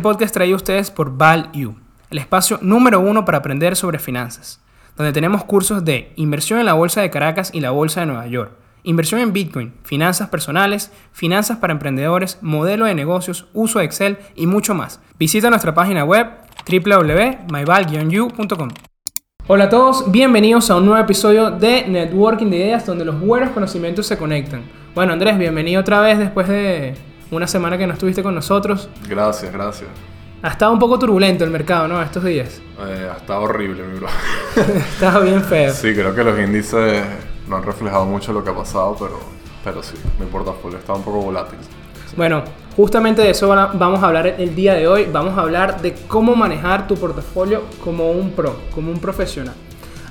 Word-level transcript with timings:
Este 0.00 0.08
podcast 0.08 0.32
trae 0.32 0.50
a 0.50 0.56
ustedes 0.56 0.90
por 0.90 1.14
ValU, 1.14 1.74
el 2.08 2.16
espacio 2.16 2.58
número 2.62 3.00
uno 3.00 3.26
para 3.26 3.36
aprender 3.36 3.76
sobre 3.76 3.98
finanzas, 3.98 4.58
donde 4.96 5.12
tenemos 5.12 5.44
cursos 5.44 5.84
de 5.84 6.14
inversión 6.16 6.58
en 6.58 6.64
la 6.64 6.72
Bolsa 6.72 7.02
de 7.02 7.10
Caracas 7.10 7.50
y 7.52 7.60
la 7.60 7.70
Bolsa 7.70 8.00
de 8.00 8.06
Nueva 8.06 8.26
York, 8.26 8.52
inversión 8.82 9.20
en 9.20 9.34
Bitcoin, 9.34 9.74
finanzas 9.84 10.30
personales, 10.30 10.90
finanzas 11.12 11.58
para 11.58 11.74
emprendedores, 11.74 12.38
modelo 12.40 12.86
de 12.86 12.94
negocios, 12.94 13.48
uso 13.52 13.78
de 13.78 13.84
Excel 13.84 14.16
y 14.34 14.46
mucho 14.46 14.74
más. 14.74 15.02
Visita 15.18 15.50
nuestra 15.50 15.74
página 15.74 16.02
web 16.02 16.28
www.myval-u.com. 16.66 18.68
Hola 19.48 19.64
a 19.64 19.68
todos, 19.68 20.10
bienvenidos 20.10 20.70
a 20.70 20.76
un 20.76 20.86
nuevo 20.86 21.04
episodio 21.04 21.50
de 21.50 21.86
Networking 21.86 22.46
de 22.46 22.56
Ideas 22.56 22.86
donde 22.86 23.04
los 23.04 23.20
buenos 23.20 23.50
conocimientos 23.50 24.06
se 24.06 24.16
conectan. 24.16 24.62
Bueno 24.94 25.12
Andrés, 25.12 25.36
bienvenido 25.36 25.82
otra 25.82 26.00
vez 26.00 26.18
después 26.18 26.48
de 26.48 27.09
una 27.30 27.46
semana 27.46 27.78
que 27.78 27.86
no 27.86 27.92
estuviste 27.92 28.22
con 28.22 28.34
nosotros. 28.34 28.88
Gracias, 29.08 29.52
gracias. 29.52 29.88
Ha 30.42 30.48
estado 30.48 30.72
un 30.72 30.78
poco 30.78 30.98
turbulento 30.98 31.44
el 31.44 31.50
mercado, 31.50 31.86
¿no? 31.86 32.00
Estos 32.00 32.24
días. 32.24 32.60
Eh, 32.86 33.10
ha 33.12 33.18
estado 33.18 33.42
horrible, 33.42 33.82
mi 33.82 33.98
bro. 33.98 34.08
Estaba 34.56 35.20
bien 35.20 35.42
feo. 35.42 35.72
Sí, 35.74 35.92
creo 35.92 36.14
que 36.14 36.24
los 36.24 36.38
índices 36.38 37.04
no 37.46 37.56
han 37.56 37.62
reflejado 37.62 38.06
mucho 38.06 38.32
lo 38.32 38.42
que 38.42 38.48
ha 38.48 38.54
pasado, 38.54 38.96
pero, 38.98 39.20
pero 39.62 39.82
sí, 39.82 39.96
mi 40.18 40.24
portafolio 40.26 40.78
está 40.78 40.94
un 40.94 41.02
poco 41.02 41.20
volátil. 41.20 41.58
Bueno, 42.16 42.42
justamente 42.74 43.20
de 43.22 43.30
eso 43.30 43.48
vamos 43.48 44.02
a 44.02 44.06
hablar 44.06 44.26
el 44.26 44.54
día 44.54 44.74
de 44.74 44.88
hoy. 44.88 45.06
Vamos 45.12 45.36
a 45.36 45.42
hablar 45.42 45.82
de 45.82 45.94
cómo 46.08 46.34
manejar 46.34 46.86
tu 46.86 46.96
portafolio 46.96 47.64
como 47.84 48.10
un 48.10 48.32
pro, 48.32 48.56
como 48.74 48.90
un 48.90 48.98
profesional. 48.98 49.54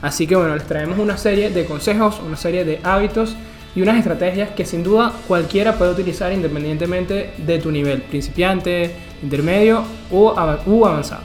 Así 0.02 0.28
que 0.28 0.36
bueno, 0.36 0.56
les 0.56 0.66
traemos 0.66 1.00
una 1.00 1.18
serie 1.18 1.50
de 1.50 1.66
consejos, 1.66 2.22
una 2.26 2.38
serie 2.38 2.64
de 2.64 2.80
hábitos 2.84 3.36
y 3.76 3.82
unas 3.82 3.98
estrategias 3.98 4.50
que 4.50 4.66
sin 4.66 4.84
duda 4.84 5.14
cualquiera 5.28 5.74
puede 5.74 5.92
utilizar 5.92 6.32
independientemente 6.32 7.34
de 7.38 7.60
tu 7.60 7.72
nivel, 7.72 8.02
principiante, 8.02 8.96
intermedio 9.22 9.84
o 10.12 10.38
avanzado. 10.38 11.22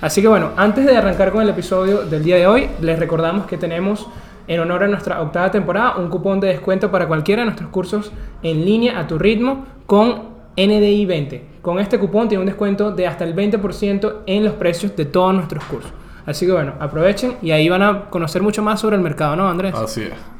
Así 0.00 0.20
que 0.20 0.28
bueno, 0.28 0.50
antes 0.56 0.84
de 0.84 0.96
arrancar 0.96 1.32
con 1.32 1.42
el 1.42 1.48
episodio 1.48 2.02
del 2.02 2.22
día 2.22 2.36
de 2.36 2.46
hoy, 2.46 2.68
les 2.80 2.98
recordamos 2.98 3.46
que 3.46 3.56
tenemos 3.56 4.06
en 4.46 4.60
honor 4.60 4.84
a 4.84 4.88
nuestra 4.88 5.20
octava 5.20 5.50
temporada 5.50 5.96
un 5.96 6.08
cupón 6.08 6.38
de 6.38 6.48
descuento 6.48 6.90
para 6.90 7.08
cualquiera 7.08 7.42
de 7.42 7.46
nuestros 7.46 7.70
cursos 7.70 8.12
en 8.42 8.64
línea 8.64 8.98
a 8.98 9.06
tu 9.06 9.18
ritmo 9.18 9.64
con 9.86 10.36
NDI 10.56 11.06
20. 11.06 11.46
Con 11.62 11.78
este 11.78 11.98
cupón 11.98 12.28
tiene 12.28 12.40
un 12.40 12.46
descuento 12.46 12.92
de 12.92 13.06
hasta 13.06 13.24
el 13.24 13.34
20% 13.34 14.18
en 14.26 14.44
los 14.44 14.52
precios 14.54 14.94
de 14.96 15.06
todos 15.06 15.34
nuestros 15.34 15.64
cursos. 15.64 15.92
Así 16.26 16.44
que 16.46 16.52
bueno, 16.52 16.74
aprovechen 16.78 17.36
y 17.40 17.52
ahí 17.52 17.68
van 17.68 17.82
a 17.82 18.04
conocer 18.10 18.42
mucho 18.42 18.62
más 18.62 18.80
sobre 18.80 18.96
el 18.96 19.02
mercado, 19.02 19.36
¿no, 19.36 19.48
Andrés? 19.48 19.74
Así 19.74 20.02
es. 20.02 20.35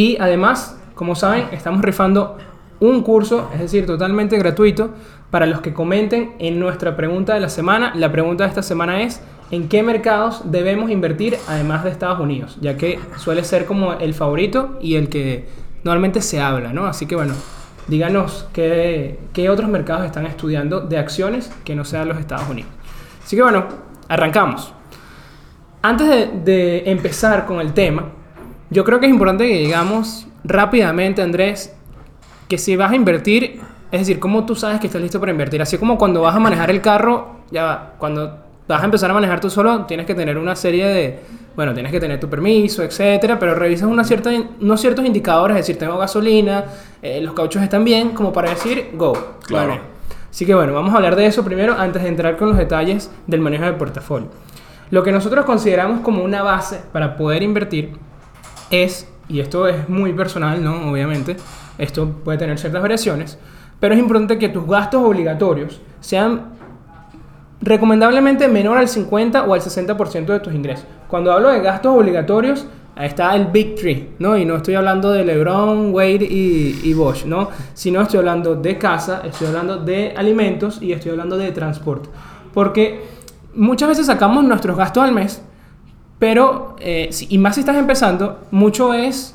Y 0.00 0.16
además, 0.18 0.80
como 0.94 1.14
saben, 1.14 1.48
estamos 1.52 1.82
rifando 1.82 2.38
un 2.80 3.02
curso, 3.02 3.50
es 3.52 3.60
decir, 3.60 3.84
totalmente 3.84 4.38
gratuito, 4.38 4.94
para 5.30 5.44
los 5.44 5.60
que 5.60 5.74
comenten 5.74 6.36
en 6.38 6.58
nuestra 6.58 6.96
pregunta 6.96 7.34
de 7.34 7.40
la 7.40 7.50
semana. 7.50 7.92
La 7.94 8.10
pregunta 8.10 8.44
de 8.44 8.48
esta 8.48 8.62
semana 8.62 9.02
es, 9.02 9.20
¿en 9.50 9.68
qué 9.68 9.82
mercados 9.82 10.50
debemos 10.50 10.90
invertir 10.90 11.36
además 11.46 11.84
de 11.84 11.90
Estados 11.90 12.18
Unidos? 12.18 12.56
Ya 12.62 12.78
que 12.78 12.98
suele 13.18 13.44
ser 13.44 13.66
como 13.66 13.92
el 13.92 14.14
favorito 14.14 14.78
y 14.80 14.94
el 14.94 15.10
que 15.10 15.46
normalmente 15.84 16.22
se 16.22 16.40
habla, 16.40 16.72
¿no? 16.72 16.86
Así 16.86 17.04
que 17.04 17.14
bueno, 17.14 17.34
díganos 17.86 18.48
qué, 18.54 19.18
qué 19.34 19.50
otros 19.50 19.68
mercados 19.68 20.06
están 20.06 20.24
estudiando 20.24 20.80
de 20.80 20.96
acciones 20.96 21.52
que 21.62 21.76
no 21.76 21.84
sean 21.84 22.08
los 22.08 22.16
Estados 22.16 22.48
Unidos. 22.48 22.70
Así 23.22 23.36
que 23.36 23.42
bueno, 23.42 23.66
arrancamos. 24.08 24.72
Antes 25.82 26.08
de, 26.08 26.40
de 26.42 26.90
empezar 26.90 27.44
con 27.44 27.60
el 27.60 27.74
tema, 27.74 28.12
yo 28.70 28.84
creo 28.84 29.00
que 29.00 29.06
es 29.06 29.12
importante 29.12 29.48
que 29.48 29.58
digamos 29.58 30.26
rápidamente, 30.44 31.22
Andrés, 31.22 31.74
que 32.48 32.56
si 32.58 32.76
vas 32.76 32.92
a 32.92 32.96
invertir, 32.96 33.60
es 33.90 34.00
decir, 34.00 34.18
¿cómo 34.18 34.46
tú 34.46 34.54
sabes 34.54 34.80
que 34.80 34.86
estás 34.86 35.02
listo 35.02 35.20
para 35.20 35.32
invertir? 35.32 35.60
Así 35.60 35.76
como 35.76 35.98
cuando 35.98 36.22
vas 36.22 36.34
a 36.34 36.40
manejar 36.40 36.70
el 36.70 36.80
carro, 36.80 37.40
ya 37.50 37.64
va, 37.64 37.94
cuando 37.98 38.38
vas 38.68 38.82
a 38.82 38.84
empezar 38.84 39.10
a 39.10 39.14
manejar 39.14 39.40
tú 39.40 39.50
solo, 39.50 39.84
tienes 39.86 40.06
que 40.06 40.14
tener 40.14 40.38
una 40.38 40.54
serie 40.54 40.86
de, 40.86 41.18
bueno, 41.56 41.74
tienes 41.74 41.90
que 41.90 41.98
tener 41.98 42.20
tu 42.20 42.28
permiso, 42.28 42.84
etcétera, 42.84 43.38
pero 43.38 43.54
revisas 43.56 43.88
una 43.88 44.04
cierta, 44.04 44.30
unos 44.60 44.80
ciertos 44.80 45.04
indicadores, 45.04 45.56
es 45.56 45.66
decir, 45.66 45.78
tengo 45.78 45.98
gasolina, 45.98 46.64
eh, 47.02 47.20
los 47.20 47.34
cauchos 47.34 47.62
están 47.62 47.84
bien, 47.84 48.10
como 48.10 48.32
para 48.32 48.50
decir, 48.50 48.90
go. 48.94 49.36
Claro. 49.46 49.78
Así 50.30 50.46
que 50.46 50.54
bueno, 50.54 50.72
vamos 50.72 50.94
a 50.94 50.96
hablar 50.96 51.16
de 51.16 51.26
eso 51.26 51.44
primero 51.44 51.74
antes 51.76 52.02
de 52.02 52.08
entrar 52.08 52.36
con 52.36 52.48
los 52.50 52.56
detalles 52.56 53.10
del 53.26 53.40
manejo 53.40 53.64
del 53.64 53.74
portafolio. 53.74 54.28
Lo 54.90 55.02
que 55.02 55.10
nosotros 55.10 55.44
consideramos 55.44 56.00
como 56.00 56.22
una 56.22 56.42
base 56.42 56.80
para 56.92 57.16
poder 57.16 57.42
invertir 57.42 57.96
es, 58.70 59.08
y 59.28 59.40
esto 59.40 59.66
es 59.66 59.88
muy 59.88 60.12
personal, 60.12 60.62
¿no? 60.62 60.90
Obviamente, 60.90 61.36
esto 61.78 62.08
puede 62.24 62.38
tener 62.38 62.58
ciertas 62.58 62.82
variaciones, 62.82 63.38
pero 63.78 63.94
es 63.94 64.00
importante 64.00 64.38
que 64.38 64.48
tus 64.48 64.66
gastos 64.66 65.02
obligatorios 65.02 65.80
sean 66.00 66.52
recomendablemente 67.60 68.48
menor 68.48 68.78
al 68.78 68.88
50 68.88 69.44
o 69.44 69.54
al 69.54 69.60
60% 69.60 70.26
de 70.26 70.40
tus 70.40 70.54
ingresos. 70.54 70.86
Cuando 71.08 71.32
hablo 71.32 71.50
de 71.50 71.60
gastos 71.60 71.96
obligatorios, 71.96 72.66
ahí 72.96 73.06
está 73.06 73.34
el 73.34 73.46
Big 73.46 73.74
Three, 73.74 74.10
¿no? 74.18 74.36
Y 74.36 74.44
no 74.44 74.56
estoy 74.56 74.74
hablando 74.74 75.10
de 75.10 75.24
LeBron, 75.24 75.92
Wade 75.92 76.24
y, 76.24 76.80
y 76.82 76.94
Bosch, 76.94 77.24
¿no? 77.24 77.48
Sino 77.74 78.00
estoy 78.00 78.18
hablando 78.18 78.54
de 78.54 78.78
casa, 78.78 79.22
estoy 79.24 79.48
hablando 79.48 79.78
de 79.78 80.14
alimentos 80.16 80.80
y 80.80 80.92
estoy 80.92 81.12
hablando 81.12 81.36
de 81.36 81.50
transporte. 81.52 82.08
Porque 82.52 83.02
muchas 83.54 83.88
veces 83.88 84.06
sacamos 84.06 84.44
nuestros 84.44 84.76
gastos 84.76 85.02
al 85.02 85.12
mes 85.12 85.42
pero, 86.20 86.76
eh, 86.78 87.10
y 87.28 87.38
más 87.38 87.54
si 87.56 87.60
estás 87.62 87.76
empezando, 87.76 88.38
mucho 88.52 88.94
es 88.94 89.34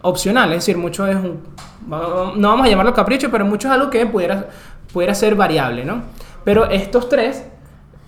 opcional, 0.00 0.48
es 0.52 0.58
decir, 0.58 0.78
mucho 0.78 1.06
es 1.06 1.16
un, 1.16 1.40
no 1.88 2.48
vamos 2.48 2.66
a 2.66 2.70
llamarlo 2.70 2.94
capricho, 2.94 3.30
pero 3.30 3.44
mucho 3.44 3.68
es 3.68 3.74
algo 3.74 3.90
que 3.90 4.06
pudiera, 4.06 4.48
pudiera 4.92 5.14
ser 5.14 5.34
variable, 5.34 5.84
¿no? 5.84 6.02
Pero 6.44 6.70
estos 6.70 7.08
tres 7.08 7.44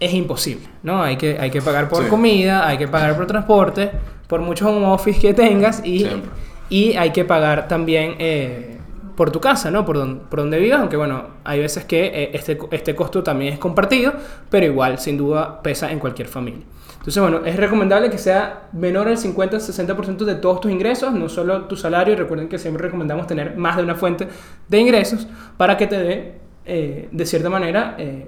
es 0.00 0.14
imposible, 0.14 0.66
¿no? 0.82 1.02
Hay 1.02 1.16
que, 1.16 1.36
hay 1.38 1.50
que 1.50 1.60
pagar 1.60 1.88
por 1.88 2.04
Sí. 2.04 2.08
comida, 2.08 2.66
hay 2.66 2.78
que 2.78 2.88
pagar 2.88 3.14
por 3.16 3.26
transporte, 3.26 3.90
por 4.28 4.40
mucho 4.40 4.68
home 4.70 4.86
office 4.86 5.20
que 5.20 5.34
tengas 5.34 5.82
y, 5.84 5.98
Siempre. 5.98 6.30
y 6.70 6.94
hay 6.94 7.10
que 7.10 7.24
pagar 7.24 7.68
también 7.68 8.14
eh, 8.18 8.78
por 9.22 9.30
tu 9.30 9.40
casa, 9.40 9.70
¿no? 9.70 9.84
Por, 9.84 9.98
don- 9.98 10.18
por 10.28 10.40
donde 10.40 10.58
vivas, 10.58 10.80
aunque 10.80 10.96
bueno, 10.96 11.26
hay 11.44 11.60
veces 11.60 11.84
que 11.84 12.06
eh, 12.06 12.30
este, 12.34 12.58
este 12.72 12.96
costo 12.96 13.22
también 13.22 13.52
es 13.52 13.58
compartido, 13.60 14.12
pero 14.50 14.66
igual, 14.66 14.98
sin 14.98 15.16
duda, 15.16 15.62
pesa 15.62 15.92
en 15.92 16.00
cualquier 16.00 16.26
familia. 16.26 16.64
Entonces, 16.98 17.22
bueno, 17.22 17.42
es 17.44 17.54
recomendable 17.56 18.10
que 18.10 18.18
sea 18.18 18.68
menor 18.72 19.06
al 19.06 19.16
50-60% 19.16 20.24
de 20.24 20.34
todos 20.34 20.60
tus 20.60 20.72
ingresos, 20.72 21.12
no 21.14 21.28
solo 21.28 21.66
tu 21.66 21.76
salario. 21.76 22.16
Recuerden 22.16 22.48
que 22.48 22.58
siempre 22.58 22.82
recomendamos 22.82 23.28
tener 23.28 23.56
más 23.56 23.76
de 23.76 23.84
una 23.84 23.94
fuente 23.94 24.26
de 24.68 24.78
ingresos 24.80 25.28
para 25.56 25.76
que 25.76 25.86
te 25.86 25.98
dé, 25.98 26.40
eh, 26.64 27.08
de 27.12 27.24
cierta 27.24 27.48
manera, 27.48 27.94
eh, 27.98 28.26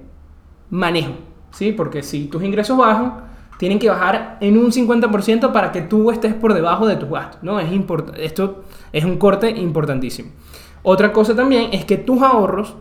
manejo. 0.70 1.14
¿sí? 1.50 1.72
Porque 1.72 2.04
si 2.04 2.26
tus 2.26 2.44
ingresos 2.44 2.78
bajan, 2.78 3.14
tienen 3.58 3.80
que 3.80 3.88
bajar 3.88 4.38
en 4.40 4.56
un 4.58 4.70
50% 4.70 5.50
para 5.52 5.72
que 5.72 5.80
tú 5.80 6.12
estés 6.12 6.34
por 6.34 6.54
debajo 6.54 6.86
de 6.86 6.94
tus 6.94 7.08
gastos. 7.10 7.42
¿no? 7.42 7.58
Es 7.58 7.68
esto 8.18 8.62
es 8.92 9.04
un 9.04 9.16
corte 9.18 9.50
importantísimo. 9.50 10.30
Otra 10.84 11.12
cosa 11.12 11.34
también 11.34 11.70
es 11.72 11.84
que 11.84 11.96
tus 11.96 12.22
ahorros 12.22 12.74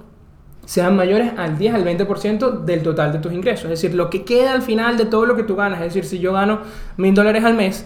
sean 0.65 0.95
mayores 0.95 1.31
al 1.37 1.57
10 1.57 1.73
al 1.73 1.83
20% 1.83 2.59
del 2.63 2.83
total 2.83 3.11
de 3.11 3.19
tus 3.19 3.33
ingresos. 3.33 3.65
Es 3.65 3.81
decir, 3.81 3.95
lo 3.95 4.09
que 4.09 4.23
queda 4.23 4.53
al 4.53 4.61
final 4.61 4.95
de 4.97 5.05
todo 5.05 5.25
lo 5.25 5.35
que 5.35 5.43
tú 5.43 5.55
ganas. 5.55 5.79
Es 5.79 5.87
decir, 5.93 6.05
si 6.05 6.19
yo 6.19 6.33
gano 6.33 6.59
mil 6.97 7.13
dólares 7.15 7.43
al 7.43 7.55
mes 7.55 7.85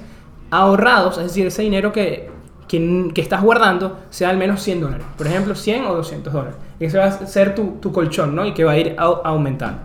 ahorrados, 0.51 1.18
es 1.18 1.24
decir, 1.25 1.47
ese 1.47 1.62
dinero 1.63 1.92
que, 1.92 2.30
que, 2.68 3.12
que 3.13 3.21
estás 3.21 3.42
guardando, 3.42 4.00
sea 4.09 4.30
al 4.30 4.38
menos 4.38 4.62
100 4.62 4.81
dólares. 4.81 5.06
Por 5.18 5.27
ejemplo, 5.27 5.56
100 5.56 5.86
o 5.86 5.95
200 5.95 6.33
dólares. 6.33 6.56
Ese 6.80 6.97
va 6.97 7.06
a 7.06 7.12
ser 7.27 7.56
tu, 7.56 7.77
tu 7.80 7.92
colchón, 7.92 8.36
¿no? 8.36 8.45
Y 8.45 8.53
que 8.53 8.63
va 8.63 8.71
a 8.74 8.77
ir 8.77 8.95
au- 8.97 9.21
aumentando. 9.24 9.80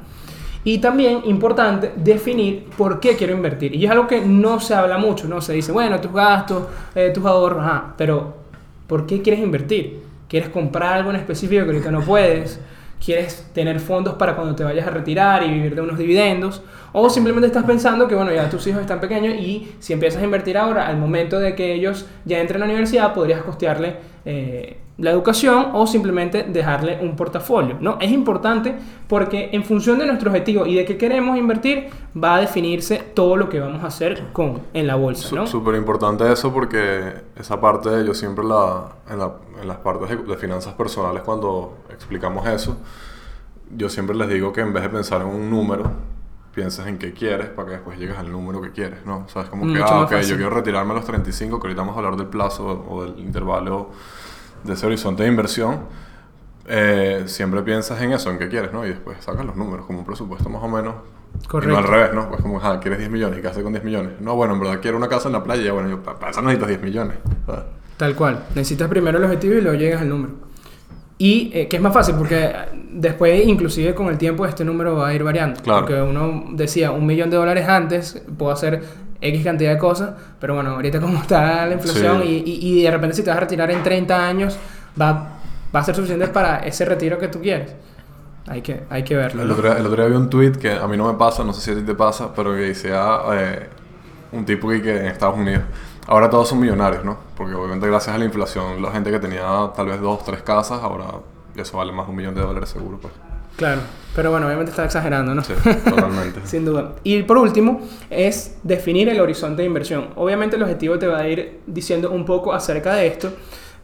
Y 0.65 0.79
también 0.79 1.23
importante 1.25 1.93
definir 1.97 2.67
por 2.77 3.01
qué 3.01 3.17
quiero 3.17 3.33
invertir. 3.35 3.75
Y 3.75 3.85
es 3.85 3.91
algo 3.91 4.07
que 4.07 4.21
no 4.21 4.61
se 4.61 4.75
habla 4.75 4.97
mucho, 4.99 5.27
¿no? 5.29 5.41
Se 5.41 5.53
dice, 5.55 5.73
bueno, 5.73 6.01
tus 6.01 6.13
gastos, 6.13 6.65
eh, 6.95 7.11
tus 7.13 7.25
ahorros, 7.27 7.61
ajá, 7.63 7.95
pero 7.97 8.35
¿por 8.87 9.07
qué 9.07 9.21
quieres 9.23 9.43
invertir? 9.43 10.03
¿Quieres 10.33 10.49
comprar 10.49 10.95
algo 10.95 11.11
en 11.11 11.17
específico 11.17 11.63
que 11.67 11.73
ahorita 11.73 11.91
no 11.91 12.01
puedes? 12.01 12.59
¿Quieres 13.05 13.51
tener 13.53 13.79
fondos 13.81 14.15
para 14.15 14.35
cuando 14.35 14.55
te 14.55 14.65
vayas 14.65 14.87
a 14.87 14.91
retirar 14.91 15.43
y 15.43 15.51
vivir 15.51 15.75
de 15.75 15.83
unos 15.83 15.99
dividendos? 15.99 16.63
¿O 16.95 17.11
simplemente 17.11 17.49
estás 17.49 17.65
pensando 17.65 18.09
que, 18.09 18.15
bueno, 18.15 18.33
ya 18.33 18.49
tus 18.49 18.67
hijos 18.67 18.81
están 18.81 18.99
pequeños 18.99 19.35
y 19.35 19.75
si 19.79 19.93
empiezas 19.93 20.23
a 20.23 20.25
invertir 20.25 20.57
ahora, 20.57 20.87
al 20.87 20.97
momento 20.97 21.39
de 21.39 21.55
que 21.55 21.75
ellos 21.75 22.07
ya 22.25 22.41
entren 22.41 22.63
a 22.63 22.65
la 22.65 22.73
universidad, 22.73 23.13
podrías 23.13 23.43
costearle 23.43 23.97
eh, 24.25 24.79
la 24.99 25.11
educación 25.11 25.69
o 25.73 25.87
simplemente 25.87 26.45
dejarle 26.45 26.99
un 27.03 27.17
portafolio, 27.17 27.77
¿no? 27.81 27.97
Es 28.01 28.11
importante 28.11 28.75
porque 29.09 29.49
en 29.53 29.65
función 29.65 29.99
de 29.99 30.07
nuestro 30.07 30.31
objetivo 30.31 30.67
y 30.67 30.75
de 30.75 30.85
qué 30.85 30.97
queremos 30.99 31.37
invertir, 31.39 31.89
va 32.23 32.37
a 32.37 32.41
definirse 32.41 32.99
todo 33.15 33.37
lo 33.37 33.49
que 33.49 33.59
vamos 33.59 33.83
a 33.83 33.87
hacer 33.89 34.25
con, 34.33 34.61
en 34.75 34.87
la 34.87 34.95
bolsa, 34.97 35.35
¿no? 35.35 35.47
Súper 35.47 35.75
importante 35.77 36.31
eso 36.31 36.53
porque 36.53 37.15
esa 37.37 37.61
parte 37.61 38.05
yo 38.05 38.15
siempre 38.15 38.45
la 38.45 38.89
en, 39.11 39.19
la- 39.19 39.33
en 39.61 39.67
las 39.69 39.79
partes 39.79 40.11
de, 40.11 40.17
de 40.17 40.37
finanzas 40.37 40.75
personales 40.75 41.23
cuando 41.23 41.79
explicamos 41.91 42.47
eso, 42.47 42.77
yo 43.75 43.89
siempre 43.89 44.15
les 44.15 44.29
digo 44.29 44.53
que 44.53 44.61
en 44.61 44.73
vez 44.73 44.83
de 44.83 44.91
pensar 44.91 45.23
en 45.23 45.29
un 45.29 45.51
número, 45.51 45.91
pienses 46.55 46.87
en 46.87 46.99
qué 46.99 47.13
quieres 47.15 47.49
para 47.49 47.67
que 47.69 47.73
después 47.75 47.99
llegues 47.99 48.19
al 48.19 48.31
número 48.31 48.61
que 48.61 48.71
quieres, 48.73 49.07
¿no? 49.07 49.25
O 49.27 49.29
sea, 49.29 49.43
es 49.43 49.49
como 49.49 49.65
que, 49.73 49.79
ah, 49.83 50.03
ok, 50.03 50.11
fácil. 50.11 50.29
yo 50.31 50.37
quiero 50.37 50.51
retirarme 50.51 50.93
a 50.93 50.97
los 50.97 51.05
35, 51.07 51.59
que 51.59 51.67
ahorita 51.69 51.81
vamos 51.81 51.97
a 51.97 51.99
hablar 52.01 52.17
del 52.17 52.27
plazo 52.27 52.85
o 52.89 53.05
del 53.05 53.19
intervalo 53.21 53.91
de 54.65 54.73
ese 54.75 54.87
horizonte 54.87 55.23
de 55.23 55.29
inversión. 55.29 55.81
eh, 56.69 57.25
siempre 57.27 57.63
piensas 57.63 58.01
en 58.03 58.13
eso, 58.13 58.31
en 58.31 58.39
qué 58.39 58.49
quieres, 58.49 58.73
¿no? 58.73 58.87
Y 58.87 58.91
después 58.91 59.19
sacas 59.21 59.45
los 59.45 59.57
números, 59.57 59.85
como 59.87 59.99
un 60.01 60.05
presupuesto 60.05 60.49
más 60.49 60.63
o 60.63 60.69
menos. 60.69 60.95
Correcto. 61.49 61.71
Y 61.71 61.73
no 61.73 61.79
al 61.79 61.89
revés, 61.89 62.15
¿no? 62.15 62.29
Pues 62.29 62.41
como, 62.43 62.61
ah, 62.63 62.79
¿quieres 62.81 62.99
10 63.01 63.11
millones? 63.11 63.39
¿Y 63.39 63.43
qué 63.43 63.49
haces 63.49 63.63
con 63.63 63.73
10 63.73 63.85
millones? 63.85 64.13
No, 64.21 64.37
bueno, 64.37 64.55
en 64.55 64.61
verdad 64.61 64.79
quiero 64.81 64.97
una 64.97 65.09
casa 65.09 65.29
en 65.29 65.33
la 65.33 65.43
playa. 65.43 65.73
Bueno, 65.73 65.89
yo, 65.89 66.03
para 66.03 66.31
eso 66.31 66.41
necesitas 66.43 66.69
10 66.69 66.83
millones. 66.83 67.17
¿sabes? 67.47 67.63
Tal 67.97 68.15
cual. 68.15 68.45
Necesitas 68.55 68.89
primero 68.89 69.19
el 69.19 69.25
objetivo 69.25 69.55
y 69.55 69.61
luego 69.61 69.77
llegas 69.79 70.03
al 70.03 70.09
número. 70.09 70.35
Y 71.19 71.51
eh, 71.55 71.69
que 71.69 71.77
es 71.77 71.83
más 71.83 71.93
fácil 71.95 72.17
porque 72.17 72.53
después, 72.91 73.47
inclusive 73.47 73.95
con 73.95 74.09
el 74.09 74.19
tiempo, 74.19 74.45
este 74.47 74.65
número 74.65 74.97
va 74.97 75.09
a 75.09 75.15
ir 75.15 75.23
variando. 75.25 75.61
Claro. 75.63 75.81
Porque 75.81 76.01
uno 76.01 76.45
decía 76.53 76.91
un 76.91 77.07
millón 77.07 77.31
de 77.31 77.37
dólares 77.37 77.69
antes, 77.69 78.23
puedo 78.39 78.53
hacer 78.53 78.83
X 79.23 79.45
cantidad 79.45 79.71
de 79.73 79.79
cosas, 79.79 80.11
pero 80.41 80.55
bueno, 80.55 80.71
ahorita 80.73 81.01
como 81.01 81.19
está 81.19 81.65
la 81.67 81.75
inflación 81.75 82.21
Sí. 82.23 82.43
y, 82.45 82.51
y- 82.51 82.81
y 82.81 82.83
de 82.83 82.91
repente 82.91 83.17
si 83.17 83.23
te 83.23 83.31
vas 83.31 83.37
a 83.37 83.41
retirar 83.41 83.71
en 83.71 83.83
30 83.83 84.27
años, 84.27 84.59
va, 85.01 85.29
va 85.75 85.81
a 85.81 85.85
ser 85.85 85.95
suficiente 85.95 86.27
para 86.29 86.59
ese 86.59 86.85
retiro 86.85 87.19
que 87.19 87.29
tú 87.29 87.41
quieres. 87.41 87.75
Hay 88.49 88.61
que, 88.61 88.83
hay 88.91 89.05
que 89.05 89.15
verlo. 89.17 89.43
El 89.45 89.51
otro, 89.53 89.69
día, 89.69 89.79
el 89.79 89.87
otro 89.87 90.03
día 90.03 90.11
vi 90.11 90.17
un 90.17 90.29
tweet 90.29 90.53
que 90.53 90.73
a 90.73 90.87
mí 90.89 90.97
no 90.97 91.11
me 91.13 91.17
pasa, 91.17 91.45
no 91.45 91.53
sé 91.53 91.61
si 91.61 91.71
a 91.71 91.75
ti 91.77 91.83
te 91.83 91.95
pasa, 91.95 92.35
pero 92.35 92.51
que 92.53 92.63
decía 92.63 93.19
eh, 93.35 93.69
un 94.33 94.45
tipo 94.45 94.69
que, 94.69 94.83
que 94.83 94.97
en 94.99 95.07
Estados 95.07 95.37
Unidos. 95.39 95.63
Ahora 96.09 96.29
todos 96.29 96.49
son 96.49 96.59
millonarios, 96.59 97.05
¿no? 97.05 97.17
Porque 97.37 97.55
obviamente 97.55 97.87
gracias 97.87 98.17
a 98.17 98.19
la 98.19 98.25
inflación, 98.25 98.83
la 98.83 98.91
gente 98.91 99.13
que 99.13 99.21
tenía 99.21 99.45
tal 99.77 99.87
vez 99.87 100.01
dos, 100.01 100.25
tres 100.25 100.43
casas, 100.43 100.81
ahora 100.83 101.05
eso 101.55 101.77
vale 101.79 101.93
más 101.93 102.07
de 102.07 102.11
un 102.11 102.17
millón 102.17 102.35
de 102.35 102.41
dólares 102.41 102.71
seguro. 102.71 102.99
Pues. 103.01 103.13
Claro. 103.57 103.81
Pero 104.15 104.31
bueno, 104.31 104.47
obviamente 104.47 104.71
está 104.71 104.85
exagerando, 104.85 105.35
¿no? 105.35 105.43
Sí, 105.43 105.55
totalmente. 105.89 106.41
Sin 106.45 106.65
duda. 106.65 106.95
Y 107.03 107.23
por 107.23 107.39
último, 107.39 107.81
es 108.11 108.59
definir 108.63 109.09
el 109.09 109.21
horizonte 109.21 109.63
de 109.63 109.67
inversión. 109.67 110.09
Obviamente 110.17 110.57
el 110.57 110.63
objetivo 110.63 110.99
te 110.99 111.07
va 111.07 111.21
a 111.21 111.29
ir 111.29 111.61
diciendo 111.67 112.11
un 112.11 112.27
poco 112.27 112.53
acerca 112.53 112.95
de 112.95 113.07
esto, 113.07 113.33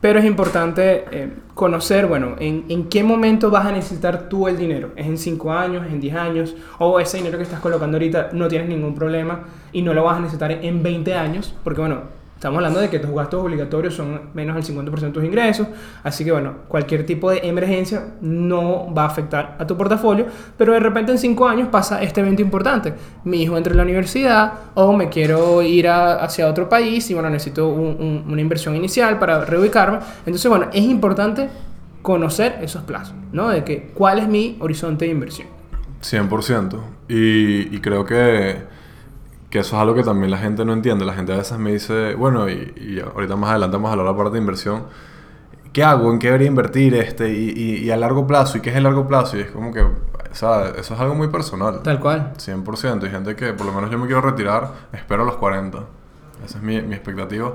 pero 0.01 0.19
es 0.19 0.27
importante 0.27 1.05
eh, 1.11 1.33
conocer, 1.55 2.07
bueno, 2.07 2.37
en, 2.39 2.67
en 2.69 2.89
qué 2.89 3.03
momento 3.03 3.51
vas 3.51 3.67
a 3.67 3.73
necesitar 3.73 4.29
tú 4.29 4.49
el 4.49 4.59
dinero. 4.59 4.91
¿Es 4.97 5.07
en 5.07 5.17
5 5.17 5.53
años, 5.53 5.87
es 5.87 5.93
en 5.93 6.01
10 6.01 6.15
años? 6.15 6.57
¿O 6.79 7.01
ese 7.01 7.17
dinero 7.17 7.39
que 7.39 7.45
estás 7.45 7.61
colocando 7.61 7.97
ahorita 7.97 8.29
no 8.33 8.49
tienes 8.49 8.69
ningún 8.69 8.95
problema 8.95 9.47
y 9.73 9.81
no 9.81 9.95
lo 9.95 10.05
vas 10.05 10.19
a 10.19 10.21
necesitar 10.21 10.53
en 10.53 10.83
20 10.83 11.15
años? 11.15 11.55
Porque 11.65 11.81
bueno, 11.81 12.18
Estamos 12.39 12.59
hablando 12.59 12.79
de 12.79 12.89
que 12.89 13.01
tus 13.01 13.11
gastos 13.11 13.43
obligatorios 13.43 13.95
son 13.95 14.31
menos 14.33 14.55
del 14.55 14.65
50% 14.77 15.01
de 15.01 15.11
tus 15.11 15.25
ingresos, 15.25 15.67
así 16.05 16.25
que 16.25 16.31
bueno, 16.31 16.55
cualquier 16.69 17.05
tipo 17.05 17.33
de 17.33 17.41
emergencia 17.43 18.15
no 18.21 18.95
va 18.95 19.03
a 19.03 19.07
afectar 19.07 19.57
a 19.59 19.67
tu 19.67 19.77
portafolio, 19.77 20.27
pero 20.57 20.73
de 20.73 20.79
repente 20.79 21.11
en 21.11 21.19
5 21.19 21.49
años 21.49 21.67
pasa 21.67 22.01
este 22.01 22.21
evento 22.21 22.41
importante. 22.41 22.95
Mi 23.25 23.43
hijo 23.43 23.57
entra 23.57 23.73
en 23.73 23.79
la 23.79 23.83
universidad 23.83 24.53
o 24.75 24.93
me 24.93 25.09
quiero 25.09 25.63
ir 25.63 25.89
hacia 25.89 26.47
otro 26.47 26.69
país 26.69 27.11
y 27.11 27.15
bueno, 27.15 27.29
necesito 27.29 27.69
un- 27.71 27.97
un- 28.01 28.25
una 28.31 28.41
inversión 28.41 28.77
inicial 28.77 29.19
para 29.19 29.45
reubicarme. 29.45 29.99
Entonces 30.25 30.49
bueno, 30.49 30.67
es 30.73 30.85
importante 30.85 31.49
conocer 32.03 32.61
esos 32.63 32.85
plazos, 32.85 33.17
¿no? 33.33 33.49
De 33.49 33.65
que 33.65 33.91
cuál 33.95 34.21
es 34.21 34.29
mi 34.29 34.57
horizonte 34.61 35.07
de 35.07 35.11
inversión. 35.11 35.49
100%. 36.03 36.79
Y, 37.09 37.75
y 37.75 37.81
creo 37.81 38.05
que, 38.05 38.78
que 39.51 39.61
eso 39.61 39.77
es 39.77 39.83
algo 39.83 39.95
que 39.95 40.03
también 40.03 40.31
la 40.31 40.39
gente 40.39 40.65
no 40.65 40.73
entiende. 40.73 41.05
La 41.05 41.15
gente 41.15 41.33
a 41.33 41.37
veces 41.39 41.59
me 41.59 41.73
dice, 41.73 42.15
bueno, 42.15 42.49
y, 42.49 42.75
y 42.77 43.01
ahorita 43.01 43.37
más 43.37 43.51
adelante 43.51 43.77
vamos 43.77 43.89
a 43.89 43.93
hablar 43.93 44.07
de 44.07 44.13
la 44.13 44.17
parte 44.17 44.33
de 44.35 44.39
inversión. 44.39 44.85
¿Qué 45.73 45.83
hago? 45.85 46.13
¿En 46.13 46.19
qué 46.19 46.29
debería 46.29 46.49
invertir? 46.49 46.95
este 46.95 47.33
y, 47.33 47.51
y, 47.51 47.85
y 47.85 47.91
a 47.91 47.97
largo 47.97 48.27
plazo? 48.27 48.59
¿Y 48.59 48.61
qué 48.61 48.71
es 48.71 48.77
el 48.77 48.85
largo 48.85 49.07
plazo? 49.07 49.37
Y 49.39 49.41
es 49.41 49.51
como 49.51 49.73
que, 49.73 49.81
o 49.83 49.95
sea, 50.33 50.71
eso 50.77 50.95
es 50.95 51.01
algo 51.01 51.15
muy 51.15 51.29
personal. 51.29 51.83
Tal 51.83 52.01
cual. 52.01 52.33
100%. 52.37 53.05
Hay 53.05 53.11
gente 53.11 53.37
que, 53.37 53.53
por 53.53 53.67
lo 53.67 53.73
menos 53.73 53.91
yo 53.91 53.99
me 53.99 54.07
quiero 54.07 54.21
retirar, 54.21 54.73
espero 54.93 55.23
a 55.23 55.27
los 55.27 55.37
40. 55.37 55.79
Esa 56.45 56.59
es 56.59 56.65
mi, 56.65 56.81
mi 56.83 56.95
expectativa. 56.95 57.55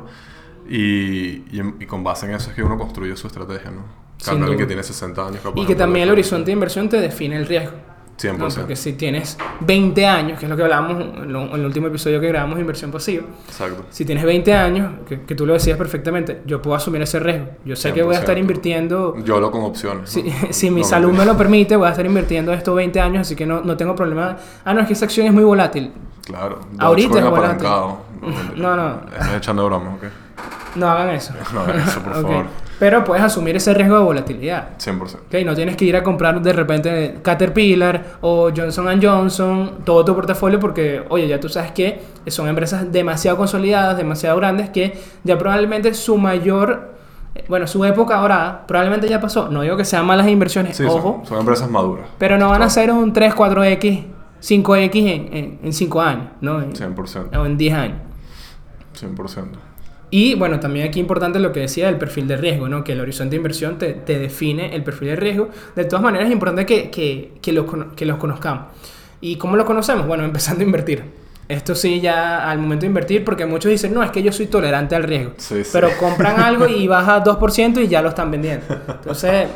Y, 0.67 1.43
y, 1.51 1.61
y 1.79 1.85
con 1.85 2.03
base 2.03 2.25
en 2.25 2.33
eso 2.35 2.49
es 2.49 2.55
que 2.55 2.63
uno 2.63 2.77
construye 2.77 3.15
su 3.17 3.27
estrategia, 3.27 3.71
¿no? 3.71 3.83
Cambio 4.23 4.45
alguien 4.45 4.59
que 4.59 4.67
tiene 4.67 4.83
60 4.83 5.27
años. 5.27 5.41
capaz 5.41 5.59
Y 5.59 5.65
que 5.65 5.75
también 5.75 6.03
el 6.03 6.11
horizonte 6.11 6.45
de 6.45 6.51
inversión 6.53 6.87
te 6.87 7.01
define 7.01 7.35
el 7.35 7.45
riesgo. 7.45 7.75
100%. 8.19 8.37
¿no? 8.37 8.47
Porque 8.47 8.75
si 8.75 8.93
tienes 8.93 9.37
20 9.61 10.05
años, 10.05 10.39
que 10.39 10.45
es 10.45 10.49
lo 10.49 10.55
que 10.55 10.63
hablábamos 10.63 11.01
en, 11.01 11.33
lo- 11.33 11.45
en 11.45 11.53
el 11.55 11.65
último 11.65 11.87
episodio 11.87 12.21
que 12.21 12.27
grabamos 12.27 12.59
inversión 12.59 12.91
pasiva, 12.91 13.25
Exacto. 13.47 13.85
si 13.89 14.05
tienes 14.05 14.23
20 14.23 14.53
años, 14.53 14.91
que, 15.07 15.21
que 15.21 15.35
tú 15.35 15.45
lo 15.45 15.53
decías 15.53 15.77
perfectamente, 15.77 16.41
yo 16.45 16.61
puedo 16.61 16.75
asumir 16.77 17.01
ese 17.01 17.19
riesgo. 17.19 17.47
Yo 17.65 17.75
sé 17.75 17.91
que 17.93 18.03
voy 18.03 18.15
a 18.15 18.19
estar 18.19 18.35
100%. 18.35 18.39
invirtiendo, 18.39 19.15
Yo 19.23 19.39
lo 19.39 19.51
con 19.51 19.63
opciones. 19.63 20.09
si, 20.09 20.23
¿no? 20.23 20.31
si 20.51 20.69
mi 20.69 20.81
No, 20.81 20.87
salud 20.87 21.11
me 21.11 21.25
lo 21.25 21.35
permite, 21.37 21.75
voy 21.75 21.87
a 21.87 21.91
estar 21.91 22.05
invirtiendo 22.05 22.53
estos 22.53 22.75
20 22.75 22.99
años, 23.01 23.21
así 23.21 23.35
que 23.35 23.45
no, 23.45 23.61
no 23.61 23.75
tengo 23.75 23.95
problema. 23.95 24.37
Ah, 24.63 24.73
no, 24.73 24.81
es 24.81 24.87
que 24.87 24.93
esa 24.93 25.05
acción 25.05 25.27
es 25.27 25.33
muy 25.33 25.43
volátil. 25.43 25.91
Claro. 26.25 26.59
Ahorita 26.79 27.19
es 27.19 27.25
volátil. 27.29 27.67
No, 28.55 28.75
no. 28.77 29.01
Estás 29.11 29.35
echando 29.35 29.65
bromas, 29.65 29.95
¿ok? 29.95 30.03
No 30.75 30.87
hagan 30.89 31.09
eso. 31.09 31.33
No 31.53 31.59
hagan 31.61 31.79
eso, 31.81 31.99
por 32.01 32.13
favor. 32.13 32.45
Pero 32.79 33.03
puedes 33.03 33.23
asumir 33.23 33.55
ese 33.55 33.73
riesgo 33.73 33.97
de 33.97 34.03
volatilidad. 34.03 34.77
100%. 34.77 35.15
Ok, 35.27 35.45
no 35.45 35.55
tienes 35.55 35.77
que 35.77 35.85
ir 35.85 35.95
a 35.95 36.03
comprar 36.03 36.41
de 36.41 36.51
repente 36.53 37.19
Caterpillar 37.21 38.17
o 38.21 38.49
Johnson 38.55 38.99
Johnson, 39.01 39.79
todo 39.85 40.03
tu 40.03 40.15
portafolio, 40.15 40.59
porque, 40.59 41.03
oye, 41.09 41.27
ya 41.27 41.39
tú 41.39 41.47
sabes 41.49 41.71
que 41.71 42.01
son 42.27 42.47
empresas 42.49 42.91
demasiado 42.91 43.37
consolidadas, 43.37 43.95
demasiado 43.97 44.37
grandes, 44.37 44.69
que 44.71 44.99
ya 45.23 45.37
probablemente 45.37 45.93
su 45.93 46.17
mayor, 46.17 46.93
eh, 47.35 47.45
bueno, 47.47 47.67
su 47.67 47.85
época 47.85 48.17
ahora 48.17 48.63
probablemente 48.67 49.07
ya 49.07 49.21
pasó. 49.21 49.49
No 49.49 49.61
digo 49.61 49.77
que 49.77 49.85
sean 49.85 50.05
malas 50.05 50.27
inversiones, 50.27 50.75
Sí, 50.75 50.83
ojo, 50.83 51.17
son, 51.19 51.25
son 51.27 51.39
empresas 51.39 51.69
maduras. 51.69 52.07
pero 52.17 52.37
no 52.37 52.49
van 52.49 52.63
a 52.63 52.69
ser 52.69 52.91
un 52.91 53.13
3, 53.13 53.33
4X, 53.33 54.03
5X 54.41 54.95
en, 55.07 55.33
en, 55.37 55.59
en 55.63 55.73
5 55.73 56.01
años, 56.01 56.25
¿no? 56.41 56.59
En- 56.61 56.73
100%. 56.73 57.37
o 57.37 57.45
en 57.45 57.55
10 57.57 57.73
años. 57.75 57.97
100%. 58.99 59.45
Y 60.15 60.35
bueno, 60.35 60.59
también 60.59 60.87
aquí 60.87 60.99
importante 60.99 61.39
lo 61.39 61.51
que 61.51 61.61
decía 61.61 61.87
del 61.87 61.97
perfil 61.97 62.27
de 62.27 62.37
riesgo, 62.37 62.69
¿no? 62.69 62.83
Que 62.83 62.91
el 62.91 63.01
horizonte 63.01 63.31
de 63.31 63.37
inversión 63.37 63.79
te, 63.79 63.93
te 63.93 64.19
define 64.19 64.75
el 64.75 64.83
perfil 64.83 65.07
de 65.07 65.15
riesgo. 65.15 65.49
De 65.75 65.85
todas 65.85 66.03
maneras, 66.03 66.27
es 66.27 66.33
importante 66.33 66.67
que, 66.67 66.91
que, 66.91 67.31
que, 67.41 67.51
los, 67.51 67.65
que 67.95 68.05
los 68.05 68.17
conozcamos. 68.17 68.65
¿Y 69.21 69.37
cómo 69.37 69.55
lo 69.57 69.65
conocemos? 69.65 70.05
Bueno, 70.05 70.23
empezando 70.31 70.61
a 70.61 70.65
invertir. 70.65 71.03
Esto 71.49 71.73
sí, 71.73 71.99
ya 71.99 72.47
al 72.47 72.59
momento 72.59 72.81
de 72.81 72.89
invertir, 72.89 73.25
porque 73.25 73.47
muchos 73.47 73.71
dicen, 73.71 73.91
no, 73.91 74.03
es 74.03 74.11
que 74.11 74.21
yo 74.21 74.31
soy 74.31 74.45
tolerante 74.45 74.95
al 74.95 75.01
riesgo. 75.01 75.33
Sí, 75.37 75.63
sí. 75.63 75.71
Pero 75.73 75.89
compran 75.99 76.39
algo 76.43 76.67
y 76.67 76.87
baja 76.87 77.23
2% 77.23 77.83
y 77.83 77.87
ya 77.87 78.03
lo 78.03 78.09
están 78.09 78.29
vendiendo. 78.29 78.67
Entonces, 78.69 79.47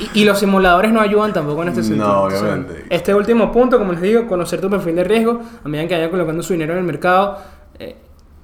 y, 0.00 0.22
y 0.22 0.24
los 0.24 0.40
simuladores 0.40 0.90
no 0.92 1.00
ayudan 1.00 1.32
tampoco 1.32 1.62
en 1.62 1.68
este 1.68 1.82
No, 1.82 1.86
sentido. 1.86 2.24
Entonces, 2.24 2.42
obviamente. 2.42 2.84
este 2.90 3.14
último 3.14 3.52
punto, 3.52 3.78
como 3.78 3.92
les 3.92 4.00
digo, 4.02 4.26
conocer 4.26 4.60
tu 4.60 4.68
perfil 4.68 4.96
de 4.96 5.04
riesgo, 5.04 5.40
a 5.64 5.68
medida 5.68 5.86
que 5.86 5.94
vayan 5.94 6.10
colocando 6.10 6.42
su 6.42 6.54
dinero 6.54 6.72
en 6.72 6.80
el 6.80 6.84
mercado, 6.84 7.38
eh, 7.78 7.94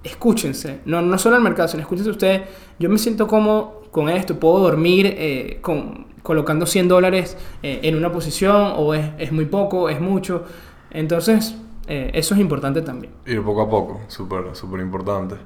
escúchense, 0.04 0.80
no, 0.84 1.00
no 1.02 1.18
solo 1.18 1.36
al 1.36 1.42
mercado, 1.42 1.68
sino 1.68 1.82
escúchense 1.82 2.10
ustedes, 2.10 2.42
yo 2.78 2.88
me 2.90 2.98
siento 2.98 3.26
cómodo 3.26 3.82
con 3.90 4.08
esto, 4.08 4.38
puedo 4.38 4.58
dormir 4.60 5.06
eh, 5.06 5.58
con, 5.60 6.06
colocando 6.22 6.66
100 6.66 6.88
dólares 6.88 7.36
eh, 7.62 7.80
en 7.82 7.96
una 7.96 8.10
posición, 8.12 8.72
o 8.76 8.94
es, 8.94 9.10
es 9.18 9.32
muy 9.32 9.44
poco, 9.46 9.88
es 9.88 10.00
mucho, 10.00 10.44
entonces 10.90 11.56
eh, 11.86 12.10
eso 12.14 12.34
es 12.34 12.40
importante 12.40 12.82
también. 12.82 13.12
Ir 13.26 13.42
poco 13.42 13.62
a 13.62 13.68
poco, 13.70 14.00
súper, 14.08 14.54
súper 14.54 14.80
importante. 14.80 15.36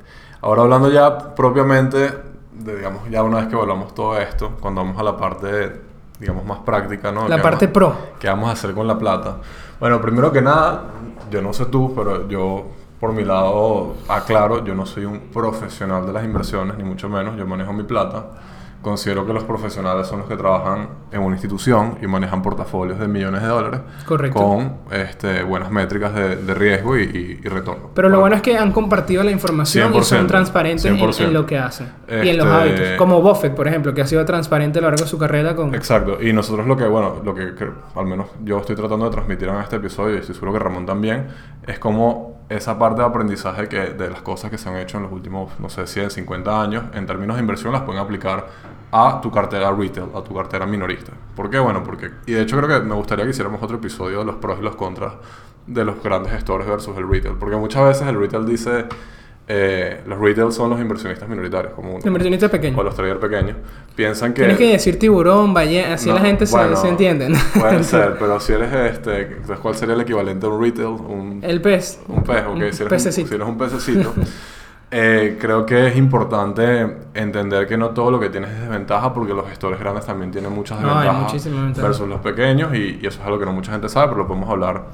Ahora 0.41 0.63
hablando 0.63 0.91
ya 0.91 1.35
propiamente, 1.35 2.11
de, 2.53 2.77
digamos, 2.77 3.09
ya 3.11 3.23
una 3.23 3.39
vez 3.39 3.49
que 3.49 3.57
volvamos 3.57 3.95
todo 3.95 4.19
esto, 4.19 4.53
cuando 4.61 4.83
vamos 4.83 4.99
a 4.99 5.03
la 5.03 5.17
parte, 5.17 5.81
digamos, 6.21 6.45
más 6.45 6.59
práctica, 6.61 7.11
¿no? 7.13 7.29
La 7.29 7.37
¿Qué 7.37 7.43
parte 7.43 7.67
vamos- 7.67 7.75
pro. 7.75 7.97
¿Qué 8.19 8.29
vamos 8.29 8.49
a 8.49 8.53
hacer 8.53 8.73
con 8.75 8.87
la 8.87 8.99
plata? 8.99 9.39
Bueno, 9.81 10.01
primero 10.01 10.33
que 10.33 10.41
nada, 10.41 10.85
yo 11.31 11.43
no 11.43 11.53
sé 11.53 11.67
tú, 11.67 11.93
pero 11.95 12.29
yo, 12.29 12.65
por 13.01 13.13
mi 13.13 13.25
lado, 13.25 13.95
aclaro, 14.09 14.65
yo 14.65 14.75
no 14.75 14.87
soy 14.87 15.05
un 15.05 15.21
profesional 15.33 16.07
de 16.07 16.13
las 16.13 16.25
inversiones, 16.25 16.77
ni 16.79 16.85
mucho 16.85 17.09
menos, 17.09 17.37
yo 17.37 17.47
manejo 17.47 17.73
mi 17.73 17.83
plata. 17.83 18.27
Considero 18.83 19.27
que 19.27 19.33
los 19.33 19.43
profesionales 19.43 20.07
son 20.07 20.21
los 20.21 20.29
que 20.29 20.37
trabajan 20.37 20.89
en 21.11 21.21
una 21.21 21.35
institución 21.35 21.99
y 22.03 22.07
manejan 22.07 22.41
portafolios 22.41 23.01
de 23.01 23.09
millones 23.09 23.43
de 23.43 23.49
dólares 23.49 23.81
Correcto. 24.07 24.39
con 24.39 24.77
este, 24.93 25.43
buenas 25.43 25.73
métricas 25.73 26.15
de, 26.15 26.37
de 26.37 26.55
riesgo 26.55 26.97
y, 26.97 27.03
y- 27.03 27.41
y 27.45 27.49
retorno. 27.49 27.91
Pero 27.95 28.09
lo 28.09 28.21
Bueno, 28.21 28.21
bueno 28.21 28.37
es 28.37 28.43
que 28.43 28.57
han 28.57 28.71
compartido 28.71 29.25
la 29.25 29.33
información 29.33 29.93
y 29.93 30.03
son 30.05 30.25
100%, 30.27 30.29
transparentes 30.29 30.85
en, 30.85 30.99
100%. 30.99 31.25
en 31.25 31.33
lo 31.33 31.47
que 31.47 31.59
hacen 31.59 31.89
y 32.09 32.29
en 32.29 32.37
los 32.37 32.47
Este- 32.47 32.57
hábitos. 32.61 32.89
Como 32.99 33.21
Buffett, 33.23 33.55
por 33.57 33.67
ejemplo, 33.67 33.93
que 33.93 34.03
ha 34.03 34.07
sido 34.07 34.25
transparente 34.25 34.79
a 34.79 34.83
lo 34.83 34.89
largo 34.89 35.03
de 35.03 35.11
su 35.11 35.19
carrera 35.19 35.57
con... 35.57 35.75
Exacto, 35.75 36.23
y 36.23 36.33
nosotros 36.33 36.65
lo 36.69 36.77
que, 36.77 36.87
bueno, 36.87 37.17
lo 37.25 37.35
que, 37.35 37.55
que 37.57 37.69
al 37.97 38.07
menos 38.07 38.27
yo 38.45 38.59
estoy 38.59 38.77
tratando 38.77 39.07
de 39.07 39.11
transmitir 39.11 39.49
en 39.49 39.57
este 39.57 39.77
episodio, 39.77 40.15
y 40.15 40.19
estoy 40.21 40.35
seguro 40.37 40.53
que 40.53 40.59
Ramón 40.61 40.87
también, 40.87 41.27
es 41.67 41.81
como 41.81 42.36
esa 42.49 42.79
parte 42.79 43.01
de 43.01 43.07
aprendizaje 43.07 43.69
que 43.69 43.79
de 43.79 44.11
las 44.11 44.23
cosas 44.23 44.51
que 44.51 44.59
se 44.59 44.69
han 44.69 44.77
hecho 44.77 44.99
en 44.99 45.05
los 45.05 45.13
últimos, 45.13 45.59
no 45.59 45.69
sé, 45.69 45.87
100, 45.87 46.11
50 46.11 46.63
años, 46.63 46.85
en 46.95 47.07
términos 47.07 47.37
de 47.37 47.43
inversión, 47.43 47.73
las 47.73 47.83
pueden 47.83 48.01
aplicar 48.01 48.47
a 48.93 49.21
tu 49.21 49.31
cartera 49.31 49.73
retail, 49.73 50.09
a 50.15 50.23
tu 50.23 50.35
cartera 50.35 50.65
minorista. 50.65 51.13
¿Por 51.35 51.51
qué? 51.51 51.59
Bueno, 51.59 51.83
porque, 51.83 52.11
y 52.27 52.33
de 52.33 52.43
hecho 52.43 52.57
creo 52.57 52.69
que 52.69 52.87
me 52.87 52.95
gustaría 52.95 53.25
que 53.25 53.31
hiciéramos 53.31 53.63
otro 53.63 53.77
episodio 53.77 54.21
de 54.21 54.25
los 54.25 54.37
pros 54.37 54.59
y 54.61 54.63
los 54.63 54.77
contras 54.77 55.15
de 55.67 55.85
los 55.85 56.01
grandes 56.03 56.33
gestores 56.33 56.67
versus 56.67 56.97
el 56.97 57.09
retail, 57.09 57.35
porque 57.35 57.57
muchas 57.57 57.85
veces 57.85 58.07
el 58.07 58.19
retail 58.19 58.47
dice, 58.47 58.87
eh, 59.49 60.01
los 60.07 60.19
retail 60.19 60.51
son 60.51 60.71
los 60.71 60.81
inversionistas 60.81 61.29
minoritarios, 61.29 61.73
como 61.75 61.91
uno, 61.95 62.01
Inversionista 62.05 62.49
pequeño. 62.49 62.77
o 62.79 62.83
los 62.83 62.97
traders 62.97 63.21
pequeños, 63.21 63.57
piensan 63.95 64.33
que... 64.35 64.41
Tienes 64.43 64.59
que 64.59 64.73
decir 64.73 64.99
tiburón, 64.99 65.55
ballena, 65.55 65.95
así 65.95 66.09
No, 66.09 66.17
la 66.17 66.21
gente 66.23 66.47
se- 66.47 66.57
bueno, 66.57 66.75
se, 66.77 66.89
entiende. 66.89 67.29
¿no? 67.29 67.39
Puede 67.59 67.85
ser, 67.85 68.17
pero 68.19 68.41
si 68.41 68.53
eres 68.55 68.73
este, 68.93 69.37
¿cuál 69.63 69.75
sería 69.77 69.95
el 69.95 70.01
equivalente 70.01 70.47
a 70.47 70.49
un 70.49 70.61
retail? 70.63 70.87
Un, 70.89 71.41
El 71.45 71.61
pez. 71.61 72.01
un 72.09 72.25
pez, 72.25 72.43
ok. 72.45 72.55
un 72.55 72.59
si, 72.59 72.65
eres 72.65 72.81
un, 72.81 72.89
pececito. 72.89 73.29
si 73.29 73.35
eres 73.35 73.47
un 73.49 73.59
pececito, 73.59 74.15
Eh, 74.89 75.37
creo 75.41 75.67
que 75.67 75.89
es 75.89 75.97
importante 75.97 76.99
entender 77.13 77.67
que 77.67 77.77
no 77.77 77.91
todo 77.91 78.13
lo 78.13 78.21
que 78.21 78.31
tienes 78.31 78.51
es 78.53 78.61
desventaja 78.61 79.13
porque 79.13 79.35
los 79.35 79.49
gestores 79.49 79.81
grandes 79.81 80.07
también 80.07 80.31
tienen 80.31 80.53
muchas 80.53 80.81
No, 80.81 80.87
desventajas 80.91 81.23
muchísimas 81.23 81.65
ventajas. 81.65 81.89
versus 81.91 82.09
los 82.09 82.21
pequeños 82.21 82.73
y, 82.73 83.01
y 83.03 83.07
eso 83.07 83.21
es 83.21 83.27
algo 83.27 83.37
que 83.41 83.47
no 83.47 83.53
mucha 83.53 83.73
gente 83.73 83.89
sabe, 83.89 84.07
pero 84.11 84.19
lo 84.19 84.29
podemos 84.29 84.49
hablar 84.49 84.85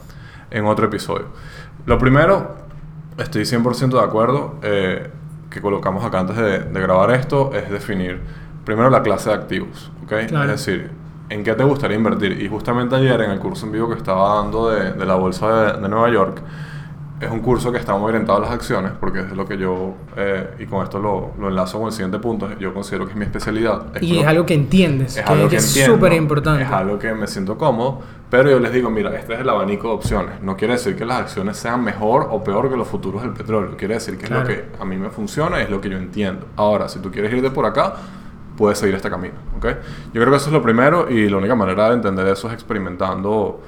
en 0.50 0.64
otro 0.64 0.86
episodio. 0.86 1.26
Lo 1.84 1.98
primero, 1.98 2.56
estoy 3.18 3.42
100% 3.42 3.90
de 3.90 4.00
acuerdo 4.00 4.56
eh, 4.62 5.10
que 5.50 5.60
colocamos 5.60 6.04
acá 6.04 6.20
antes 6.20 6.36
de, 6.36 6.60
de 6.60 6.80
grabar 6.80 7.10
esto, 7.10 7.52
es 7.54 7.70
definir 7.70 8.20
primero 8.64 8.90
la 8.90 9.02
clase 9.02 9.30
de 9.30 9.36
activos, 9.36 9.90
¿ok? 10.04 10.28
Claro. 10.28 10.52
Es 10.52 10.64
decir, 10.64 10.90
¿en 11.28 11.44
qué 11.44 11.54
te 11.54 11.64
gustaría 11.64 11.96
invertir? 11.96 12.40
Y 12.40 12.48
justamente 12.48 12.94
ayer 12.96 13.20
en 13.20 13.30
el 13.30 13.38
curso 13.38 13.66
en 13.66 13.72
vivo 13.72 13.88
que 13.88 13.96
estaba 13.96 14.36
dando 14.36 14.70
de, 14.70 14.92
de 14.92 15.04
la 15.04 15.14
bolsa 15.14 15.74
de, 15.74 15.82
de 15.82 15.88
Nueva 15.88 16.10
York, 16.10 16.42
es 17.22 17.30
un 17.30 17.40
curso 17.40 17.70
que 17.70 17.78
está 17.78 17.96
muy 17.96 18.08
orientado 18.08 18.38
a 18.38 18.40
las 18.40 18.50
acciones, 18.50 18.92
porque 18.98 19.20
es 19.20 19.32
lo 19.32 19.46
que 19.46 19.56
yo, 19.56 19.94
eh, 20.16 20.56
y 20.58 20.66
con 20.66 20.82
esto 20.82 20.98
lo, 20.98 21.32
lo 21.38 21.48
enlazo 21.48 21.78
con 21.78 21.86
el 21.86 21.92
siguiente 21.92 22.18
punto, 22.18 22.48
yo 22.58 22.74
considero 22.74 23.04
que 23.06 23.12
es 23.12 23.16
mi 23.16 23.24
especialidad. 23.24 23.86
Y 24.00 24.18
es 24.18 24.26
algo 24.26 24.44
que 24.44 24.54
entiendes, 24.54 25.16
es 25.16 25.24
que, 25.24 25.32
algo 25.32 25.48
que 25.48 25.56
es 25.56 25.72
súper 25.72 26.14
importante. 26.14 26.64
Es 26.64 26.70
algo 26.70 26.98
que 26.98 27.14
me 27.14 27.28
siento 27.28 27.56
cómodo, 27.56 28.00
pero 28.32 28.48
yo 28.50 28.58
les 28.60 28.72
digo, 28.72 28.88
mira, 28.88 29.14
este 29.14 29.34
es 29.34 29.40
el 29.40 29.48
abanico 29.50 29.88
de 29.88 29.94
opciones. 29.94 30.40
No 30.40 30.56
quiere 30.56 30.72
decir 30.72 30.96
que 30.96 31.04
las 31.04 31.20
acciones 31.20 31.58
sean 31.58 31.84
mejor 31.84 32.28
o 32.30 32.42
peor 32.42 32.70
que 32.70 32.78
los 32.78 32.88
futuros 32.88 33.20
del 33.20 33.32
petróleo. 33.34 33.76
Quiere 33.76 33.92
decir 33.92 34.16
que 34.16 34.24
Claro. 34.26 34.48
es 34.48 34.56
lo 34.56 34.72
que 34.72 34.82
a 34.82 34.86
mí 34.86 34.96
me 34.96 35.10
funciona 35.10 35.60
y 35.60 35.64
es 35.64 35.70
lo 35.70 35.82
que 35.82 35.90
yo 35.90 35.98
entiendo. 35.98 36.46
Ahora, 36.56 36.88
si 36.88 36.98
tú 37.00 37.10
quieres 37.12 37.30
irte 37.30 37.50
por 37.50 37.66
acá, 37.66 37.92
puedes 38.56 38.78
seguir 38.78 38.94
este 38.94 39.10
camino, 39.10 39.34
¿ok? 39.58 39.66
Yo 40.14 40.20
creo 40.22 40.30
que 40.30 40.36
eso 40.36 40.46
es 40.46 40.52
lo 40.54 40.62
primero 40.62 41.10
y 41.10 41.28
la 41.28 41.36
única 41.36 41.54
manera 41.54 41.88
de 41.90 41.96
entender 41.96 42.26
eso 42.26 42.48
es 42.48 42.54
experimentando 42.54 43.60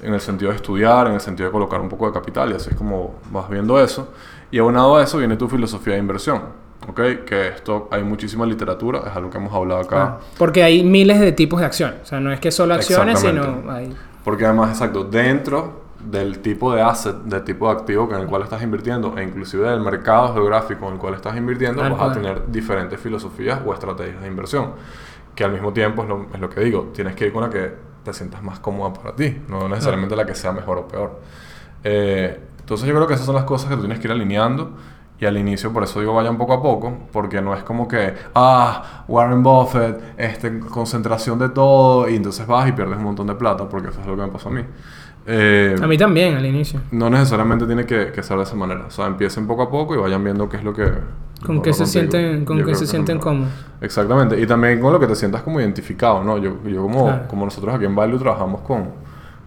en 0.00 0.14
el 0.14 0.20
sentido 0.20 0.52
de 0.52 0.56
estudiar, 0.56 1.08
en 1.08 1.14
el 1.14 1.20
sentido 1.20 1.48
de 1.48 1.52
colocar 1.52 1.80
un 1.80 1.88
poco 1.88 2.06
de 2.06 2.12
capital 2.12 2.52
y 2.52 2.54
así 2.54 2.70
es 2.70 2.76
como 2.76 3.16
vas 3.32 3.50
viendo 3.50 3.80
eso. 3.80 4.12
Y 4.52 4.58
aunado 4.58 4.98
a 4.98 5.02
eso 5.02 5.18
viene 5.18 5.36
tu 5.36 5.48
filosofía 5.48 5.94
de 5.94 5.98
inversión, 5.98 6.42
¿ok? 6.88 7.00
Que 7.26 7.48
esto 7.48 7.88
hay 7.90 8.02
muchísima 8.02 8.46
literatura, 8.46 9.02
es 9.06 9.16
algo 9.16 9.30
que 9.30 9.38
hemos 9.38 9.52
hablado 9.52 9.80
acá. 9.80 10.02
Ah, 10.02 10.18
Porque 10.38 10.62
hay 10.62 10.82
miles 10.84 11.20
de 11.20 11.32
tipos 11.32 11.60
de 11.60 11.66
acciones. 11.66 12.00
O 12.02 12.06
sea, 12.06 12.20
no 12.20 12.32
es 12.32 12.40
que 12.40 12.50
solo 12.50 12.74
acciones, 12.74 13.20
sino 13.20 13.70
hay... 13.70 13.94
Porque 14.24 14.44
además, 14.44 14.70
exacto, 14.70 15.04
dentro 15.04 15.86
del 16.00 16.38
tipo 16.40 16.74
de 16.74 16.82
asset, 16.82 17.16
del 17.24 17.42
tipo 17.44 17.66
de 17.66 17.72
activo 17.72 18.08
en 18.12 18.20
el 18.20 18.26
cual 18.26 18.42
estás 18.42 18.62
invirtiendo, 18.62 19.16
e 19.16 19.22
inclusive 19.22 19.68
del 19.68 19.80
mercado 19.80 20.34
geográfico 20.34 20.86
en 20.86 20.94
el 20.94 20.98
cual 20.98 21.14
estás 21.14 21.36
invirtiendo, 21.36 21.82
vas 21.82 22.10
a 22.10 22.12
tener 22.12 22.50
diferentes 22.50 22.98
filosofías 23.00 23.60
o 23.64 23.72
estrategias 23.72 24.20
de 24.20 24.28
inversión. 24.28 24.72
Que 25.34 25.44
al 25.44 25.52
mismo 25.52 25.72
tiempo 25.72 26.02
es 26.02 26.08
lo, 26.08 26.26
es 26.32 26.40
lo 26.40 26.48
que 26.48 26.60
digo, 26.60 26.90
tienes 26.94 27.14
que 27.14 27.26
ir 27.26 27.32
con 27.32 27.42
la 27.42 27.50
que 27.50 27.74
te 28.02 28.12
sientas 28.12 28.42
más 28.42 28.60
cómoda 28.60 28.92
para 28.92 29.14
ti, 29.14 29.42
no 29.48 29.68
necesariamente 29.68 30.14
la 30.14 30.24
que 30.24 30.34
sea 30.34 30.52
mejor 30.52 30.78
o 30.78 30.88
peor. 30.88 31.20
Eh, 31.82 32.40
entonces 32.60 32.88
yo 32.88 32.94
creo 32.94 33.06
que 33.06 33.14
esas 33.14 33.26
son 33.26 33.34
las 33.34 33.44
cosas 33.44 33.68
que 33.68 33.76
tú 33.76 33.82
tienes 33.82 33.98
que 33.98 34.06
ir 34.06 34.12
alineando. 34.12 34.72
Y 35.18 35.24
al 35.24 35.38
inicio, 35.38 35.72
por 35.72 35.82
eso 35.82 35.98
digo, 36.00 36.12
vayan 36.14 36.36
poco 36.36 36.52
a 36.52 36.62
poco, 36.62 36.92
porque 37.10 37.40
no 37.40 37.54
es 37.54 37.62
como 37.62 37.88
que, 37.88 38.12
ah, 38.34 39.04
Warren 39.08 39.42
Buffett, 39.42 39.98
este, 40.18 40.58
concentración 40.60 41.38
de 41.38 41.48
todo, 41.48 42.08
y 42.08 42.16
entonces 42.16 42.46
vas 42.46 42.68
y 42.68 42.72
pierdes 42.72 42.98
un 42.98 43.04
montón 43.04 43.26
de 43.26 43.34
plata, 43.34 43.66
porque 43.68 43.88
eso 43.88 44.00
es 44.00 44.06
lo 44.06 44.14
que 44.14 44.22
me 44.22 44.28
pasó 44.28 44.50
a 44.50 44.52
mí. 44.52 44.60
Eh, 45.28 45.74
A 45.82 45.86
mí 45.86 45.96
también, 45.98 46.36
al 46.36 46.44
inicio. 46.46 46.80
no 46.92 47.10
necesariamente 47.10 47.66
tiene 47.66 47.84
que, 47.84 48.12
que 48.12 48.22
ser 48.22 48.36
de 48.36 48.42
esa 48.44 48.54
manera. 48.54 48.84
O 48.86 48.90
sea, 48.90 49.06
empiecen 49.06 49.46
poco 49.46 49.62
a 49.62 49.70
poco 49.70 49.94
y 49.94 49.98
vayan 49.98 50.22
viendo 50.22 50.48
qué 50.48 50.58
es 50.58 50.64
lo 50.64 50.72
que... 50.72 50.84
Con 51.44 51.60
qué 51.62 51.72
se 51.72 51.80
contigo. 51.84 51.86
sienten, 51.86 52.44
con 52.44 52.58
qué 52.64 52.74
se 52.74 52.80
que 52.82 52.86
sienten 52.86 53.18
cómodos. 53.18 53.50
Exactamente. 53.80 54.40
Y 54.40 54.46
también 54.46 54.80
con 54.80 54.92
lo 54.92 55.00
que 55.00 55.06
te 55.06 55.14
sientas 55.14 55.42
como 55.42 55.60
identificado, 55.60 56.22
¿no? 56.22 56.38
Yo, 56.38 56.62
yo 56.64 56.82
como, 56.82 57.04
Claro. 57.06 57.28
como 57.28 57.44
nosotros 57.44 57.74
aquí 57.74 57.84
en 57.86 57.94
Value 57.94 58.18
trabajamos 58.18 58.60
con, 58.62 58.84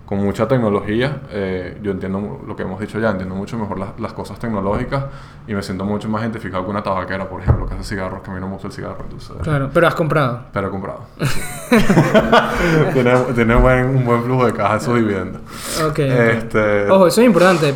con 0.10 0.18
mucha 0.18 0.48
tecnología, 0.48 1.22
eh, 1.30 1.78
yo 1.84 1.92
entiendo 1.92 2.42
lo 2.44 2.56
que 2.56 2.64
hemos 2.64 2.80
dicho 2.80 3.00
ya, 3.00 3.12
entiendo 3.12 3.36
mucho 3.36 3.60
mejor 3.60 3.78
las, 3.78 4.00
las 4.00 4.12
cosas 4.12 4.40
tecnológicas 4.40 5.04
y 5.48 5.54
me 5.54 5.62
siento 5.62 5.86
mucho 5.86 6.10
más 6.10 6.24
identificado 6.24 6.64
con 6.64 6.72
una 6.72 6.82
tabaquera, 6.82 7.30
por 7.30 7.40
ejemplo, 7.40 7.68
que 7.68 7.76
hace 7.76 7.84
cigarros, 7.84 8.24
que 8.24 8.32
a 8.32 8.34
mí 8.34 8.40
no 8.40 8.48
me 8.48 8.54
gusta 8.54 8.70
el 8.70 8.74
cigarro, 8.74 9.04
entonces... 9.04 9.36
Claro, 9.44 9.70
pero 9.72 9.88
has 9.88 9.94
comprado. 9.94 10.46
Pero 10.52 10.68
he 10.68 10.72
comprado. 10.72 11.02
sí. 11.22 11.40
tiene 12.94 13.16
tiene 13.36 13.54
buen, 13.54 13.86
un 13.86 14.04
buen 14.04 14.24
flujo 14.24 14.48
de 14.48 14.54
caja 14.54 14.78
esos 14.78 14.96
dividendos. 14.96 15.44
Ok. 15.84 15.90
ok. 15.92 16.00
Este, 16.00 16.90
Ojo, 16.90 17.06
eso 17.06 17.22
es 17.22 17.28
importante. 17.28 17.76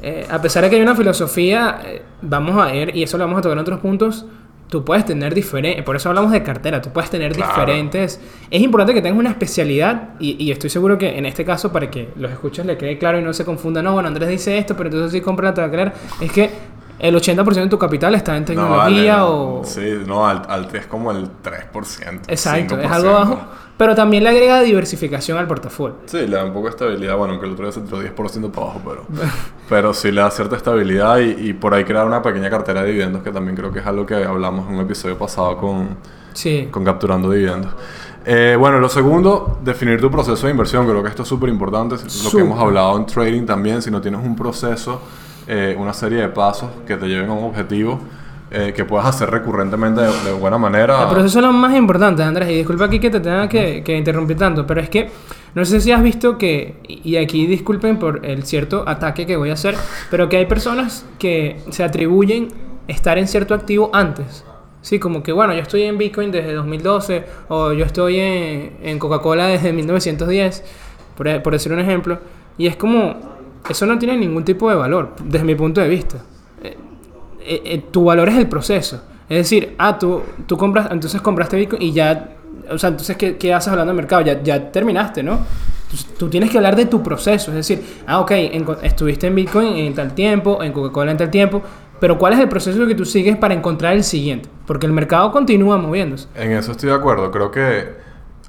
Eh, 0.00 0.26
a 0.30 0.40
pesar 0.40 0.64
de 0.64 0.70
que 0.70 0.76
hay 0.76 0.82
una 0.82 0.96
filosofía, 0.96 1.80
eh, 1.84 2.02
vamos 2.22 2.56
a 2.56 2.72
ver, 2.72 2.96
y 2.96 3.02
eso 3.02 3.18
lo 3.18 3.24
vamos 3.24 3.40
a 3.40 3.42
tocar 3.42 3.58
en 3.58 3.60
otros 3.60 3.80
puntos, 3.80 4.24
tú 4.72 4.82
puedes 4.86 5.04
tener 5.04 5.34
diferentes, 5.34 5.84
por 5.84 5.96
eso 5.96 6.08
hablamos 6.08 6.32
de 6.32 6.42
cartera, 6.42 6.80
tú 6.80 6.88
puedes 6.94 7.10
tener 7.10 7.32
Claro. 7.32 7.52
diferentes... 7.52 8.18
Es 8.50 8.62
importante 8.62 8.94
que 8.94 9.02
tengas 9.02 9.18
una 9.18 9.28
especialidad, 9.28 10.14
y, 10.18 10.42
y 10.42 10.50
estoy 10.50 10.70
seguro 10.70 10.96
que 10.96 11.18
en 11.18 11.26
este 11.26 11.44
caso, 11.44 11.70
para 11.70 11.90
que 11.90 12.08
los 12.16 12.32
escuchas 12.32 12.64
le 12.64 12.78
quede 12.78 12.96
claro 12.96 13.20
y 13.20 13.22
no 13.22 13.34
se 13.34 13.44
confunda, 13.44 13.82
no, 13.82 13.92
bueno, 13.92 14.08
Andrés 14.08 14.30
dice 14.30 14.56
esto, 14.56 14.74
pero 14.74 14.88
entonces 14.88 15.12
sí 15.12 15.20
compra 15.20 15.50
la 15.50 15.54
tabaquera, 15.54 15.92
es 16.22 16.32
que 16.32 16.50
el 16.98 17.14
80% 17.14 17.54
de 17.54 17.68
tu 17.68 17.78
capital 17.78 18.14
está 18.14 18.34
en 18.34 18.42
no, 18.44 18.46
tecnología 18.46 19.16
vale, 19.16 19.26
o... 19.28 19.62
Sí, 19.64 19.98
no, 20.06 20.26
alt, 20.26 20.48
alt 20.48 20.74
es 20.74 20.86
como 20.86 21.10
el 21.10 21.26
3%. 21.42 22.20
Exacto, 22.28 22.78
es 22.80 22.88
5%. 22.88 22.92
algo 22.92 23.12
bajo, 23.12 23.40
pero 23.76 23.94
también 23.94 24.22
le 24.24 24.30
agrega 24.30 24.60
diversificación 24.60 25.38
al 25.38 25.46
portafolio. 25.46 25.96
Sí, 26.06 26.18
le 26.26 26.36
da 26.36 26.44
un 26.44 26.52
poco 26.52 26.66
de 26.66 26.70
estabilidad. 26.70 27.16
Bueno, 27.16 27.32
aunque 27.32 27.46
el 27.46 27.52
otro 27.52 27.64
día 27.64 27.72
se 27.72 27.80
tiró 27.80 28.02
10% 28.02 28.50
para 28.50 28.66
abajo, 28.66 28.80
pero, 28.84 29.06
pero 29.68 29.94
sí 29.94 30.12
le 30.12 30.20
da 30.20 30.30
cierta 30.30 30.56
estabilidad 30.56 31.18
y, 31.18 31.48
y 31.48 31.52
por 31.54 31.74
ahí 31.74 31.84
crear 31.84 32.06
una 32.06 32.22
pequeña 32.22 32.48
cartera 32.50 32.82
de 32.82 32.88
dividendos, 32.88 33.22
que 33.22 33.30
también 33.30 33.56
creo 33.56 33.72
que 33.72 33.80
es 33.80 33.86
algo 33.86 34.06
que 34.06 34.14
hablamos 34.14 34.68
en 34.68 34.74
un 34.76 34.80
episodio 34.82 35.16
pasado 35.18 35.56
con, 35.56 35.96
Sí. 36.34 36.68
con 36.70 36.84
capturando 36.84 37.30
dividendos. 37.30 37.72
Eh, 38.24 38.56
bueno, 38.58 38.78
lo 38.78 38.88
segundo, 38.88 39.58
definir 39.64 40.00
tu 40.00 40.08
proceso 40.10 40.46
de 40.46 40.52
inversión. 40.52 40.86
Creo 40.86 41.02
que 41.02 41.08
esto 41.08 41.22
es 41.22 41.28
súper 41.28 41.48
importante. 41.48 41.96
Lo 41.96 42.30
que 42.30 42.38
hemos 42.40 42.60
hablado 42.60 42.96
en 42.96 43.04
trading 43.06 43.44
también. 43.46 43.82
Si 43.82 43.90
no 43.90 44.00
tienes 44.00 44.24
un 44.24 44.36
proceso, 44.36 45.00
eh, 45.48 45.74
una 45.76 45.92
serie 45.92 46.20
de 46.20 46.28
pasos 46.28 46.70
que 46.86 46.96
te 46.96 47.06
lleven 47.08 47.28
a 47.30 47.32
un 47.32 47.44
objetivo 47.44 47.98
eh, 48.54 48.74
que 48.74 48.84
puedas 48.84 49.06
hacer 49.06 49.30
recurrentemente 49.30 50.02
de, 50.02 50.12
de 50.24 50.32
buena 50.32 50.58
manera. 50.58 51.04
El 51.04 51.08
proceso 51.08 51.38
es 51.38 51.44
lo 51.46 51.52
más 51.52 51.74
importante, 51.74 52.22
Andrés, 52.22 52.50
y 52.50 52.56
disculpa 52.56 52.84
aquí 52.84 53.00
que 53.00 53.08
te 53.08 53.18
tenga 53.18 53.48
que, 53.48 53.82
que 53.82 53.96
interrumpir 53.96 54.36
tanto, 54.36 54.66
pero 54.66 54.82
es 54.82 54.90
que 54.90 55.08
no 55.54 55.64
sé 55.64 55.80
si 55.80 55.90
has 55.90 56.02
visto 56.02 56.36
que, 56.36 56.76
y 56.86 57.16
aquí 57.16 57.46
disculpen 57.46 57.98
por 57.98 58.26
el 58.26 58.42
cierto 58.42 58.84
ataque 58.86 59.24
que 59.24 59.36
voy 59.36 59.48
a 59.48 59.54
hacer, 59.54 59.74
pero 60.10 60.28
que 60.28 60.36
hay 60.36 60.44
personas 60.44 61.06
que 61.18 61.60
se 61.70 61.82
atribuyen 61.82 62.48
estar 62.88 63.16
en 63.16 63.26
cierto 63.26 63.54
activo 63.54 63.88
antes. 63.94 64.44
Sí, 64.82 64.98
como 64.98 65.22
que 65.22 65.32
bueno, 65.32 65.54
yo 65.54 65.60
estoy 65.60 65.84
en 65.84 65.96
Bitcoin 65.96 66.30
desde 66.30 66.52
2012 66.52 67.24
o 67.48 67.72
yo 67.72 67.86
estoy 67.86 68.18
en, 68.18 68.76
en 68.82 68.98
Coca-Cola 68.98 69.46
desde 69.46 69.72
1910, 69.72 70.62
por, 71.16 71.42
por 71.42 71.52
decir 71.54 71.72
un 71.72 71.78
ejemplo, 71.78 72.18
y 72.58 72.66
es 72.66 72.76
como, 72.76 73.18
eso 73.66 73.86
no 73.86 73.98
tiene 73.98 74.18
ningún 74.18 74.44
tipo 74.44 74.68
de 74.68 74.76
valor, 74.76 75.14
desde 75.24 75.46
mi 75.46 75.54
punto 75.54 75.80
de 75.80 75.88
vista 75.88 76.18
eh, 77.46 77.62
eh, 77.64 77.84
tu 77.90 78.04
valor 78.04 78.28
es 78.28 78.36
el 78.36 78.48
proceso. 78.48 79.02
Es 79.28 79.38
decir, 79.38 79.74
ah, 79.78 79.98
tú, 79.98 80.22
tú 80.46 80.56
compras, 80.56 80.88
entonces 80.90 81.20
compraste 81.22 81.56
Bitcoin 81.56 81.80
y 81.82 81.92
ya, 81.92 82.36
o 82.70 82.76
sea, 82.78 82.90
entonces, 82.90 83.16
¿qué, 83.16 83.36
qué 83.36 83.54
haces 83.54 83.68
hablando 83.68 83.92
de 83.92 83.96
mercado? 83.96 84.22
Ya, 84.22 84.42
ya 84.42 84.70
terminaste, 84.70 85.22
¿no? 85.22 85.38
Tú 86.18 86.28
tienes 86.28 86.50
que 86.50 86.56
hablar 86.56 86.74
de 86.76 86.86
tu 86.86 87.02
proceso. 87.02 87.50
Es 87.50 87.56
decir, 87.56 87.82
ah, 88.06 88.20
ok, 88.20 88.30
enco- 88.30 88.78
estuviste 88.82 89.26
en 89.26 89.34
Bitcoin 89.34 89.76
en 89.76 89.94
tal 89.94 90.14
tiempo, 90.14 90.62
en 90.62 90.72
Coca-Cola 90.72 91.10
en 91.10 91.16
tal 91.18 91.30
tiempo, 91.30 91.62
pero 92.00 92.18
¿cuál 92.18 92.32
es 92.32 92.40
el 92.40 92.48
proceso 92.48 92.86
que 92.86 92.94
tú 92.94 93.04
sigues 93.04 93.36
para 93.36 93.54
encontrar 93.54 93.92
el 93.94 94.02
siguiente? 94.02 94.48
Porque 94.66 94.86
el 94.86 94.92
mercado 94.92 95.30
continúa 95.30 95.76
moviéndose. 95.78 96.28
En 96.34 96.52
eso 96.52 96.72
estoy 96.72 96.88
de 96.88 96.94
acuerdo. 96.96 97.30
Creo 97.30 97.50
que, 97.50 97.88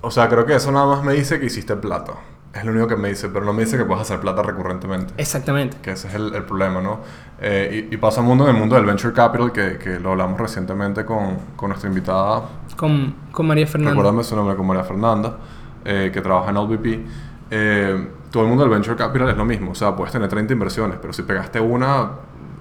o 0.01 0.09
sea, 0.09 0.27
creo 0.29 0.45
que 0.45 0.55
eso 0.55 0.71
nada 0.71 0.85
más 0.85 1.03
me 1.03 1.13
dice 1.13 1.39
que 1.39 1.45
hiciste 1.47 1.75
plata. 1.75 2.13
Es 2.53 2.63
lo 2.63 2.72
único 2.72 2.88
que 2.88 2.95
me 2.95 3.10
dice, 3.10 3.29
pero 3.29 3.45
no 3.45 3.51
me 3.53 3.63
dice 3.63 3.77
que 3.77 3.86
puedes 3.86 4.01
hacer 4.03 4.19
plata 4.19 4.43
recurrentemente. 4.43 5.13
Exactamente. 5.17 5.77
Que 5.81 5.91
ese 5.91 6.07
es 6.07 6.13
el, 6.13 6.36
el 6.36 6.43
problema, 6.43 6.81
¿no? 6.81 7.00
Eh, 7.41 7.88
y, 7.89 7.95
y 7.95 7.98
pasa 7.98 8.22
mundo 8.22 8.48
en 8.48 8.53
el 8.55 8.60
mundo 8.60 8.75
del 8.75 8.86
venture 8.86 9.12
capital, 9.12 9.51
que, 9.51 9.79
que 9.79 10.00
lo 10.00 10.12
hablamos 10.12 10.39
recientemente 10.39 11.03
con, 11.03 11.38
con 11.55 11.69
nuestra 11.69 11.89
invitada, 11.89 12.43
Con, 12.77 13.15
con 13.31 13.48
María 13.48 13.65
Fernanda. 13.65 13.91
recuérdame 13.91 14.24
su 14.24 14.36
nombre, 14.36 14.55
con 14.55 14.67
María 14.67 14.83
Fernanda, 14.83 15.38
eh, 15.83 16.12
que 16.13 16.22
trabaja 16.22 16.51
en 16.51 16.57
LVP. 16.57 17.05
Eh, 17.50 18.07
todo 18.29 18.43
el 18.43 18.50
mundo 18.50 18.63
del 18.63 18.72
venture 18.72 18.95
capital 18.95 19.29
es 19.29 19.38
lo 19.38 19.45
mismo, 19.45 19.72
o 19.72 19.75
sea, 19.75 19.95
puedes 19.95 20.12
tener 20.12 20.29
30 20.29 20.53
inversiones, 20.53 20.98
pero 21.01 21.12
si 21.12 21.24
pegaste 21.24 21.60
una, 21.60 22.10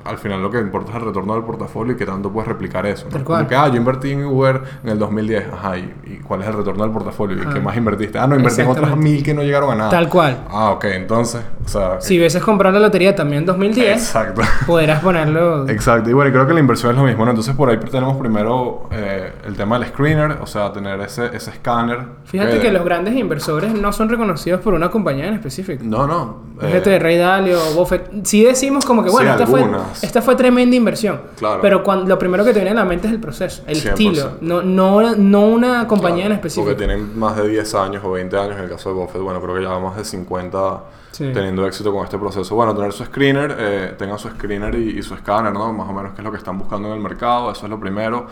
al 0.04 0.18
final 0.18 0.42
lo 0.42 0.50
que 0.50 0.58
importa 0.58 0.90
es 0.92 0.96
el 0.98 1.04
retorno 1.04 1.34
del 1.34 1.44
portafolio 1.44 1.94
y 1.94 1.96
qué 1.96 2.06
tanto 2.06 2.30
puedes 2.32 2.48
replicar 2.48 2.86
eso. 2.86 3.04
¿no? 3.06 3.10
Tal 3.12 3.24
Como 3.24 3.36
cual. 3.38 3.48
que, 3.48 3.54
ah, 3.54 3.68
yo 3.68 3.76
invertí 3.76 4.10
en 4.12 4.24
Uber 4.24 4.60
en 4.82 4.90
el 4.90 4.98
2010, 4.98 5.44
ajá, 5.52 5.78
¿y, 5.78 5.94
y 6.06 6.16
cuál 6.18 6.42
es 6.42 6.48
el 6.48 6.54
retorno 6.54 6.82
del 6.84 6.92
portafolio? 6.92 7.36
¿Y 7.42 7.52
qué 7.52 7.60
más 7.60 7.76
invertiste? 7.76 8.18
Ah, 8.18 8.26
no, 8.26 8.36
invertí 8.36 8.60
en 8.62 8.68
otras 8.68 8.96
mil 8.96 9.22
que 9.22 9.34
no 9.34 9.42
llegaron 9.42 9.70
a 9.72 9.74
nada. 9.74 9.90
Tal 9.90 10.08
cual. 10.08 10.38
Ah, 10.50 10.70
ok, 10.70 10.84
entonces, 10.86 11.42
o 11.64 11.68
sea... 11.68 12.00
Si 12.00 12.18
hubieses 12.18 12.42
comprado 12.42 12.74
la 12.78 12.86
lotería 12.86 13.14
también 13.14 13.40
en 13.40 13.46
2010, 13.46 13.92
Exacto. 13.96 14.42
podrás 14.66 15.00
ponerlo... 15.00 15.68
Exacto, 15.68 16.10
y 16.10 16.12
bueno, 16.12 16.30
y 16.30 16.32
creo 16.32 16.46
que 16.46 16.54
la 16.54 16.60
inversión 16.60 16.92
es 16.92 16.98
lo 16.98 17.04
mismo, 17.04 17.24
¿no? 17.24 17.30
Entonces 17.30 17.54
por 17.54 17.70
ahí 17.70 17.78
tenemos 17.78 18.16
primero 18.16 18.88
eh, 18.90 19.32
el 19.46 19.56
tema 19.56 19.78
del 19.78 19.88
screener, 19.88 20.38
o 20.40 20.46
sea, 20.46 20.72
tener 20.72 21.00
ese, 21.00 21.26
ese 21.34 21.50
escáner. 21.50 22.00
Fíjate 22.24 22.56
Eh, 22.56 22.60
que 22.60 22.70
los 22.72 22.84
grandes 22.84 23.14
inversores 23.14 23.72
no 23.74 23.92
son 23.92 24.08
reconocidos 24.08 24.60
por 24.60 24.74
una 24.74 24.90
compañía 24.90 25.26
en 25.28 25.34
específico. 25.34 25.82
No, 25.84 26.06
no. 26.06 26.42
eh, 26.60 26.66
Fíjate 26.66 26.90
de 26.90 26.98
Ray 26.98 27.16
Dalio, 27.18 27.58
Buffett. 27.74 28.24
Sí 28.24 28.44
decimos 28.44 28.84
como 28.84 29.02
que, 29.04 29.10
bueno, 29.10 29.30
sí, 29.36 29.42
esta 29.42 29.46
fue. 29.50 29.62
Más. 29.92 30.04
esta 30.04 30.20
fue 30.22 30.34
tremenda 30.36 30.74
inversión. 30.76 31.20
Claro. 31.36 31.60
Pero 31.62 31.82
cuando, 31.82 32.06
lo 32.06 32.18
primero 32.18 32.44
que 32.44 32.52
te 32.52 32.60
viene 32.60 32.70
a 32.72 32.74
la 32.82 32.84
mente 32.84 33.06
es 33.06 33.12
el 33.12 33.20
proceso, 33.20 33.62
el 33.66 33.76
100%. 33.76 33.88
estilo, 33.90 34.30
no, 34.40 34.62
no, 34.62 35.14
no 35.16 35.46
una 35.46 35.86
compañía 35.86 36.24
en 36.24 36.28
Claro, 36.28 36.34
específico. 36.34 36.66
Porque 36.66 36.78
tienen 36.86 37.18
más 37.18 37.36
de 37.36 37.48
10 37.48 37.74
años 37.76 38.02
o 38.04 38.10
20 38.12 38.36
años 38.36 38.56
en 38.58 38.64
el 38.64 38.70
caso 38.70 38.88
de 38.90 38.94
Buffett. 38.96 39.22
Bueno, 39.22 39.40
creo 39.40 39.54
que 39.54 39.62
ya 39.62 39.68
va 39.70 39.80
más 39.80 39.96
de 39.96 40.04
50 40.04 40.80
Sí. 41.12 41.30
teniendo 41.34 41.66
éxito 41.66 41.92
con 41.92 42.04
este 42.04 42.16
proceso. 42.18 42.54
Bueno, 42.54 42.74
tener 42.74 42.90
su 42.92 43.04
screener, 43.04 43.54
eh, 43.58 43.94
tengan 43.98 44.18
su 44.18 44.28
screener 44.30 44.74
y, 44.76 44.98
y 44.98 45.02
su 45.02 45.12
escáner, 45.14 45.52
¿no? 45.52 45.70
Más 45.72 45.86
o 45.86 45.92
menos 45.92 46.12
qué 46.14 46.22
es 46.22 46.24
lo 46.24 46.30
que 46.32 46.38
están 46.38 46.58
buscando 46.58 46.88
en 46.88 46.94
el 46.94 47.00
mercado. 47.00 47.52
Eso 47.52 47.66
es 47.66 47.70
lo 47.70 47.78
primero. 47.78 48.26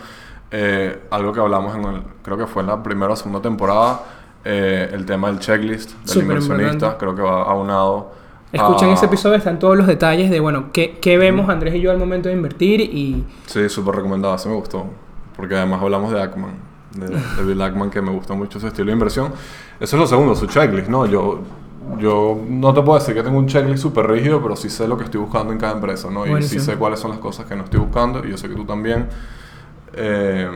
Eh, 0.49 1.03
algo 1.11 1.31
que 1.31 1.39
hablamos 1.39 1.75
en 1.75 1.83
el, 1.85 2.01
creo 2.23 2.37
que 2.37 2.47
fue 2.47 2.63
en 2.63 2.69
la 2.69 2.81
primera 2.81 3.13
o 3.13 3.15
segunda 3.15 3.39
temporada, 3.41 4.01
eh, 4.43 4.89
el 4.93 5.05
tema 5.05 5.27
del 5.27 5.39
checklist 5.39 5.91
del 5.91 6.07
Súper 6.07 6.23
inversionista. 6.23 6.71
importante. 6.73 6.97
Creo 6.97 7.15
que 7.15 7.21
va 7.21 7.43
aunado. 7.43 8.11
Escuchen 8.51 8.89
a- 8.89 8.93
ese 8.93 9.05
episodio, 9.05 9.35
están 9.37 9.59
todos 9.59 9.77
los 9.77 9.87
detalles 9.87 10.29
de, 10.29 10.39
bueno, 10.39 10.65
qué, 10.73 10.97
qué 11.01 11.17
vemos 11.17 11.49
Andrés 11.49 11.75
y 11.75 11.81
yo 11.81 11.91
al 11.91 11.97
momento 11.97 12.27
de 12.29 12.35
invertir 12.35 12.81
y... 12.81 13.23
Sí, 13.45 13.69
súper 13.69 13.95
recomendado, 13.95 14.37
sí 14.37 14.49
me 14.49 14.55
gustó. 14.55 14.85
Porque 15.35 15.55
además 15.55 15.81
hablamos 15.81 16.11
de 16.11 16.21
Ackman, 16.21 16.51
de, 16.95 17.07
de 17.37 17.43
Bill 17.45 17.61
Ackman, 17.61 17.89
que 17.89 18.01
me 18.01 18.11
gusta 18.11 18.33
mucho 18.33 18.59
su 18.59 18.67
estilo 18.67 18.87
de 18.87 18.93
inversión. 18.93 19.31
Eso 19.79 19.95
es 19.95 19.99
lo 19.99 20.05
segundo, 20.07 20.35
su 20.35 20.47
checklist, 20.47 20.89
¿no? 20.89 21.05
Yo, 21.05 21.39
yo 21.97 22.37
no 22.47 22.73
te 22.73 22.81
puedo 22.81 22.99
decir 22.99 23.15
que 23.15 23.23
tengo 23.23 23.37
un 23.39 23.47
checklist 23.47 23.81
súper 23.81 24.07
rígido, 24.07 24.41
pero 24.41 24.55
sí 24.55 24.69
sé 24.69 24.87
lo 24.87 24.97
que 24.97 25.05
estoy 25.05 25.21
buscando 25.21 25.53
en 25.53 25.57
cada 25.59 25.73
empresa, 25.73 26.09
¿no? 26.11 26.21
Y 26.23 26.25
sí 26.25 26.31
Buenísimo. 26.31 26.63
sé 26.63 26.75
cuáles 26.75 26.99
son 26.99 27.11
las 27.11 27.19
cosas 27.19 27.45
que 27.45 27.55
no 27.55 27.63
estoy 27.63 27.79
buscando, 27.79 28.23
y 28.25 28.31
yo 28.31 28.37
sé 28.37 28.49
que 28.49 28.55
tú 28.55 28.65
también. 28.65 29.07
Eh, 29.93 30.49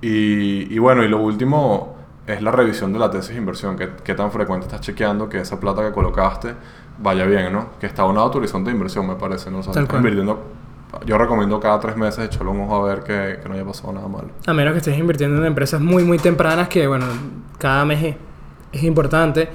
y, 0.00 0.74
y 0.74 0.78
bueno, 0.78 1.02
y 1.02 1.08
lo 1.08 1.18
último 1.20 1.95
es 2.26 2.42
la 2.42 2.50
revisión 2.50 2.92
de 2.92 2.98
la 2.98 3.10
tesis 3.10 3.30
de 3.30 3.38
inversión. 3.38 3.76
¿Qué, 3.76 3.90
qué 4.02 4.14
tan 4.14 4.30
frecuente 4.30 4.66
estás 4.66 4.80
chequeando 4.80 5.28
que 5.28 5.40
esa 5.40 5.58
plata 5.60 5.82
que 5.82 5.92
colocaste 5.92 6.54
vaya 6.98 7.24
bien, 7.24 7.52
¿no? 7.52 7.70
Que 7.78 7.86
está 7.86 8.02
abonado 8.02 8.26
a 8.28 8.30
tu 8.30 8.38
horizonte 8.38 8.70
de 8.70 8.76
inversión, 8.76 9.06
me 9.06 9.16
parece, 9.16 9.50
¿no? 9.50 9.58
O 9.58 9.62
sea, 9.62 9.82
invirtiendo... 9.82 10.42
Yo 11.04 11.18
recomiendo 11.18 11.60
cada 11.60 11.78
tres 11.78 11.96
meses 11.96 12.24
echarle 12.24 12.52
un 12.52 12.60
ojo 12.60 12.76
a 12.76 12.88
ver 12.88 13.02
que, 13.02 13.40
que 13.42 13.48
no 13.48 13.54
haya 13.54 13.64
pasado 13.64 13.92
nada 13.92 14.08
malo. 14.08 14.28
A 14.46 14.54
menos 14.54 14.72
que 14.72 14.78
estés 14.78 14.96
invirtiendo 14.96 15.36
en 15.38 15.44
empresas 15.44 15.80
muy, 15.80 16.04
muy 16.04 16.18
tempranas 16.18 16.68
que, 16.68 16.86
bueno, 16.86 17.04
cada 17.58 17.84
mes 17.84 18.02
es, 18.02 18.16
es 18.72 18.82
importante. 18.84 19.50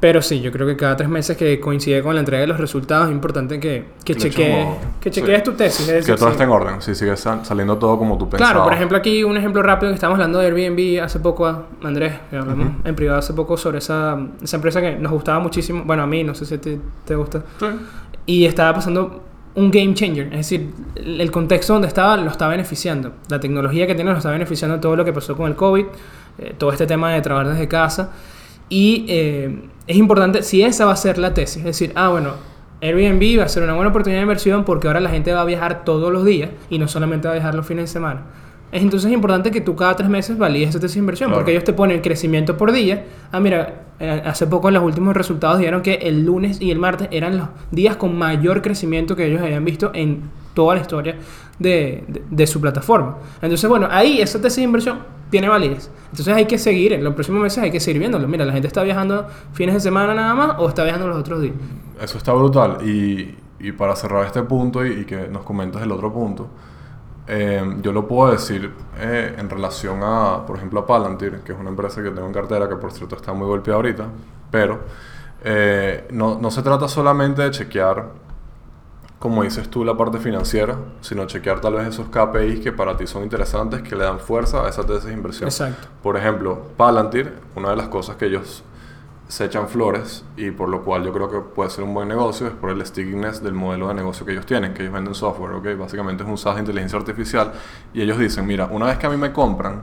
Pero 0.00 0.22
sí, 0.22 0.40
yo 0.40 0.52
creo 0.52 0.64
que 0.64 0.76
cada 0.76 0.94
tres 0.96 1.08
meses 1.08 1.36
que 1.36 1.58
coincide 1.58 2.02
con 2.04 2.14
la 2.14 2.20
entrega 2.20 2.42
de 2.42 2.46
los 2.46 2.58
resultados 2.60 3.06
es 3.08 3.12
importante 3.12 3.58
que, 3.58 3.84
que, 4.04 4.14
Que 4.14 4.14
le 4.14 4.20
chequees, 4.30 4.66
que 5.00 5.12
sí. 5.12 5.22
tu 5.44 5.52
tesis. 5.54 5.80
es 5.88 5.94
decir, 5.94 6.14
Que 6.14 6.18
todo 6.18 6.28
sí. 6.28 6.32
esté 6.34 6.44
en 6.44 6.50
orden, 6.50 6.80
si 6.80 6.94
sigue 6.94 7.16
sal- 7.16 7.44
saliendo 7.44 7.78
todo 7.78 7.98
como 7.98 8.16
tú 8.16 8.28
pensabas. 8.30 8.52
Claro, 8.52 8.64
por 8.64 8.72
ejemplo, 8.74 8.96
aquí 8.96 9.24
un 9.24 9.36
ejemplo 9.36 9.60
rápido 9.60 9.90
que 9.90 9.94
estamos 9.96 10.14
hablando 10.14 10.38
de 10.38 10.46
Airbnb 10.46 11.02
hace 11.02 11.18
poco, 11.18 11.46
a 11.48 11.64
Andrés, 11.82 12.12
que 12.30 12.36
hablamos 12.36 12.68
en 12.84 12.94
privado 12.94 13.18
hace 13.18 13.32
poco 13.32 13.56
sobre 13.56 13.78
esa, 13.78 14.16
esa 14.40 14.56
empresa 14.56 14.80
que 14.80 14.92
nos 14.96 15.10
gustaba 15.10 15.40
muchísimo. 15.40 15.82
Bueno, 15.84 16.04
a 16.04 16.06
mí, 16.06 16.22
no 16.22 16.32
sé 16.34 16.46
si 16.46 16.58
ti 16.58 16.78
te 17.04 17.16
gusta. 17.16 17.42
Sí. 17.58 17.66
Y 18.26 18.44
estaba 18.44 18.74
pasando 18.74 19.24
un 19.56 19.70
game 19.72 19.94
changer, 19.94 20.26
es 20.26 20.36
decir, 20.48 20.70
el 20.94 21.20
el 21.20 21.30
contexto 21.32 21.72
donde 21.72 21.88
estaba 21.88 22.16
lo 22.16 22.30
está 22.30 22.46
beneficiando. 22.46 23.14
La 23.28 23.40
tecnología 23.40 23.84
que 23.88 23.96
tiene 23.96 24.12
lo 24.12 24.16
está 24.18 24.30
beneficiando 24.30 24.78
todo 24.78 24.94
lo 24.94 25.04
que 25.04 25.12
pasó 25.12 25.36
con 25.36 25.48
el 25.48 25.56
COVID, 25.56 25.86
eh, 26.38 26.54
todo 26.56 26.70
este 26.70 26.86
tema 26.86 27.10
de 27.12 27.20
trabajar 27.20 27.50
desde 27.54 27.66
casa. 27.66 28.12
Y 28.68 29.06
eh, 29.08 29.60
es 29.86 29.96
importante, 29.96 30.42
si 30.42 30.62
esa 30.62 30.84
va 30.84 30.92
a 30.92 30.96
ser 30.96 31.18
la 31.18 31.34
tesis, 31.34 31.58
es 31.58 31.64
decir, 31.64 31.92
ah, 31.94 32.08
bueno, 32.08 32.32
Airbnb 32.80 33.40
va 33.40 33.44
a 33.44 33.48
ser 33.48 33.62
una 33.62 33.74
buena 33.74 33.90
oportunidad 33.90 34.18
de 34.20 34.22
inversión 34.22 34.64
porque 34.64 34.86
ahora 34.86 35.00
la 35.00 35.10
gente 35.10 35.32
va 35.32 35.40
a 35.40 35.44
viajar 35.44 35.84
todos 35.84 36.12
los 36.12 36.24
días 36.24 36.50
y 36.70 36.78
no 36.78 36.86
solamente 36.86 37.26
va 37.26 37.32
a 37.32 37.36
viajar 37.36 37.54
los 37.54 37.66
fines 37.66 37.84
de 37.84 37.88
semana. 37.88 38.22
Es 38.70 38.82
entonces 38.82 39.10
importante 39.10 39.50
que 39.50 39.62
tú 39.62 39.74
cada 39.74 39.96
tres 39.96 40.10
meses 40.10 40.36
valides 40.36 40.68
esa 40.70 40.78
tesis 40.80 40.96
de 40.96 41.00
inversión 41.00 41.30
Claro. 41.30 41.40
porque 41.40 41.52
ellos 41.52 41.64
te 41.64 41.72
ponen 41.72 42.02
crecimiento 42.02 42.56
por 42.58 42.70
día. 42.70 43.06
Ah, 43.32 43.40
mira, 43.40 43.84
eh, 43.98 44.22
hace 44.26 44.46
poco 44.46 44.68
en 44.68 44.74
los 44.74 44.82
últimos 44.84 45.16
resultados 45.16 45.58
dijeron 45.58 45.80
que 45.80 45.94
el 45.94 46.24
lunes 46.24 46.60
y 46.60 46.70
el 46.70 46.78
martes 46.78 47.08
eran 47.10 47.38
los 47.38 47.48
días 47.70 47.96
con 47.96 48.16
mayor 48.16 48.60
crecimiento 48.60 49.16
que 49.16 49.24
ellos 49.26 49.40
habían 49.40 49.64
visto 49.64 49.90
en 49.94 50.24
toda 50.54 50.74
la 50.74 50.82
historia 50.82 51.16
de, 51.58 52.04
de- 52.30 52.46
su 52.46 52.60
plataforma. 52.60 53.16
Entonces, 53.42 53.68
bueno, 53.68 53.88
ahí 53.90 54.20
esa 54.20 54.40
tesis 54.40 54.56
de 54.58 54.62
inversión 54.62 55.00
tiene 55.30 55.48
validez. 55.48 55.90
Entonces 56.10 56.34
hay 56.34 56.46
que 56.46 56.56
seguir, 56.58 56.92
en 56.92 57.04
los 57.04 57.14
próximos 57.14 57.42
meses 57.42 57.62
hay 57.62 57.70
que 57.70 57.80
seguir 57.80 57.98
viéndolo. 58.00 58.26
Mira, 58.28 58.44
la 58.44 58.52
gente 58.52 58.68
está 58.68 58.82
viajando 58.82 59.26
fines 59.52 59.74
de 59.74 59.80
semana 59.80 60.14
nada 60.14 60.34
más 60.34 60.56
o 60.58 60.68
está 60.68 60.84
viajando 60.84 61.08
los 61.08 61.18
otros 61.18 61.42
días. 61.42 61.54
Eso 62.00 62.16
está 62.18 62.32
brutal. 62.32 62.78
Y, 62.88 63.36
y 63.60 63.72
para 63.72 63.94
cerrar 63.96 64.24
este 64.24 64.42
punto 64.42 64.86
y, 64.86 65.00
y 65.00 65.04
que 65.04 65.28
nos 65.28 65.42
comentes 65.42 65.82
el 65.82 65.90
otro 65.92 66.12
punto, 66.12 66.48
eh, 67.26 67.62
yo 67.82 67.92
lo 67.92 68.08
puedo 68.08 68.32
decir 68.32 68.72
eh, 68.98 69.34
en 69.36 69.50
relación 69.50 69.98
a, 70.02 70.46
por 70.46 70.56
ejemplo, 70.56 70.80
a 70.80 70.86
Palantir, 70.86 71.40
que 71.44 71.52
es 71.52 71.58
una 71.58 71.68
empresa 71.68 72.02
que 72.02 72.10
tengo 72.10 72.26
en 72.26 72.32
cartera, 72.32 72.68
que 72.68 72.76
por 72.76 72.90
cierto 72.92 73.16
está 73.16 73.34
muy 73.34 73.46
golpeada 73.46 73.76
ahorita, 73.76 74.06
pero 74.50 74.78
eh, 75.44 76.06
no, 76.10 76.38
no 76.40 76.50
se 76.50 76.62
trata 76.62 76.88
solamente 76.88 77.42
de 77.42 77.50
chequear, 77.50 78.06
como 79.18 79.42
dices 79.42 79.68
tú, 79.68 79.84
la 79.84 79.96
parte 79.96 80.18
financiera, 80.18 80.76
sino 81.00 81.26
chequear 81.26 81.60
tal 81.60 81.74
vez 81.74 81.88
esos 81.88 82.08
KPIs 82.08 82.60
que 82.60 82.72
para 82.72 82.96
ti 82.96 83.06
son 83.06 83.24
interesantes, 83.24 83.82
que 83.82 83.96
le 83.96 84.04
dan 84.04 84.20
fuerza 84.20 84.64
a 84.64 84.68
esa 84.68 84.84
tesis 84.84 85.04
de 85.06 85.12
inversión. 85.12 85.48
Exacto. 85.48 85.88
Por 86.02 86.16
ejemplo, 86.16 86.62
Palantir, 86.76 87.34
una 87.56 87.70
de 87.70 87.76
las 87.76 87.88
cosas 87.88 88.16
que 88.16 88.26
ellos 88.26 88.62
se 89.26 89.44
echan 89.44 89.68
flores 89.68 90.24
y 90.36 90.50
por 90.50 90.68
lo 90.68 90.82
cual 90.82 91.04
yo 91.04 91.12
creo 91.12 91.30
que 91.30 91.40
puede 91.40 91.68
ser 91.68 91.84
un 91.84 91.92
buen 91.92 92.08
negocio 92.08 92.46
es 92.46 92.54
por 92.54 92.70
el 92.70 92.84
stickiness 92.84 93.42
del 93.42 93.52
modelo 93.52 93.88
de 93.88 93.94
negocio 93.94 94.24
que 94.24 94.32
ellos 94.32 94.46
tienen, 94.46 94.72
que 94.72 94.82
ellos 94.82 94.94
venden 94.94 95.14
software, 95.14 95.52
¿ok? 95.52 95.78
Básicamente 95.78 96.22
es 96.22 96.28
un 96.28 96.38
SaaS 96.38 96.54
de 96.54 96.60
inteligencia 96.60 96.98
artificial 96.98 97.52
y 97.92 98.00
ellos 98.00 98.18
dicen, 98.18 98.46
mira, 98.46 98.66
una 98.66 98.86
vez 98.86 98.98
que 98.98 99.06
a 99.06 99.10
mí 99.10 99.18
me 99.18 99.32
compran, 99.32 99.82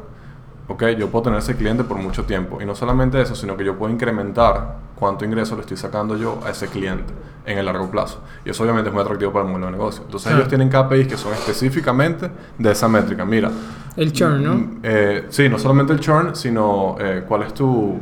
¿ok? 0.67 0.83
Yo 0.97 1.09
puedo 1.09 1.23
tener 1.23 1.39
ese 1.39 1.55
cliente 1.55 1.83
por 1.83 1.97
mucho 1.97 2.23
tiempo 2.23 2.61
y 2.61 2.65
no 2.65 2.75
solamente 2.75 3.21
eso, 3.21 3.35
sino 3.35 3.55
que 3.57 3.63
yo 3.65 3.75
puedo 3.77 3.91
incrementar 3.93 4.75
cuánto 4.95 5.25
ingreso 5.25 5.55
le 5.55 5.61
estoy 5.61 5.77
sacando 5.77 6.15
yo 6.17 6.39
a 6.45 6.49
ese 6.51 6.67
cliente 6.67 7.13
en 7.45 7.57
el 7.59 7.65
largo 7.65 7.89
plazo. 7.91 8.21
Y 8.43 8.49
eso 8.49 8.63
obviamente 8.63 8.89
es 8.89 8.93
muy 8.93 9.03
atractivo 9.03 9.31
para 9.31 9.45
el 9.45 9.51
modelo 9.51 9.67
de 9.67 9.71
negocio. 9.73 10.03
Entonces 10.05 10.31
ellos 10.33 10.47
tienen 10.47 10.69
KPIs 10.69 11.07
que 11.07 11.17
son 11.17 11.33
específicamente 11.33 12.29
de 12.57 12.71
esa 12.71 12.87
métrica. 12.87 13.23
Mira, 13.25 13.51
El 13.95 14.11
churn, 14.11 14.43
¿no? 14.43 14.53
Mm, 14.55 14.79
eh, 14.83 15.25
sí, 15.29 15.47
no 15.49 15.59
solamente 15.59 15.93
el 15.93 15.99
churn, 15.99 16.35
sino 16.35 16.95
eh, 16.99 17.23
cuál 17.27 17.43
es 17.43 17.53
tu... 17.53 17.99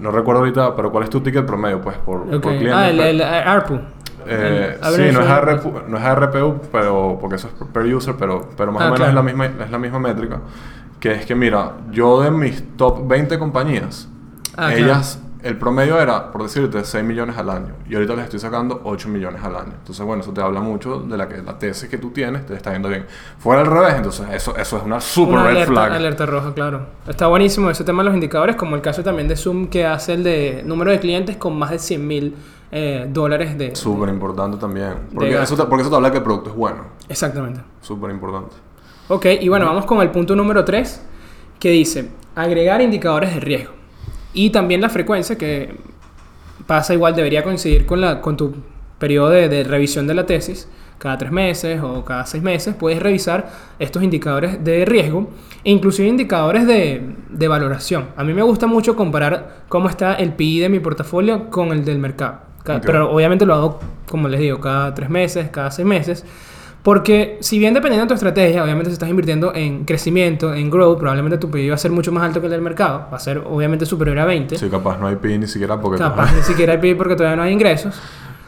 No 0.00 0.10
recuerdo 0.10 0.40
ahorita, 0.40 0.74
pero 0.74 0.90
cuál 0.90 1.04
es 1.04 1.10
tu 1.10 1.20
ticket 1.20 1.46
promedio, 1.46 1.80
pues, 1.80 1.96
por, 1.98 2.22
Ok. 2.22 2.30
por 2.30 2.52
cliente. 2.56 2.72
Ah, 2.72 2.90
el, 2.90 2.96
Pero- 2.96 3.08
el 3.10 3.22
ARPU. 3.22 3.78
eh, 4.26 4.78
El 4.82 4.92
sí, 4.94 5.02
no 5.12 5.20
es. 5.20 5.28
ARPU, 5.28 5.72
no 5.86 5.96
es 5.96 6.02
ARPU, 6.04 6.60
pero, 6.72 7.18
porque 7.20 7.36
eso 7.36 7.46
es 7.48 7.66
per 7.68 7.82
user, 7.94 8.16
pero, 8.18 8.48
pero 8.56 8.72
más 8.72 8.82
Ah, 8.82 8.86
o 8.86 8.92
menos 8.92 8.96
claro. 8.98 9.10
es, 9.10 9.14
la 9.14 9.22
misma, 9.22 9.46
es 9.64 9.70
la 9.70 9.78
misma 9.78 9.98
métrica. 10.00 10.40
Que 11.02 11.10
es 11.14 11.26
que, 11.26 11.34
mira, 11.34 11.78
yo 11.90 12.20
de 12.22 12.30
mis 12.30 12.62
top 12.76 13.08
20 13.08 13.36
compañías, 13.36 14.08
Ah, 14.56 14.72
ellas, 14.72 15.18
el 15.42 15.58
promedio 15.58 15.98
era, 16.00 16.30
por 16.30 16.44
decirte, 16.44 16.84
6 16.84 17.02
millones 17.02 17.36
al 17.36 17.50
año. 17.50 17.74
Y 17.88 17.94
ahorita 17.96 18.14
les 18.14 18.24
estoy 18.26 18.38
sacando 18.38 18.82
8 18.84 19.08
millones 19.08 19.42
al 19.42 19.56
año. 19.56 19.72
Entonces, 19.78 20.06
bueno, 20.06 20.22
eso 20.22 20.32
te 20.32 20.40
habla 20.40 20.60
mucho 20.60 21.00
de 21.00 21.16
la 21.16 21.26
que 21.28 21.38
la 21.38 21.58
tesis 21.58 21.88
que 21.88 21.98
tú 21.98 22.10
tienes 22.10 22.46
te 22.46 22.54
está 22.54 22.72
yendo 22.72 22.88
bien. 22.88 23.04
Fuera 23.38 23.62
al 23.62 23.66
revés, 23.66 23.94
entonces 23.96 24.28
eso, 24.32 24.54
eso 24.56 24.76
es 24.76 24.84
una 24.84 25.00
super 25.00 25.34
Una 25.34 25.42
red 25.44 25.50
alerta, 25.56 25.72
flag. 25.72 25.92
alerta 25.92 26.26
roja, 26.26 26.54
claro. 26.54 26.86
Está 27.08 27.26
buenísimo 27.26 27.68
ese 27.68 27.82
tema 27.82 28.02
de 28.02 28.10
los 28.10 28.14
indicadores, 28.14 28.54
como 28.54 28.76
el 28.76 28.82
caso 28.82 29.02
también 29.02 29.26
de 29.26 29.34
Zoom 29.34 29.66
que 29.66 29.84
hace 29.84 30.12
el 30.12 30.22
de 30.22 30.62
número 30.64 30.92
de 30.92 31.00
clientes 31.00 31.36
con 31.36 31.58
más 31.58 31.70
de 31.70 31.80
100 31.80 32.06
mil 32.06 32.36
eh, 32.70 33.08
dólares 33.10 33.58
de... 33.58 33.74
Súper 33.74 34.08
importante 34.10 34.56
también. 34.56 35.08
Porque 35.12 35.42
eso, 35.42 35.56
te, 35.56 35.64
porque 35.64 35.80
eso 35.82 35.90
te 35.90 35.96
habla 35.96 36.12
que 36.12 36.18
el 36.18 36.22
producto 36.22 36.50
es 36.50 36.56
bueno. 36.56 36.84
Exactamente. 37.08 37.60
Súper 37.80 38.10
importante. 38.12 38.54
Ok, 39.14 39.26
y 39.40 39.48
bueno, 39.48 39.66
vamos 39.66 39.84
con 39.84 40.00
el 40.00 40.10
punto 40.10 40.34
número 40.34 40.64
3, 40.64 41.04
que 41.58 41.70
dice 41.70 42.08
agregar 42.34 42.80
indicadores 42.80 43.34
de 43.34 43.40
riesgo. 43.40 43.72
Y 44.32 44.50
también 44.50 44.80
la 44.80 44.88
frecuencia, 44.88 45.36
que 45.36 45.76
pasa 46.66 46.94
igual, 46.94 47.14
debería 47.14 47.42
coincidir 47.42 47.84
con, 47.84 48.00
la, 48.00 48.20
con 48.20 48.36
tu 48.36 48.54
periodo 48.98 49.28
de, 49.30 49.48
de 49.48 49.64
revisión 49.64 50.06
de 50.06 50.14
la 50.14 50.24
tesis. 50.24 50.68
Cada 50.98 51.18
tres 51.18 51.32
meses 51.32 51.80
o 51.82 52.04
cada 52.04 52.24
seis 52.26 52.42
meses 52.42 52.74
puedes 52.76 53.02
revisar 53.02 53.50
estos 53.80 54.02
indicadores 54.04 54.62
de 54.62 54.84
riesgo 54.84 55.30
e 55.64 55.70
inclusive 55.72 56.08
indicadores 56.08 56.64
de, 56.66 57.02
de 57.28 57.48
valoración. 57.48 58.06
A 58.16 58.22
mí 58.22 58.32
me 58.32 58.42
gusta 58.42 58.66
mucho 58.68 58.94
comparar 58.94 59.64
cómo 59.68 59.88
está 59.88 60.14
el 60.14 60.32
PI 60.32 60.60
de 60.60 60.68
mi 60.68 60.78
portafolio 60.78 61.50
con 61.50 61.72
el 61.72 61.84
del 61.84 61.98
mercado. 61.98 62.38
Ca- 62.62 62.76
Ok. 62.76 62.82
Pero 62.86 63.10
obviamente 63.12 63.44
lo 63.44 63.54
hago, 63.54 63.80
como 64.08 64.28
les 64.28 64.38
digo, 64.40 64.60
cada 64.60 64.94
tres 64.94 65.10
meses, 65.10 65.50
cada 65.50 65.70
seis 65.72 65.86
meses. 65.86 66.24
Porque 66.82 67.38
si 67.40 67.60
bien 67.60 67.74
dependiendo 67.74 68.04
de 68.04 68.08
tu 68.08 68.14
estrategia, 68.14 68.62
obviamente 68.64 68.90
si 68.90 68.94
estás 68.94 69.08
invirtiendo 69.08 69.54
en 69.54 69.84
crecimiento, 69.84 70.52
en 70.52 70.68
growth, 70.68 70.98
probablemente 70.98 71.38
tu 71.38 71.48
PIB 71.48 71.70
va 71.70 71.74
a 71.76 71.78
ser 71.78 71.92
mucho 71.92 72.10
más 72.10 72.24
alto 72.24 72.40
que 72.40 72.46
el 72.46 72.52
del 72.52 72.60
mercado. 72.60 73.06
Va 73.12 73.16
a 73.16 73.20
ser 73.20 73.38
obviamente 73.38 73.86
superior 73.86 74.18
a 74.18 74.24
20. 74.24 74.58
Sí, 74.58 74.68
capaz 74.68 74.98
no 74.98 75.06
hay 75.06 75.16
PI 75.16 75.38
ni 75.38 75.46
siquiera 75.46 75.80
porque... 75.80 75.98
Capaz 75.98 76.34
ni 76.34 76.42
siquiera 76.42 76.72
hay 76.72 76.80
PIB 76.80 76.96
porque 76.96 77.14
todavía 77.14 77.36
no 77.36 77.42
hay 77.42 77.52
ingresos. 77.52 77.94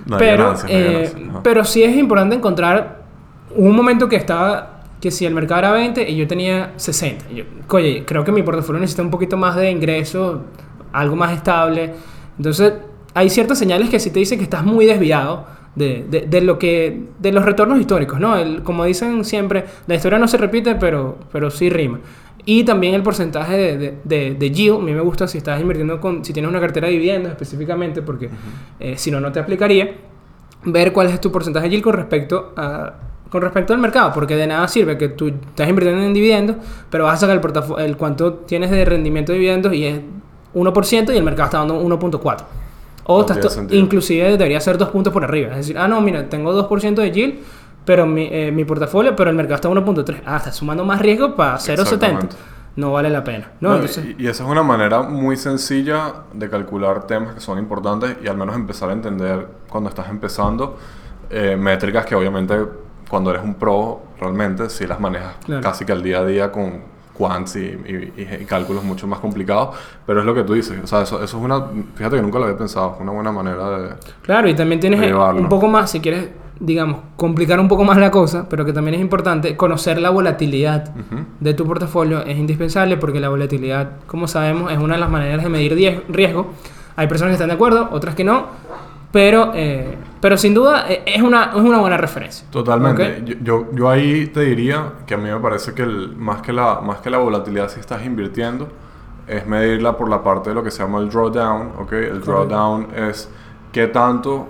No 0.07 0.17
hay 0.17 0.21
pero, 0.21 0.45
ganancias, 0.45 0.71
no 0.71 0.77
hay 0.77 0.85
eh, 0.85 1.11
ganancias, 1.15 1.41
pero 1.45 1.65
sí 1.65 1.83
es 1.85 1.97
importante 1.97 2.35
encontrar 2.35 3.05
un 3.55 3.77
momento 3.77 4.09
que 4.09 4.17
estaba, 4.17 4.81
que 5.01 5.13
si 5.13 5.25
el 5.27 5.33
mercado 5.33 5.61
era 5.61 5.71
20 5.71 6.11
y 6.11 6.17
yo 6.17 6.27
tenía 6.27 6.73
60. 6.75 7.27
Y 7.31 7.37
yo, 7.37 7.45
oye, 7.69 8.05
creo 8.05 8.25
que 8.25 8.33
mi 8.33 8.43
portafolio 8.43 8.81
necesita 8.81 9.03
un 9.03 9.11
poquito 9.11 9.37
más 9.37 9.55
de 9.55 9.71
ingreso, 9.71 10.43
algo 10.93 11.15
más 11.15 11.33
estable. 11.33 11.95
Entonces, 12.37 12.73
hay 13.15 13.31
ciertas 13.31 13.61
señales 13.61 13.91
que 13.91 14.01
sí 14.01 14.11
te 14.11 14.19
dicen 14.19 14.39
que 14.39 14.45
estás 14.45 14.65
muy 14.65 14.87
desviado 14.87 15.47
de, 15.75 16.05
de, 16.09 16.21
de 16.23 16.41
lo 16.41 16.59
que, 16.59 17.01
de 17.19 17.33
los 17.33 17.45
retornos 17.45 17.81
históricos, 17.81 18.21
¿no? 18.21 18.37
El- 18.37 18.63
como 18.63 18.85
dicen 18.85 19.25
siempre, 19.25 19.65
la 19.87 19.95
historia 19.97 20.19
no 20.19 20.29
se 20.29 20.37
repite, 20.37 20.75
pero, 20.77 21.19
pero 21.33 21.51
sí 21.51 21.69
rima. 21.71 22.01
Y 22.47 22.65
también 22.65 22.95
el 22.95 23.03
porcentaje 23.03 23.57
de, 23.57 23.95
de, 24.05 24.35
de, 24.35 24.51
yield, 24.51 24.77
a 24.77 24.83
mí 24.83 24.93
me 24.93 25.01
gusta 25.01 25.27
si 25.27 25.39
estás 25.39 25.61
invirtiendo 25.61 26.01
con, 26.01 26.25
si 26.25 26.33
tienes 26.35 26.51
una 26.51 26.61
cartera 26.61 26.87
de 26.89 26.93
dividendos 26.93 27.33
específicamente, 27.33 28.03
porque 28.03 28.29
eh, 28.81 28.95
si 28.99 29.11
no, 29.11 29.19
no 29.21 29.33
te 29.33 29.41
aplicaría. 29.41 29.93
ver 30.65 30.93
cuál 30.93 31.09
es 31.09 31.21
tu 31.21 31.31
porcentaje 31.33 31.65
de 31.67 31.71
yield 31.71 31.85
con 31.85 31.95
respecto 31.95 32.53
a 32.57 32.95
con 33.31 33.43
respecto 33.43 33.73
al 33.73 33.81
mercado, 33.81 34.13
porque 34.15 34.37
de 34.37 34.47
nada 34.47 34.69
sirve 34.69 34.97
que 34.97 35.09
tú 35.09 35.27
estás 35.27 35.69
invirtiendo 35.69 36.05
en 36.05 36.15
dividendos, 36.15 36.57
pero 36.89 37.03
vas 37.05 37.15
a 37.15 37.17
sacar 37.23 37.35
el, 37.35 37.41
portafolio, 37.41 37.85
el 37.85 37.97
cuánto 37.97 38.35
tienes 38.35 38.71
de 38.71 38.85
rendimiento 38.85 39.33
de 39.33 39.39
dividendos 39.39 39.73
y 39.75 39.87
es 39.87 40.01
1% 40.55 41.13
y 41.13 41.17
el 41.17 41.25
mercado 41.25 41.47
está 41.47 41.59
dando 41.59 41.83
1.4. 41.83 42.45
O 43.07 43.23
No 43.23 43.35
estás 43.35 43.61
inclusive 43.71 44.31
debería 44.37 44.61
ser 44.61 44.79
dos 44.79 44.89
puntos 44.89 45.13
por 45.13 45.25
arriba. 45.25 45.51
Es 45.53 45.57
decir, 45.59 45.79
ah, 45.79 45.87
no, 45.89 46.01
mira, 46.01 46.29
tengo 46.29 46.53
2% 46.69 46.95
de 46.95 47.11
yield, 47.11 47.35
pero 47.85 48.07
mi, 48.07 48.29
eh, 48.31 48.51
mi 48.51 48.65
portafolio, 48.65 49.15
pero 49.15 49.31
el 49.31 49.37
mercado 49.37 49.57
está 49.57 49.69
1.3. 49.69 50.23
Ah, 50.25 50.39
estás 50.39 50.57
sumando 50.57 50.85
más 50.85 51.01
riesgo 51.01 51.35
para 51.37 51.57
0.70. 51.59 51.83
Exactamente. 51.83 52.37
No 52.77 52.93
vale 52.93 53.09
la 53.11 53.23
pena. 53.23 53.53
No, 53.61 53.69
No, 53.69 53.75
entonces, 53.77 54.05
y, 54.19 54.25
y 54.25 54.27
esa 54.27 54.43
es 54.45 54.51
una 54.51 54.63
manera 54.65 55.03
muy 55.03 55.37
sencilla 55.37 56.13
de 56.33 56.49
calcular 56.51 57.07
temas 57.07 57.35
que 57.35 57.41
son 57.41 57.59
importantes 57.59 58.17
y 58.25 58.27
al 58.27 58.37
menos 58.37 58.57
empezar 58.57 58.91
a 58.91 58.95
entender 58.95 59.47
cuando 59.69 59.91
estás 59.91 60.09
empezando 60.09 60.77
eh, 61.31 61.57
métricas 61.57 62.05
que 62.05 62.15
obviamente 62.17 62.55
cuando 63.09 63.31
eres 63.31 63.45
un 63.45 63.55
pro 63.55 64.03
realmente 64.19 64.69
sí 64.71 64.87
las 64.87 64.99
manejas 64.99 65.37
Claro. 65.45 65.63
casi 65.63 65.85
que 65.85 65.93
al 65.93 66.03
día 66.03 66.19
a 66.21 66.25
día 66.25 66.51
con 66.51 66.83
quants 67.17 67.57
y, 67.57 67.61
y- 67.61 68.13
y- 68.41 68.45
cálculos 68.45 68.83
mucho 68.85 69.07
más 69.07 69.21
complicados, 69.21 69.77
pero 70.07 70.21
es 70.21 70.27
lo 70.27 70.35
que 70.35 70.43
tú 70.43 70.53
dices, 70.55 70.79
o 70.83 70.87
sea, 70.87 71.03
eso, 71.03 71.23
eso 71.23 71.39
es 71.39 71.43
una, 71.45 71.65
fíjate 71.95 72.17
que 72.17 72.23
nunca 72.23 72.39
lo 72.39 72.45
había 72.47 72.59
pensado, 72.59 72.95
es 72.97 73.01
una 73.01 73.13
buena 73.13 73.33
manera 73.33 73.79
de... 73.79 73.89
Claro, 74.23 74.49
y 74.49 74.55
también 74.55 74.81
tienes 74.81 75.01
eh, 75.03 75.15
un 75.15 75.49
poco 75.49 75.69
más, 75.69 75.91
si 75.91 76.01
quieres, 76.01 76.29
digamos, 76.61 76.99
complicar 77.17 77.59
un 77.61 77.69
poco 77.69 77.85
más 77.85 77.97
la 77.99 78.11
cosa, 78.11 78.49
pero 78.49 78.65
que 78.65 78.73
también 78.73 78.95
es 78.97 79.01
importante, 79.01 79.57
conocer 79.57 80.01
la 80.01 80.11
volatilidad 80.11 80.89
Ujú. 80.91 81.25
de 81.41 81.55
tu 81.55 81.65
portafolio 81.67 82.23
es 82.25 82.37
indispensable 82.37 82.97
porque 82.97 83.21
la 83.21 83.29
volatilidad, 83.29 83.91
como 84.07 84.27
sabemos, 84.29 84.71
es 84.73 84.79
una 84.79 84.95
de 84.95 85.01
las 85.01 85.11
maneras 85.11 85.43
de 85.43 85.49
medir 85.51 86.05
riesgo. 86.09 86.53
Hay 86.97 87.07
personas 87.09 87.31
que 87.31 87.35
están 87.35 87.49
de 87.49 87.55
acuerdo, 87.55 87.89
otras 87.93 88.15
que 88.15 88.25
no, 88.25 88.47
pero, 89.11 89.53
eh, 89.55 89.97
pero 90.25 90.39
sin 90.39 90.55
duda 90.55 90.87
eh, 90.91 91.03
es 91.05 91.21
una, 91.21 91.51
es 91.51 91.57
una 91.57 91.81
buena 91.81 91.99
referencia. 91.99 92.47
Totalmente. 92.51 93.19
¿Ok? 93.21 93.25
Yo, 93.27 93.35
yo, 93.43 93.67
yo 93.75 93.91
ahí 93.91 94.27
te 94.29 94.41
diría 94.41 94.93
que 95.07 95.13
a 95.13 95.19
mí 95.19 95.25
me 95.31 95.39
parece 95.39 95.75
que 95.75 95.83
el, 95.83 96.17
más, 96.17 96.41
que 96.41 96.51
la, 96.51 96.81
más 96.81 97.01
que 97.03 97.11
la 97.11 97.19
volatilidad 97.19 97.69
si 97.69 97.79
estás 97.79 98.03
invirtiendo 98.07 98.69
es 99.27 99.47
medirla 99.47 99.99
por 99.99 100.09
la 100.09 100.23
parte 100.23 100.49
de 100.49 100.55
lo 100.55 100.65
que 100.65 100.71
se 100.71 100.83
llama 100.83 101.01
el 101.01 101.11
drawdown. 101.11 101.73
¿ok? 101.79 101.93
El 101.93 102.23
drawdown 102.23 102.89
es 102.97 103.29
qué 103.71 103.87
tanto, 103.89 104.49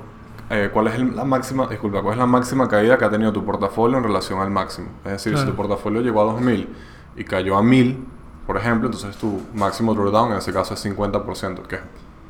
eh, 0.48 0.70
cuál 0.72 0.86
es 0.86 0.94
el- 0.94 1.16
la 1.16 1.24
máxima, 1.24 1.66
disculpa, 1.66 2.02
cuál 2.02 2.12
es 2.14 2.18
la 2.20 2.26
máxima 2.26 2.68
caída 2.68 2.96
que 2.96 3.06
ha 3.06 3.10
tenido 3.10 3.32
tu 3.32 3.44
portafolio 3.44 3.98
en 3.98 4.04
relación 4.04 4.38
al 4.38 4.50
máximo. 4.52 4.90
Es 5.04 5.10
decir, 5.10 5.32
Claro. 5.32 5.44
si 5.44 5.50
tu 5.50 5.56
portafolio 5.56 6.02
llegó 6.02 6.20
a 6.20 6.24
2000 6.34 6.68
y 7.16 7.24
cayó 7.24 7.56
a 7.56 7.64
1000, 7.64 7.98
por 8.46 8.56
ejemplo, 8.58 8.86
entonces 8.86 9.16
tu 9.16 9.40
máximo 9.54 9.92
drawdown 9.92 10.30
en 10.30 10.38
ese 10.38 10.52
caso 10.52 10.74
es 10.74 10.80
50%, 10.80 11.62
que 11.66 11.78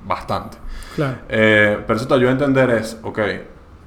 bastante. 0.04 0.58
Claro. 0.94 1.16
Eh, 1.28 1.78
pero 1.86 1.96
eso 1.98 2.06
te 2.06 2.14
ayuda 2.14 2.30
a 2.30 2.32
entender 2.32 2.70
es, 2.70 2.98
ok, 3.02 3.18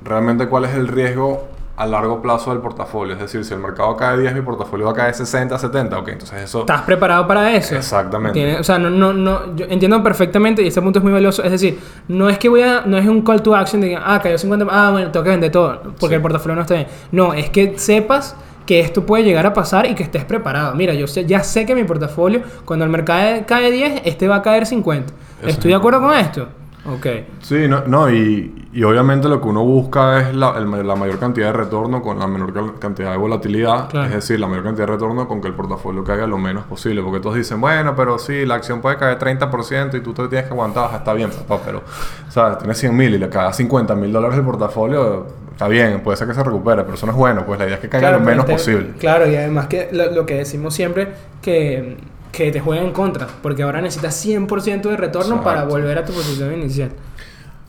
realmente 0.03 0.47
cuál 0.47 0.65
es 0.65 0.73
el 0.75 0.87
riesgo 0.87 1.47
a 1.77 1.85
largo 1.85 2.23
plazo 2.23 2.49
del 2.49 2.59
portafolio. 2.59 3.13
Es 3.13 3.19
decir, 3.19 3.45
si 3.45 3.53
el 3.53 3.59
mercado 3.59 3.95
cae 3.95 4.17
10, 4.17 4.33
mi 4.33 4.41
portafolio 4.41 4.87
va 4.87 4.93
a 4.93 4.95
caer 4.95 5.13
60, 5.13 5.59
70, 5.59 5.99
ok, 5.99 6.07
entonces 6.07 6.41
eso... 6.41 6.61
¿Estás 6.61 6.81
preparado 6.81 7.27
para 7.27 7.53
eso? 7.53 7.75
Exactamente. 7.75 8.57
O 8.59 8.63
sea, 8.63 8.79
no, 8.79 8.89
no, 8.89 9.13
no, 9.13 9.55
yo 9.55 9.67
entiendo 9.69 10.01
perfectamente 10.01 10.63
y 10.63 10.67
este 10.69 10.81
punto 10.81 10.97
es 10.97 11.03
muy 11.03 11.13
valioso. 11.13 11.43
Es 11.43 11.51
decir, 11.51 11.79
no 12.07 12.29
es 12.29 12.39
que 12.39 12.49
voy 12.49 12.63
a, 12.63 12.81
no 12.87 12.97
es 12.97 13.05
un 13.07 13.21
call 13.21 13.43
to 13.43 13.55
action 13.55 13.79
de 13.79 13.89
que, 13.89 13.95
ah, 13.95 14.19
cayó 14.23 14.39
50, 14.39 14.65
ah, 14.71 14.89
bueno, 14.91 15.11
tengo 15.11 15.23
que 15.23 15.29
vender 15.29 15.51
todo 15.51 15.79
porque 15.83 16.07
Sí. 16.07 16.13
el 16.15 16.21
portafolio 16.21 16.55
no 16.55 16.61
está 16.63 16.73
bien. 16.73 16.87
No, 17.11 17.35
es 17.35 17.51
que 17.51 17.77
sepas 17.77 18.35
que 18.67 18.81
esto 18.81 19.05
puede 19.05 19.23
llegar 19.23 19.47
a 19.47 19.53
pasar 19.53 19.87
y 19.87 19.95
que 19.95 20.03
estés 20.03 20.25
preparado. 20.25 20.75
Mira, 20.75 20.93
yo 20.93 21.07
sé, 21.07 21.25
ya 21.25 21.41
sé 21.41 21.65
que 21.65 21.73
mi 21.73 21.85
portafolio, 21.85 22.41
cuando 22.65 22.85
el 22.85 22.91
mercado 22.91 23.43
cae 23.47 23.71
10, 23.71 24.01
este 24.05 24.27
va 24.27 24.35
a 24.35 24.41
caer 24.43 24.67
50. 24.67 25.11
Eso 25.39 25.49
¿Estoy 25.49 25.71
de 25.71 25.77
acuerdo 25.77 26.01
con 26.01 26.13
esto? 26.13 26.47
Ok. 26.85 27.07
Sí, 27.41 27.67
no, 27.67 27.83
no 27.85 28.09
y, 28.09 28.69
y 28.73 28.83
obviamente 28.83 29.27
lo 29.27 29.41
que 29.41 29.47
uno 29.47 29.63
busca 29.63 30.21
es 30.21 30.35
la, 30.35 30.57
el 30.57 30.87
la 30.87 30.95
mayor 30.95 31.19
cantidad 31.19 31.47
de 31.47 31.53
retorno 31.53 32.01
con 32.01 32.19
la 32.19 32.27
menor 32.27 32.79
cantidad 32.79 33.11
de 33.11 33.17
volatilidad. 33.17 33.89
Claro. 33.89 34.07
Es 34.07 34.13
decir, 34.13 34.39
la 34.39 34.47
mayor 34.47 34.63
cantidad 34.65 34.87
de 34.87 34.93
retorno 34.93 35.27
con 35.27 35.41
que 35.41 35.47
el 35.47 35.53
portafolio 35.53 36.03
caiga 36.03 36.27
lo 36.27 36.37
menos 36.37 36.65
posible. 36.65 37.01
Porque 37.01 37.19
todos 37.19 37.35
dicen, 37.35 37.59
bueno, 37.59 37.95
pero 37.95 38.19
sí, 38.19 38.45
la 38.45 38.55
acción 38.55 38.81
puede 38.81 38.97
caer 38.97 39.17
30% 39.17 39.97
y 39.97 40.01
tú 40.01 40.13
te 40.13 40.27
tienes 40.27 40.47
que 40.47 40.53
aguantar. 40.53 40.93
Está 40.93 41.13
bien, 41.13 41.29
papá, 41.29 41.61
pero, 41.65 41.83
¿sabes? 42.29 42.59
Tienes 42.59 42.77
100 42.77 42.95
mil 42.95 43.13
y 43.13 43.17
le 43.17 43.29
cae 43.29 43.51
50 43.51 43.95
mil 43.95 44.11
dólares 44.11 44.37
el 44.37 44.45
portafolio. 44.45 45.46
Está 45.57 45.67
bien, 45.67 46.01
puede 46.01 46.15
ser 46.17 46.27
que 46.27 46.35
se 46.35 46.43
recupere, 46.43 46.83
pero 46.83 46.93
eso 46.93 47.07
no 47.07 47.13
es 47.13 47.17
bueno. 47.17 47.43
Pues 47.43 47.57
la 47.57 47.65
idea 47.65 47.75
es 47.77 47.81
que 47.81 47.89
caiga 47.89 48.11
lo 48.11 48.19
menos 48.19 48.45
te- 48.45 48.51
posible. 48.53 48.89
Claro, 48.99 49.27
y 49.27 49.35
además 49.35 49.65
que 49.65 49.89
lo, 49.91 50.11
lo 50.11 50.23
que 50.23 50.35
decimos 50.35 50.75
siempre, 50.75 51.07
que, 51.41 51.97
que 52.31 52.51
te 52.51 52.59
jueguen 52.59 52.85
en 52.85 52.91
contra, 52.93 53.25
porque 53.41 53.63
ahora 53.63 53.81
necesitas 53.81 54.23
100% 54.23 54.81
de 54.83 54.95
retorno 54.97 55.41
para 55.43 55.63
volver 55.63 55.97
a 55.97 56.05
tu 56.05 56.13
posición 56.13 56.53
inicial. 56.53 56.91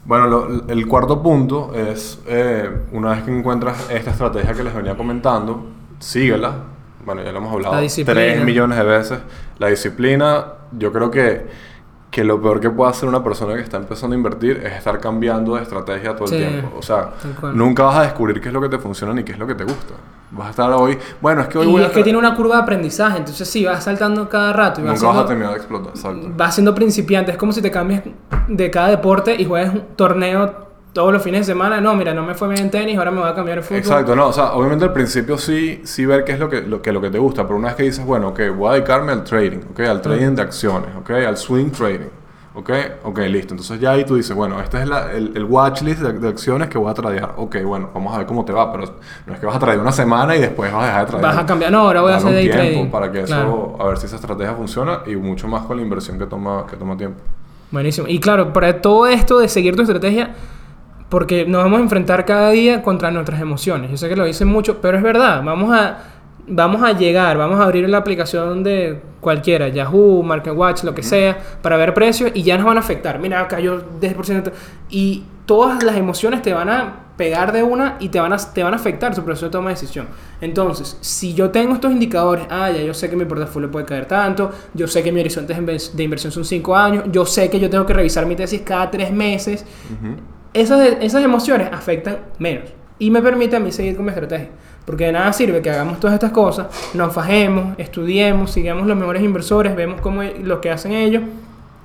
Bueno, 0.04 0.26
lo- 0.26 0.68
el 0.68 0.86
cuarto 0.86 1.22
punto 1.22 1.72
es, 1.74 2.18
eh, 2.26 2.68
una 2.92 3.12
vez 3.12 3.22
que 3.22 3.30
encuentras 3.36 3.88
esta 3.90 4.10
estrategia 4.10 4.52
que 4.52 4.64
les 4.64 4.74
venía 4.74 4.94
comentando, 4.94 5.66
síguela. 5.98 6.52
Bueno, 7.06 7.22
ya 7.22 7.32
lo 7.32 7.38
hemos 7.38 7.52
hablado. 7.54 7.74
3 8.12 8.44
millones 8.44 8.76
de 8.76 8.84
veces. 8.84 9.18
La 9.58 9.68
disciplina, 9.68 10.44
yo 10.72 10.92
creo 10.92 11.10
que, 11.10 11.46
que 12.18 12.24
lo 12.24 12.42
peor 12.42 12.58
que 12.58 12.68
puede 12.68 12.90
hacer 12.90 13.08
una 13.08 13.22
persona 13.22 13.54
que 13.54 13.60
está 13.60 13.76
empezando 13.76 14.14
a 14.14 14.16
invertir 14.16 14.60
es 14.64 14.72
estar 14.72 14.98
cambiando 14.98 15.54
de 15.54 15.62
estrategia 15.62 16.16
todo 16.16 16.24
el 16.34 16.48
tiempo. 16.48 16.76
O 16.76 16.82
sea, 16.82 17.10
nunca 17.54 17.84
vas 17.84 17.98
a 17.98 18.02
descubrir 18.02 18.40
qué 18.40 18.48
es 18.48 18.52
lo 18.52 18.60
que 18.60 18.68
te 18.68 18.76
funciona 18.76 19.14
ni 19.14 19.22
qué 19.22 19.30
es 19.30 19.38
lo 19.38 19.46
que 19.46 19.54
te 19.54 19.62
gusta. 19.62 19.94
Vas 20.32 20.48
a 20.48 20.50
estar 20.50 20.72
hoy, 20.72 20.98
bueno, 21.20 21.42
es 21.42 21.46
que 21.46 21.58
hoy 21.58 21.68
Y 21.68 21.70
voy 21.70 21.82
a... 21.82 21.86
es 21.86 21.92
que 21.92 22.02
tiene 22.02 22.18
una 22.18 22.34
curva 22.34 22.56
de 22.56 22.62
aprendizaje, 22.62 23.18
entonces 23.18 23.48
sí, 23.48 23.64
vas 23.64 23.84
saltando 23.84 24.28
cada 24.28 24.52
rato 24.52 24.80
y 24.80 24.84
vas, 24.84 24.94
Nunca 24.94 25.06
vas 25.06 25.14
a 25.14 25.18
siendo, 25.18 25.28
terminar 25.28 25.52
de 25.52 25.58
explotar, 25.58 25.90
exacto. 25.94 26.28
vas 26.36 26.54
siendo 26.56 26.74
principiante. 26.74 27.30
Es 27.30 27.36
como 27.36 27.52
si 27.52 27.62
te 27.62 27.70
cambias 27.70 28.02
de 28.48 28.70
cada 28.72 28.88
deporte 28.88 29.36
y 29.40 29.44
juegas 29.44 29.72
un 29.72 29.84
torneo 29.94 30.67
todos 30.98 31.12
los 31.12 31.22
fines 31.22 31.46
de 31.46 31.52
semana. 31.52 31.80
No, 31.80 31.94
mira, 31.94 32.12
no 32.12 32.24
me 32.24 32.34
fue 32.34 32.48
bien 32.48 32.62
en 32.62 32.70
tenis, 32.72 32.98
ahora 32.98 33.12
me 33.12 33.20
voy 33.20 33.28
a 33.30 33.34
cambiar 33.34 33.58
el 33.58 33.62
fútbol. 33.64 33.78
Exacto, 33.78 34.16
no, 34.16 34.26
o 34.26 34.32
sea, 34.32 34.52
obviamente 34.54 34.84
al 34.84 34.92
principio 34.92 35.38
sí, 35.38 35.80
sí 35.84 36.04
ver 36.04 36.24
qué 36.24 36.32
es 36.32 36.40
lo 36.40 36.50
que, 36.50 36.62
lo, 36.62 36.82
que, 36.82 36.92
lo 36.92 37.00
que 37.00 37.08
te 37.10 37.18
gusta, 37.18 37.44
pero 37.44 37.56
una 37.56 37.68
vez 37.68 37.76
que 37.76 37.84
dices, 37.84 38.04
bueno, 38.04 38.28
ok, 38.30 38.40
voy 38.56 38.70
a 38.70 38.72
dedicarme 38.72 39.12
al 39.12 39.22
trading, 39.22 39.58
ok, 39.70 39.80
al 39.80 40.02
trading 40.02 40.34
de 40.34 40.42
acciones, 40.42 40.90
ok, 40.98 41.10
al 41.10 41.36
swing 41.36 41.70
trading, 41.70 42.08
ok, 42.54 42.70
ok, 43.04 43.18
listo. 43.28 43.54
Entonces 43.54 43.78
ya 43.78 43.92
ahí 43.92 44.04
tú 44.04 44.16
dices, 44.16 44.34
bueno, 44.34 44.60
este 44.60 44.82
es 44.82 44.88
la- 44.88 45.12
el, 45.12 45.30
el 45.36 45.44
watchlist 45.44 46.00
de, 46.00 46.14
de 46.14 46.28
acciones 46.28 46.68
que 46.68 46.78
voy 46.78 46.90
a 46.90 46.94
tradear, 46.94 47.34
ok, 47.36 47.62
bueno, 47.62 47.90
vamos 47.94 48.12
a 48.12 48.18
ver 48.18 48.26
cómo 48.26 48.44
te 48.44 48.52
va, 48.52 48.72
pero 48.72 48.92
no 49.24 49.34
es 49.34 49.38
que 49.38 49.46
vas 49.46 49.54
a 49.54 49.58
tradear 49.60 49.80
una 49.80 49.92
semana 49.92 50.34
y 50.34 50.40
después 50.40 50.72
vas 50.72 50.82
a 50.82 50.86
dejar 50.86 51.00
de 51.06 51.10
tradear. 51.12 51.32
Vas 51.36 51.44
a 51.44 51.46
cambiar, 51.46 51.70
no, 51.70 51.78
ahora 51.82 52.00
voy 52.00 52.12
a 52.12 52.16
hacer 52.16 52.32
day 52.32 52.50
trading. 52.50 52.90
para 52.90 53.12
que 53.12 53.20
eso, 53.20 53.26
Claro. 53.28 53.76
a 53.78 53.86
ver 53.86 53.98
si 53.98 54.06
esa 54.06 54.16
estrategia 54.16 54.52
funciona 54.54 55.02
y 55.06 55.14
mucho 55.14 55.46
más 55.46 55.62
con 55.64 55.76
la 55.76 55.82
inversión 55.84 56.18
que 56.18 56.26
toma, 56.26 56.66
que 56.68 56.76
toma 56.76 56.96
tiempo. 56.96 57.20
Buenísimo. 57.70 58.08
Y 58.08 58.18
claro, 58.18 58.52
para 58.52 58.80
todo 58.82 59.06
esto 59.06 59.38
de 59.38 59.48
seguir 59.48 59.76
tu 59.76 59.82
estrategia, 59.82 60.34
porque 61.08 61.46
nos 61.46 61.62
vamos 61.62 61.80
a 61.80 61.82
enfrentar 61.82 62.24
cada 62.24 62.50
día 62.50 62.82
contra 62.82 63.10
nuestras 63.10 63.40
emociones. 63.40 63.90
Yo 63.90 63.96
sé 63.96 64.08
que 64.08 64.16
lo 64.16 64.24
dicen 64.24 64.48
mucho, 64.48 64.80
pero 64.80 64.96
es 64.96 65.02
verdad. 65.02 65.42
Vamos 65.42 65.74
a, 65.74 65.98
vamos 66.46 66.82
a 66.82 66.92
llegar, 66.92 67.38
vamos 67.38 67.60
a 67.60 67.64
abrir 67.64 67.88
la 67.88 67.98
aplicación 67.98 68.62
de 68.62 69.00
cualquiera, 69.20 69.68
Yahoo, 69.68 70.22
MarketWatch, 70.22 70.84
lo 70.84 70.94
que 70.94 71.02
sea, 71.02 71.38
para 71.62 71.76
ver 71.76 71.94
precios 71.94 72.30
y 72.34 72.42
ya 72.42 72.56
nos 72.56 72.66
van 72.66 72.76
a 72.76 72.80
afectar. 72.80 73.18
Mira, 73.18 73.48
cayó 73.48 73.82
10%. 74.00 74.52
Y 74.90 75.24
todas 75.46 75.82
las 75.82 75.96
emociones 75.96 76.42
te 76.42 76.52
van 76.52 76.68
a 76.68 76.94
pegar 77.16 77.52
de 77.52 77.62
una 77.62 77.96
y 77.98 78.10
te 78.10 78.20
van 78.20 78.32
a, 78.32 78.36
te 78.36 78.62
van 78.62 78.74
a 78.74 78.76
afectar 78.76 79.14
tu 79.14 79.24
proceso 79.24 79.46
de 79.46 79.52
toma 79.52 79.70
de 79.70 79.74
decisión. 79.74 80.06
Entonces, 80.40 80.98
si 81.00 81.34
yo 81.34 81.50
tengo 81.50 81.74
estos 81.74 81.90
indicadores, 81.90 82.46
ah, 82.48 82.70
ya 82.70 82.82
yo 82.82 82.94
sé 82.94 83.10
que 83.10 83.16
mi 83.16 83.24
portafolio 83.24 83.70
puede 83.70 83.86
caer 83.86 84.06
tanto, 84.06 84.52
yo 84.74 84.86
sé 84.86 85.02
que 85.02 85.10
mi 85.10 85.20
horizonte 85.20 85.52
de 85.54 86.02
inversión 86.04 86.30
son 86.30 86.44
5 86.44 86.76
años, 86.76 87.04
yo 87.10 87.26
sé 87.26 87.50
que 87.50 87.58
yo 87.58 87.68
tengo 87.68 87.84
que 87.86 87.94
revisar 87.94 88.24
mi 88.24 88.36
tesis 88.36 88.60
cada 88.60 88.90
3 88.90 89.10
meses, 89.10 89.64
Ujú. 89.90 90.14
Esas, 90.52 90.80
esas 91.00 91.22
emociones 91.22 91.68
afectan 91.72 92.18
menos 92.38 92.70
y 92.98 93.10
me 93.10 93.22
permite 93.22 93.56
a 93.56 93.60
mí 93.60 93.72
seguir 93.72 93.96
con 93.96 94.04
mi 94.04 94.10
estrategia. 94.10 94.48
Porque 94.84 95.04
de 95.04 95.12
nada 95.12 95.32
sirve 95.32 95.60
que 95.60 95.70
hagamos 95.70 96.00
todas 96.00 96.14
estas 96.14 96.32
cosas, 96.32 96.66
nos 96.94 97.12
fajemos, 97.12 97.78
estudiemos, 97.78 98.50
sigamos 98.50 98.86
los 98.86 98.96
mejores 98.96 99.22
inversores, 99.22 99.76
vemos 99.76 100.00
cómo 100.00 100.22
lo 100.22 100.60
que 100.60 100.70
hacen 100.70 100.92
ellos, 100.92 101.22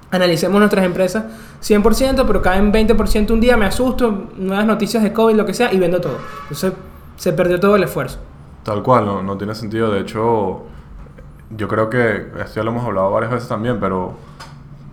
analicemos 0.10 0.58
nuestras 0.60 0.86
empresas 0.86 1.26
100%, 1.62 2.26
pero 2.26 2.41
caen 2.41 2.71
20% 2.71 3.32
un 3.32 3.41
día, 3.41 3.58
me 3.58 3.65
asusto, 3.65 4.30
nuevas 4.38 4.65
noticias 4.65 5.04
de 5.04 5.12
COVID, 5.12 5.36
lo 5.36 5.45
que 5.45 5.54
sea, 5.54 5.73
y 5.73 5.80
vendo 5.80 5.99
todo. 5.99 6.17
Entonces 6.43 6.73
se 7.17 7.34
perdió 7.34 7.60
todo 7.60 7.76
el 7.76 7.84
esfuerzo. 7.84 8.19
Tal 8.63 8.82
cual, 8.82 9.06
no, 9.06 9.21
no 9.21 9.38
tiene 9.38 9.54
sentido. 9.54 9.91
De 9.91 9.99
hecho, 9.99 10.63
yo 11.49 11.67
creo 11.67 11.89
que 11.89 12.28
esto 12.39 12.56
ya 12.56 12.63
lo 12.63 12.71
hemos 12.71 12.86
hablado 12.86 13.12
varias 13.12 13.32
veces 13.32 13.49
también, 13.49 13.80
pero 13.80 14.13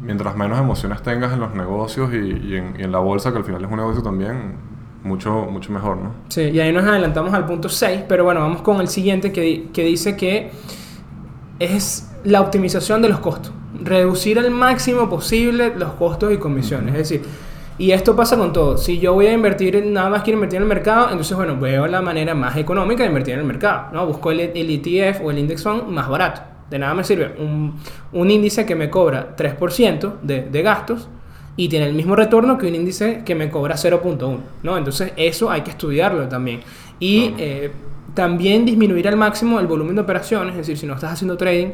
mientras 0.00 0.36
menos 0.36 0.58
emociones 0.58 1.02
tengas 1.02 1.32
en 1.32 1.40
los 1.40 1.54
negocios 1.54 2.12
y, 2.12 2.16
y 2.16 2.56
en, 2.56 2.74
y 2.78 2.82
en 2.82 2.92
la 2.92 2.98
bolsa, 2.98 3.32
que 3.32 3.38
al 3.38 3.44
final 3.44 3.64
es 3.64 3.70
un 3.70 3.76
negocio 3.76 4.02
también, 4.02 4.56
mucho, 5.02 5.46
mucho 5.50 5.72
mejor, 5.72 5.96
¿no? 5.96 6.14
Sí, 6.28 6.42
y 6.42 6.60
ahí 6.60 6.72
nos 6.72 6.84
adelantamos 6.84 7.32
al 7.34 7.46
punto 7.46 7.68
6, 7.68 8.02
pero 8.08 8.24
bueno, 8.24 8.40
vamos 8.40 8.62
con 8.62 8.80
el 8.80 8.88
siguiente 8.88 9.32
que, 9.32 9.68
que 9.72 9.84
dice 9.84 10.16
que 10.16 10.50
es 11.58 12.10
la 12.24 12.40
optimización 12.40 13.02
de 13.02 13.08
los 13.08 13.20
costos. 13.20 13.52
Reducir 13.82 14.38
al 14.38 14.50
máximo 14.50 15.08
posible 15.08 15.72
los 15.76 15.92
costos 15.92 16.32
y 16.32 16.38
comisiones. 16.38 16.94
Es 16.94 17.08
decir, 17.08 17.22
y 17.78 17.92
esto 17.92 18.14
pasa 18.14 18.36
con 18.36 18.52
todo. 18.52 18.76
Si 18.76 18.98
yo 18.98 19.14
voy 19.14 19.26
a 19.26 19.32
invertir, 19.32 19.82
nada 19.86 20.10
más 20.10 20.22
quiero 20.22 20.36
invertir 20.36 20.58
en 20.58 20.64
el 20.64 20.68
mercado, 20.68 21.08
entonces, 21.10 21.34
bueno, 21.34 21.58
veo 21.58 21.86
la 21.86 22.02
manera 22.02 22.34
más 22.34 22.56
económica 22.56 23.02
de 23.04 23.08
invertir 23.08 23.34
en 23.34 23.40
el 23.40 23.46
mercado. 23.46 23.86
¿no? 23.92 24.06
Busco 24.06 24.30
el, 24.32 24.40
el 24.40 24.70
ETF 24.70 25.22
o 25.24 25.30
el 25.30 25.38
index 25.38 25.62
fund 25.62 25.86
más 25.88 26.08
barato. 26.08 26.42
De 26.70 26.78
nada 26.78 26.94
me 26.94 27.04
sirve 27.04 27.34
un, 27.38 27.74
un 28.12 28.30
índice 28.30 28.64
que 28.64 28.74
me 28.74 28.88
cobra 28.88 29.34
3% 29.36 30.20
de, 30.22 30.42
de 30.42 30.62
gastos 30.62 31.08
y 31.56 31.68
tiene 31.68 31.86
el 31.86 31.94
mismo 31.94 32.16
retorno 32.16 32.56
que 32.56 32.66
un 32.66 32.74
índice 32.74 33.22
que 33.24 33.34
me 33.34 33.50
cobra 33.50 33.74
0.1, 33.74 34.38
¿no? 34.62 34.78
Entonces 34.78 35.12
eso 35.16 35.50
hay 35.50 35.62
que 35.62 35.70
estudiarlo 35.70 36.28
también. 36.28 36.60
Y 36.98 37.34
eh, 37.38 37.70
también 38.14 38.64
disminuir 38.64 39.08
al 39.08 39.16
máximo 39.16 39.60
el 39.60 39.66
volumen 39.66 39.94
de 39.94 40.02
operaciones, 40.02 40.52
es 40.52 40.58
decir, 40.58 40.78
si 40.78 40.86
no 40.86 40.94
estás 40.94 41.12
haciendo 41.12 41.36
trading, 41.36 41.72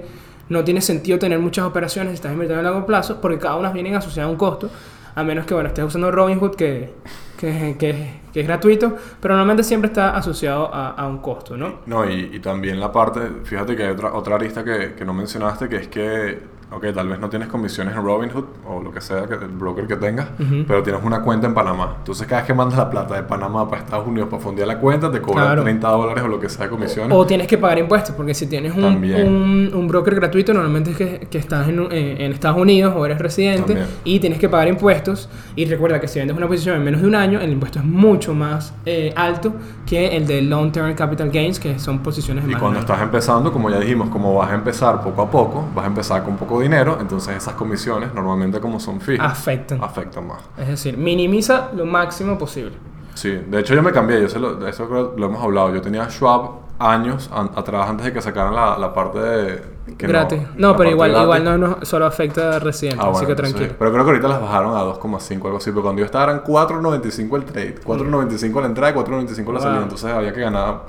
no 0.49 0.65
tiene 0.65 0.81
sentido 0.81 1.19
tener 1.19 1.39
muchas 1.39 1.67
operaciones 1.67 2.11
si 2.11 2.15
estás 2.17 2.33
invirtiendo 2.33 2.61
a 2.61 2.73
largo 2.73 2.87
plazo, 2.87 3.21
porque 3.21 3.39
cada 3.39 3.57
una 3.57 3.71
vienen 3.71 3.95
asociadas 3.95 4.29
a 4.29 4.33
un 4.33 4.39
costo, 4.39 4.71
a 5.15 5.23
menos 5.25 5.47
que, 5.47 5.55
bueno, 5.55 5.69
estés 5.69 5.85
usando 5.85 6.11
Robinhood, 6.11 6.55
que, 6.55 6.93
que, 7.37 7.77
que, 7.79 8.27
es 8.35 8.47
gratuito, 8.47 8.97
pero 9.21 9.35
normalmente 9.35 9.63
siempre 9.63 9.89
está 9.89 10.17
asociado 10.17 10.73
a, 10.73 10.91
a 10.91 11.07
un 11.07 11.19
costo, 11.19 11.57
¿no? 11.57 11.81
No, 11.87 12.09
y, 12.09 12.31
y, 12.35 12.41
también 12.41 12.79
la 12.79 12.93
parte, 12.93 13.21
fíjate 13.45 13.75
que 13.75 13.85
hay 13.85 13.91
otra, 13.91 14.13
otra 14.13 14.35
arista 14.37 14.63
que, 14.63 14.95
que 14.95 15.05
no 15.05 15.15
mencionaste, 15.15 15.69
que 15.69 15.77
es 15.77 15.89
que 15.89 16.56
ok, 16.71 16.87
tal 16.93 17.09
vez 17.09 17.21
no 17.21 17.29
tienes 17.29 17.49
comisiones 17.49 17.95
en 17.95 18.03
Robinhood 18.03 18.45
o 18.69 18.83
lo 18.83 18.93
que 18.93 19.01
sea, 19.01 19.27
que 19.27 19.35
el 19.35 19.49
broker 19.49 19.87
que 19.87 19.97
tengas, 19.97 20.29
pero 20.67 20.83
tienes 20.83 21.03
una 21.05 21.23
cuenta 21.23 21.47
en 21.47 21.55
Panamá. 21.55 21.97
Entonces, 21.99 22.27
cada 22.27 22.43
vez 22.43 22.47
que 22.47 22.55
mandas 22.55 22.79
la 22.79 22.91
plata 22.91 23.15
de 23.15 23.23
Panamá 23.23 23.69
para 23.69 23.83
Estados 23.83 24.07
Unidos 24.07 24.29
para 24.29 24.43
fondear 24.43 24.67
la 24.69 24.79
cuenta, 24.79 25.11
te 25.11 25.21
cobran 25.21 25.63
30 25.63 25.89
dólares 25.89 26.25
o 26.25 26.29
lo 26.29 26.41
que 26.41 26.49
sea 26.49 26.65
de 26.65 26.71
comisiones. 26.71 27.17
O 27.17 27.25
tienes 27.27 27.47
que 27.47 27.57
pagar 27.59 27.79
impuestos, 27.79 28.15
porque 28.15 28.35
si 28.35 28.47
tienes 28.47 28.75
un, 28.75 28.85
un, 28.85 29.71
un, 29.73 29.89
broker 29.89 30.15
gratuito, 30.17 30.53
normalmente 30.53 30.91
es 30.91 30.97
que, 30.97 31.29
que 31.31 31.39
estás 31.39 31.69
en, 31.69 31.81
en, 31.93 32.21
en, 32.21 32.33
Estados 32.33 32.59
Unidos 32.59 32.95
o 32.97 33.07
eres 33.07 33.19
residente 33.19 33.75
También. 33.75 33.87
y 34.05 34.19
tienes 34.19 34.39
que 34.39 34.49
pagar 34.49 34.69
impuestos. 34.69 35.29
Y 35.55 35.65
recuerda 35.67 36.01
que 36.01 36.09
si 36.09 36.19
vendes 36.19 36.37
una 36.37 36.49
posición 36.49 36.77
en 36.77 36.85
menos 36.85 37.01
de 37.01 37.07
un 37.07 37.15
año, 37.15 37.41
el 37.41 37.51
impuesto 37.51 37.79
es 37.79 37.85
mucho 37.85 38.35
más 38.35 38.75
eh, 38.85 39.13
alto 39.17 39.55
que 39.87 40.17
el 40.17 40.27
de 40.27 40.43
Long 40.43 40.73
Term 40.73 40.95
Capital 40.95 41.31
Gains, 41.31 41.61
que 41.61 41.79
son 41.79 42.01
posiciones 42.01 42.45
y 42.45 42.49
más. 42.49 42.57
Y 42.57 42.61
cuando 42.61 42.81
estás 42.81 43.01
empezando, 43.01 43.53
como 43.53 43.71
ya 43.71 43.79
dijimos, 43.79 44.11
como 44.11 44.35
vas 44.35 44.51
a 44.51 44.55
empezar 44.55 45.01
poco 45.01 45.23
a 45.23 45.31
poco, 45.31 45.65
vas 45.75 45.85
a 45.85 45.89
empezar 45.89 46.25
con 46.25 46.37
poco 46.37 46.56
dinero, 46.61 46.99
entonces 47.01 47.37
esas 47.37 47.55
comisiones 47.55 48.13
normalmente 48.15 48.61
como 48.61 48.81
son 48.81 49.01
fijas 49.01 49.33
afectan. 49.33 49.83
afectan 49.83 50.27
más. 50.27 50.43
Es 50.59 50.69
decir 50.69 50.97
minimiza 50.97 51.71
lo 51.75 51.87
máximo 51.87 52.39
posible. 52.39 52.73
Sí 53.15 53.31
de 53.31 53.61
hecho 53.61 53.75
yo 53.75 53.83
me 53.83 53.93
cambié 53.93 54.27
yo 54.27 54.39
lo, 54.39 54.67
eso 54.67 55.15
lo 55.17 55.27
hemos 55.27 55.43
hablado. 55.43 55.75
Yo 55.75 55.81
tenía 55.81 56.09
Schwab 56.11 56.67
años 56.79 57.31
an, 57.33 57.51
atrás 57.55 57.89
antes 57.89 58.07
de 58.07 58.13
que 58.13 58.21
sacaran 58.21 58.55
la, 58.55 58.77
la 58.79 58.93
parte 58.93 59.19
de 59.19 59.63
que 59.97 60.07
gratis. 60.07 60.43
No, 60.57 60.73
no 60.73 60.77
pero 60.77 60.91
igual 60.91 61.11
igual 61.11 61.45
no, 61.45 61.57
no, 61.57 61.79
solo 61.83 62.07
afecta 62.07 62.57
a 62.57 62.59
residentes 62.59 63.01
ah, 63.01 63.09
bueno, 63.09 63.19
así 63.19 63.27
que 63.27 63.35
tranquilo. 63.35 63.67
Sí. 63.67 63.75
pero 63.79 63.93
creo 63.93 64.05
que 64.05 64.11
ahorita 64.11 64.29
las 64.29 64.41
bajaron 64.41 64.77
a 64.77 64.83
2,5 64.83 65.45
algo 65.45 65.57
así 65.57 65.71
pero 65.71 65.83
cuando 65.83 66.01
yo 66.01 66.07
estaba 66.07 66.25
eran 66.25 66.45
4.95 66.45 67.37
el 67.37 67.45
trade 67.45 67.75
4.95 67.83 68.61
la 68.61 68.67
entrada 68.67 68.93
y 68.93 68.95
4.95 68.95 69.53
la 69.53 69.61
salida 69.61 69.83
entonces 69.83 70.11
había 70.11 70.33
que 70.33 70.41
ganar 70.41 70.83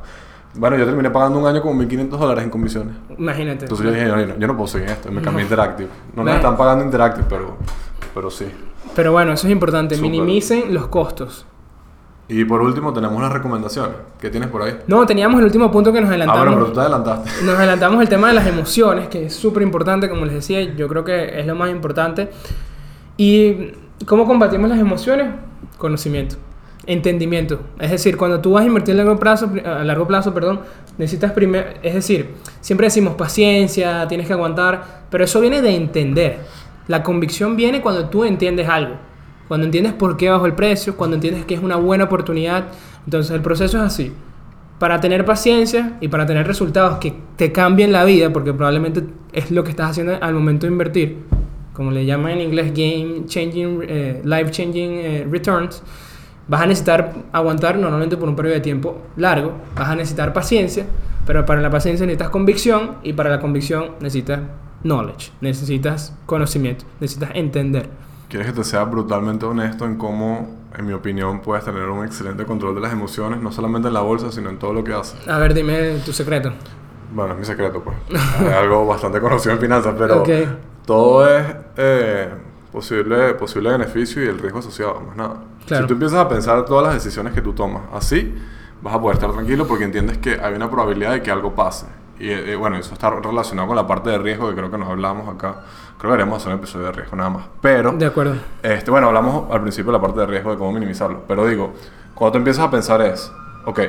bueno, 0.58 0.78
yo 0.78 0.86
terminé 0.86 1.10
pagando 1.10 1.40
un 1.40 1.46
año 1.46 1.62
como 1.62 1.82
1.500 1.82 2.10
dólares 2.10 2.44
en 2.44 2.50
comisiones. 2.50 2.96
Imagínate. 3.18 3.66
Entonces 3.66 3.86
yo 3.86 3.92
dije, 3.92 4.08
yo, 4.08 4.38
yo 4.38 4.48
no 4.48 4.56
puedo 4.56 4.68
seguir 4.68 4.90
esto. 4.90 5.12
Me 5.12 5.22
cambié 5.22 5.42
a 5.42 5.44
Interactive. 5.44 5.90
No 6.16 6.24
nos 6.24 6.36
están 6.36 6.58
pagando 6.58 6.84
Interactive, 6.84 7.26
pero, 7.30 7.58
pero 8.14 8.30
sí. 8.30 8.46
Pero 8.96 9.12
bueno, 9.12 9.34
eso 9.34 9.48
es 9.48 9.54
importante. 9.54 9.96
Super. 9.96 10.10
Minimicen 10.10 10.74
los 10.74 10.88
costos. 10.88 11.46
Y 12.30 12.44
por 12.44 12.62
último 12.62 12.92
tenemos 12.92 13.22
las 13.22 13.32
recomendaciones. 13.32 13.96
¿Qué 14.20 14.30
tienes 14.30 14.50
por 14.50 14.62
ahí? 14.62 14.80
No, 14.88 15.06
teníamos 15.06 15.40
el 15.40 15.46
último 15.46 15.72
punto 15.72 15.94
que 15.94 16.02
nos 16.02 16.10
adelantamos. 16.10 16.42
Ah, 16.42 16.46
bueno, 16.46 16.58
pero 16.58 16.68
tú 16.68 16.74
te 16.74 16.80
adelantaste. 16.82 17.46
Nos 17.46 17.56
adelantamos 17.56 18.02
el 18.02 18.10
tema 18.10 18.28
de 18.28 18.34
las 18.34 18.48
emociones, 18.48 19.08
que 19.08 19.28
es 19.28 19.36
súper 19.36 19.64
importante, 19.64 20.10
como 20.10 20.26
les 20.26 20.34
decía, 20.34 20.62
yo 20.62 20.88
creo 20.90 21.06
que 21.06 21.40
es 21.40 21.46
lo 21.46 21.56
más 21.56 21.70
importante. 21.70 22.30
¿Y 23.16 23.72
cómo 24.06 24.26
combatimos 24.26 24.70
las 24.70 24.80
emociones? 24.80 25.30
Conocimiento 25.78 26.36
entendimiento. 26.88 27.60
Es 27.80 27.92
decir, 27.92 28.18
cuando 28.18 28.40
tú 28.40 28.54
vas 28.54 28.64
a 28.64 28.68
invertir 28.68 28.96
a 28.96 28.98
largo 28.98 29.20
plazo, 29.20 29.52
a 29.64 29.84
largo 29.84 30.08
plazo 30.08 30.34
perdón, 30.34 30.62
necesitas 30.98 31.34
primero, 31.34 31.68
es 31.84 31.94
decir, 31.94 32.34
siempre 32.62 32.88
decimos 32.88 33.16
paciencia, 33.16 34.08
tienes 34.08 34.26
que 34.26 34.34
aguantar, 34.34 35.04
pero 35.12 35.24
eso 35.24 35.40
viene 35.40 35.62
de 35.62 35.76
entender. 35.76 36.40
La 36.88 37.04
convicción 37.04 37.56
viene 37.58 37.82
cuando 37.82 38.08
tú 38.10 38.24
entiendes 38.24 38.70
algo, 38.70 38.96
cuando 39.48 39.66
entiendes 39.66 39.94
por 39.94 40.18
qué 40.18 40.30
bajó 40.30 40.46
el 40.46 40.54
precio, 40.54 40.96
cuando 40.96 41.16
entiendes 41.16 41.46
que 41.46 41.54
es 41.54 41.62
una 41.62 41.76
buena 41.76 42.06
oportunidad. 42.06 42.66
Entonces 43.06 43.34
el 43.36 43.42
proceso 43.42 43.78
es 43.78 43.84
así. 43.84 44.14
Para 44.80 45.02
tener 45.02 45.26
paciencia 45.26 45.98
y 46.02 46.08
para 46.08 46.26
tener 46.26 46.48
resultados 46.48 47.00
que 47.00 47.14
te 47.36 47.52
cambien 47.52 47.92
la 47.92 48.06
vida, 48.06 48.32
porque 48.32 48.54
probablemente 48.54 49.04
es 49.34 49.52
lo 49.52 49.64
que 49.64 49.72
estás 49.72 49.92
haciendo 49.92 50.18
al 50.22 50.34
momento 50.34 50.68
de 50.68 50.72
invertir, 50.72 51.18
como 51.74 51.92
le 51.92 52.06
llaman 52.06 52.34
en 52.34 52.42
inglés 52.42 52.74
game 52.74 53.26
changing, 53.26 53.82
eh, 53.88 54.22
life 54.24 54.52
changing 54.52 54.92
eh, 54.94 55.28
returns, 55.30 55.82
vas 56.48 56.62
a 56.62 56.66
necesitar 56.66 57.14
aguantar 57.32 57.78
normalmente 57.78 58.18
por 58.18 58.30
un 58.30 58.36
periodo 58.36 58.56
de 58.56 58.62
tiempo 58.62 59.02
largo, 59.16 59.54
vas 59.76 59.90
a 59.90 59.96
necesitar 59.96 60.34
paciencia, 60.34 60.86
pero 61.26 61.46
para 61.46 61.62
la 61.62 61.70
paciencia 61.70 62.06
necesitas 62.06 62.30
convicción 62.30 62.96
y 63.04 63.14
para 63.14 63.30
la 63.30 63.40
convicción 63.40 63.92
necesitas 64.00 64.40
knowledge, 64.84 65.32
necesitas 65.42 66.14
conocimiento, 66.26 66.86
necesitas 67.00 67.32
entender. 67.34 67.90
¿Quieres 68.30 68.48
que 68.48 68.54
te 68.54 68.64
sea 68.64 68.84
brutalmente 68.84 69.46
honesto 69.46 69.86
en 69.86 69.96
cómo, 69.98 70.58
en 70.78 70.86
mi 70.86 70.94
opinión, 70.94 71.42
puedes 71.42 71.64
tener 71.64 71.84
un 71.84 72.06
excelente 72.06 72.46
control 72.46 72.76
de 72.76 72.82
las 72.82 72.92
emociones, 72.92 73.42
no 73.42 73.52
solamente 73.52 73.88
en 73.88 73.94
la 73.94 74.02
bolsa, 74.02 74.32
sino 74.32 74.50
en 74.50 74.60
todo 74.60 74.74
lo 74.74 74.84
que 74.84 74.94
haces? 74.94 75.28
A 75.28 75.38
ver, 75.38 75.54
dime 75.54 76.00
tu 76.06 76.12
secreto. 76.12 76.52
Bueno, 77.14 77.34
es 77.34 77.40
mi 77.40 77.46
secreto, 77.46 77.82
pues. 77.82 77.96
es 78.10 78.54
algo 78.54 78.86
bastante 78.86 79.22
conocido 79.22 79.54
en 79.54 79.60
finanzas, 79.60 79.96
pero 79.98 80.22
okay. 80.22 80.48
todo 80.86 81.28
es 81.28 81.46
eh, 81.78 82.30
posible, 82.72 83.34
posible 83.36 83.72
beneficio 83.72 84.24
y 84.24 84.28
el 84.28 84.40
riesgo 84.40 84.60
asociado, 84.60 85.00
más 85.00 85.16
nada. 85.16 85.38
Claro. 85.68 85.84
Si 85.84 85.88
tú 85.88 85.94
empiezas 85.94 86.20
a 86.20 86.30
pensar 86.30 86.66
todas 86.66 86.86
las 86.86 86.94
decisiones 86.94 87.34
que 87.34 87.42
tú 87.42 87.54
tomas 87.54 87.84
así, 87.94 88.34
vas 88.82 88.96
a 88.96 89.02
poder 89.02 89.18
estar 89.18 89.32
tranquilo 89.32 89.68
porque 89.68 89.84
entiendes 89.84 90.18
que 90.18 90.40
hay 90.42 90.54
una 90.54 90.72
probabilidad 90.72 91.12
de 91.12 91.22
que 91.22 91.30
algo 91.30 91.54
pase. 91.54 91.86
Y 92.20 92.30
eh, 92.30 92.56
bueno, 92.56 92.78
eso 92.78 92.94
está 92.94 93.10
relacionado 93.10 93.68
con 93.68 93.76
la 93.76 93.86
parte 93.86 94.10
de 94.10 94.18
riesgo 94.18 94.50
que 94.50 94.56
creo 94.56 94.72
que 94.72 94.78
nos 94.78 94.90
hablamos 94.90 95.34
acá. 95.34 95.62
Creo 96.00 96.12
que 96.12 96.16
haremos 96.16 96.38
hacer 96.38 96.54
un 96.54 96.60
episodio 96.60 96.88
de 96.88 96.92
riesgo 96.94 97.16
nada 97.16 97.30
más. 97.30 97.44
Pero, 97.62 97.92
de 97.92 98.06
acuerdo. 98.06 98.36
Este, 98.64 98.90
bueno, 98.90 99.08
hablamos 99.08 99.52
al 99.52 99.62
principio 99.62 99.92
de 99.92 99.98
la 99.98 100.02
parte 100.02 100.20
de 100.22 100.26
riesgo 100.26 100.52
de 100.52 100.58
cómo 100.58 100.72
minimizarlo. 100.72 101.24
Pero 101.28 101.46
digo, 101.46 101.74
cuando 102.16 102.34
tú 102.34 102.38
empiezas 102.40 102.66
a 102.66 102.72
pensar 102.72 103.02
es, 103.02 103.32
ok, 103.66 103.80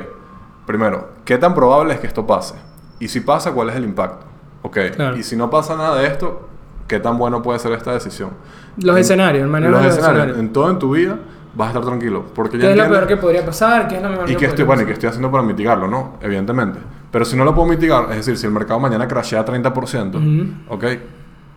primero, 0.65 1.09
¿qué 1.25 1.37
tan 1.37 1.55
probable 1.55 1.93
es 1.93 1.99
que 1.99 2.07
esto 2.07 2.27
pase? 2.27 2.55
Y 2.99 3.07
si 3.07 3.21
pasa, 3.21 3.51
¿cuál 3.51 3.69
es 3.69 3.75
el 3.75 3.85
impacto? 3.85 4.25
Ok, 4.61 4.77
claro. 4.95 5.17
y 5.17 5.23
si 5.23 5.35
no 5.35 5.49
pasa 5.49 5.75
nada 5.75 5.95
de 5.95 6.07
esto, 6.07 6.47
¿qué 6.87 6.99
tan 6.99 7.17
bueno 7.17 7.41
puede 7.41 7.59
ser 7.59 7.71
esta 7.71 7.93
decisión? 7.93 8.31
Los 8.77 8.95
en, 8.95 9.01
escenarios, 9.01 9.43
el 9.43 9.49
manejo 9.49 9.71
los 9.71 9.81
de 9.81 9.87
los 9.87 9.97
escenarios. 9.97 10.25
escenarios. 10.25 10.45
En 10.47 10.53
todo 10.53 10.69
en 10.69 10.79
tu 10.79 10.91
vida 10.91 11.17
vas 11.55 11.67
a 11.67 11.69
estar 11.71 11.85
tranquilo. 11.85 12.25
Porque 12.33 12.57
ya 12.57 12.61
¿Qué 12.63 12.71
es 12.71 12.77
lo 12.77 12.83
entiendes- 12.83 12.97
peor 12.99 13.07
que 13.07 13.17
podría 13.21 13.45
pasar? 13.45 13.87
¿Qué 13.87 13.95
es 13.97 14.01
lo 14.01 14.09
mejor 14.09 14.29
y 14.29 14.33
que 14.33 14.37
que 14.39 14.45
estoy, 14.47 14.65
bueno, 14.65 14.81
y 14.81 14.85
que 14.85 14.91
pasar? 14.91 14.93
estoy 14.97 15.09
haciendo 15.09 15.31
para 15.31 15.43
mitigarlo, 15.43 15.87
¿no? 15.87 16.13
Evidentemente. 16.21 16.79
Pero 17.11 17.25
si 17.25 17.35
no 17.35 17.43
lo 17.43 17.55
puedo 17.55 17.67
mitigar, 17.67 18.05
es 18.11 18.17
decir, 18.17 18.37
si 18.37 18.45
el 18.45 18.51
mercado 18.51 18.79
mañana 18.79 19.07
crashea 19.07 19.43
30%, 19.43 20.17
Ujú. 20.17 20.75
¿ok? 20.75 20.85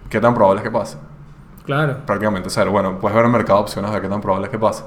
¿Qué 0.08 0.20
tan 0.20 0.34
probable 0.34 0.60
es 0.60 0.64
que 0.64 0.70
pase? 0.70 0.96
Claro. 1.64 1.98
Prácticamente 2.06 2.48
cero. 2.50 2.70
Bueno, 2.72 2.98
puedes 2.98 3.14
ver 3.16 3.24
el 3.26 3.30
mercado 3.32 3.58
de 3.60 3.62
opciones 3.62 3.90
a 3.90 3.94
ver 3.94 4.02
qué 4.02 4.08
tan 4.08 4.20
probable 4.20 4.46
es 4.46 4.50
que 4.50 4.58
pase. 4.58 4.84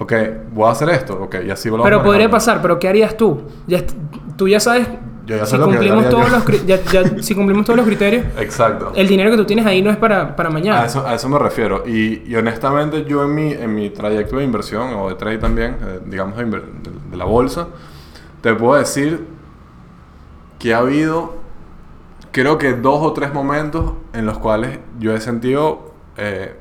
Ok, 0.00 0.12
voy 0.52 0.68
a 0.68 0.72
hacer 0.72 0.88
esto, 0.90 1.20
ok, 1.22 1.36
y 1.46 1.50
así 1.50 1.68
lo 1.70 1.82
Pero 1.82 2.02
podría 2.04 2.30
pasar, 2.30 2.62
pero 2.62 2.78
¿qué 2.78 2.88
harías 2.88 3.16
tú? 3.16 3.42
Ya, 3.66 3.82
tú 4.36 4.46
ya 4.46 4.60
sabes 4.60 4.86
Yo 5.28 5.36
ya 5.36 5.44
sé 5.46 5.52
si 5.52 5.56
lo 5.58 5.64
que 5.66 5.70
cumplimos 5.72 5.98
haría 6.06 6.10
todos 6.10 6.30
yo. 6.30 6.52
los 6.52 6.66
ya- 6.66 6.82
ya- 6.84 7.22
si 7.22 7.34
cumplimos 7.34 7.64
todos 7.66 7.76
los 7.76 7.86
criterios, 7.86 8.24
Exacto. 8.38 8.92
el 8.94 9.06
dinero 9.06 9.30
que 9.30 9.36
tú 9.36 9.44
tienes 9.44 9.66
ahí 9.66 9.82
no 9.82 9.90
es 9.90 9.96
para, 9.98 10.34
para 10.34 10.48
mañana. 10.50 10.80
A 10.82 10.86
eso, 10.86 11.06
a 11.06 11.14
eso 11.14 11.28
me 11.28 11.38
refiero. 11.38 11.84
Y, 11.86 12.22
y 12.26 12.34
honestamente 12.36 13.04
yo 13.04 13.22
en 13.24 13.34
mi, 13.34 13.52
en 13.52 13.74
mi 13.74 13.90
trayecto 13.90 14.36
de 14.38 14.44
inversión, 14.44 14.94
o 14.94 15.08
de 15.10 15.14
trade 15.16 15.38
también, 15.38 15.76
eh, 15.86 16.00
digamos 16.06 16.36
de, 16.38 16.44
de- 16.46 16.60
de 17.10 17.16
la 17.16 17.26
bolsa, 17.26 17.68
te 18.40 18.54
puedo 18.54 18.78
decir 18.78 19.26
que 20.58 20.72
ha 20.74 20.78
habido, 20.78 21.36
creo 22.32 22.56
que 22.58 22.72
dos 22.72 23.00
o 23.02 23.12
tres 23.12 23.32
momentos 23.34 23.92
en 24.12 24.26
los 24.26 24.38
cuales 24.38 24.78
yo 24.98 25.14
he 25.14 25.20
sentido, 25.20 25.92
eh, 26.16 26.54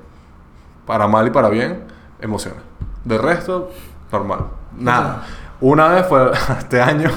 para 0.86 1.08
mal 1.08 1.28
y 1.28 1.30
para 1.32 1.50
bien, 1.50 1.84
emociones. 2.22 2.62
De 3.06 3.18
resto, 3.18 3.72
normal. 4.12 4.48
Nada. 4.78 5.24
Una 5.62 5.88
vez 5.90 6.06
fue 6.08 6.32
este 6.60 6.82
año 6.82 7.10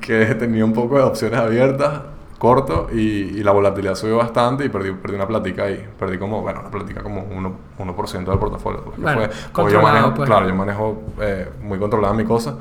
que 0.00 0.24
tenía 0.34 0.64
un 0.64 0.72
poco 0.72 0.96
de 0.96 1.02
opciones 1.04 1.38
abiertas, 1.38 2.00
corto, 2.38 2.88
y, 2.92 2.98
y 3.38 3.42
la 3.44 3.52
volatilidad 3.52 3.94
subió 3.94 4.16
bastante 4.16 4.64
y 4.64 4.68
perdí, 4.68 4.90
perdí 4.92 5.16
una 5.16 5.28
plática 5.28 5.64
ahí. 5.64 5.86
Perdí 5.98 6.18
como, 6.18 6.40
bueno, 6.42 6.60
una 6.60 6.70
plática 6.70 7.02
como 7.02 7.22
1%, 7.28 7.54
1 7.78 8.30
del 8.30 8.38
portafolio. 8.38 8.82
porque 8.84 9.00
Bueno, 9.00 9.20
fue- 9.52 9.72
yo 9.72 9.82
manejo, 9.82 10.14
pues. 10.14 10.28
Claro, 10.28 10.48
yo 10.48 10.54
manejo 10.54 11.02
eh, 11.20 11.48
muy 11.62 11.78
controlada 11.78 12.14
mi 12.14 12.24
cosa. 12.24 12.56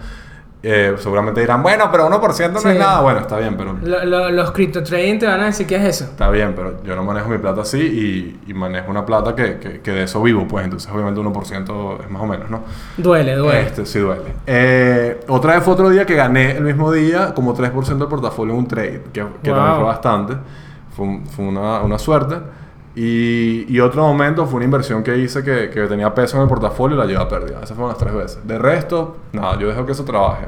Eh, 0.63 0.93
seguramente 0.99 1.41
dirán, 1.41 1.63
bueno, 1.63 1.89
pero 1.91 2.05
1% 2.07 2.51
no 2.53 2.59
Sí. 2.59 2.67
es 2.69 2.77
nada. 2.77 3.01
Bueno, 3.01 3.19
está 3.21 3.37
bien, 3.39 3.57
pero 3.57 3.75
Lo- 3.81 4.05
lo- 4.05 4.29
los 4.29 4.51
cripto 4.51 4.83
trading 4.83 5.17
te 5.17 5.25
van 5.25 5.39
a 5.41 5.45
decir 5.45 5.65
qué 5.65 5.77
es 5.77 5.83
eso. 5.85 6.03
Está 6.03 6.29
bien, 6.29 6.53
pero 6.55 6.83
yo 6.83 6.95
no 6.95 7.03
manejo 7.03 7.29
mi 7.29 7.39
plata 7.39 7.61
así 7.61 7.79
y, 7.79 8.51
y 8.51 8.53
manejo 8.53 8.91
una 8.91 9.03
plata 9.03 9.33
que, 9.35 9.57
que, 9.57 9.81
que 9.81 9.91
de 9.91 10.03
eso 10.03 10.21
vivo, 10.21 10.47
pues 10.47 10.63
entonces 10.63 10.91
obviamente 10.91 11.19
1% 11.19 12.03
es 12.03 12.09
más 12.11 12.21
o 12.21 12.27
menos, 12.27 12.49
¿no? 12.51 12.61
Duele, 12.95 13.35
duele. 13.37 13.61
Este 13.61 13.87
sí 13.87 13.97
duele. 13.97 14.21
Eh, 14.45 15.21
otra 15.29 15.55
vez 15.55 15.63
fue 15.63 15.73
otro 15.73 15.89
día 15.89 16.05
que 16.05 16.13
gané 16.15 16.51
el 16.51 16.63
mismo 16.63 16.91
día 16.91 17.33
como 17.33 17.55
3% 17.55 17.97
del 17.97 18.07
portafolio 18.07 18.53
en 18.53 18.59
un 18.59 18.67
trade, 18.67 19.01
que, 19.11 19.25
que 19.41 19.49
Wow. 19.49 19.57
también 19.59 19.75
fue 19.77 19.83
bastante. 19.85 20.33
Fue, 20.95 21.21
fue 21.35 21.45
una, 21.45 21.81
una 21.81 21.97
suerte. 21.97 22.35
Y, 22.95 23.65
y 23.73 23.79
otro 23.79 24.03
momento 24.05 24.45
fue 24.45 24.57
una 24.57 24.65
inversión 24.65 25.01
que 25.03 25.17
hice 25.17 25.43
que, 25.43 25.69
que 25.69 25.81
tenía 25.87 26.13
peso 26.13 26.37
en 26.37 26.43
el 26.43 26.49
portafolio 26.49 26.95
y 26.97 26.99
la 26.99 27.05
llevé 27.05 27.21
a 27.21 27.27
pérdida. 27.29 27.57
Esas 27.63 27.69
fueron 27.77 27.89
las 27.89 27.97
tres 27.97 28.13
veces. 28.13 28.39
De 28.45 28.57
resto, 28.57 29.17
nada, 29.33 29.57
yo 29.57 29.67
dejo 29.69 29.85
que 29.85 29.93
eso 29.93 30.03
trabaje. 30.03 30.45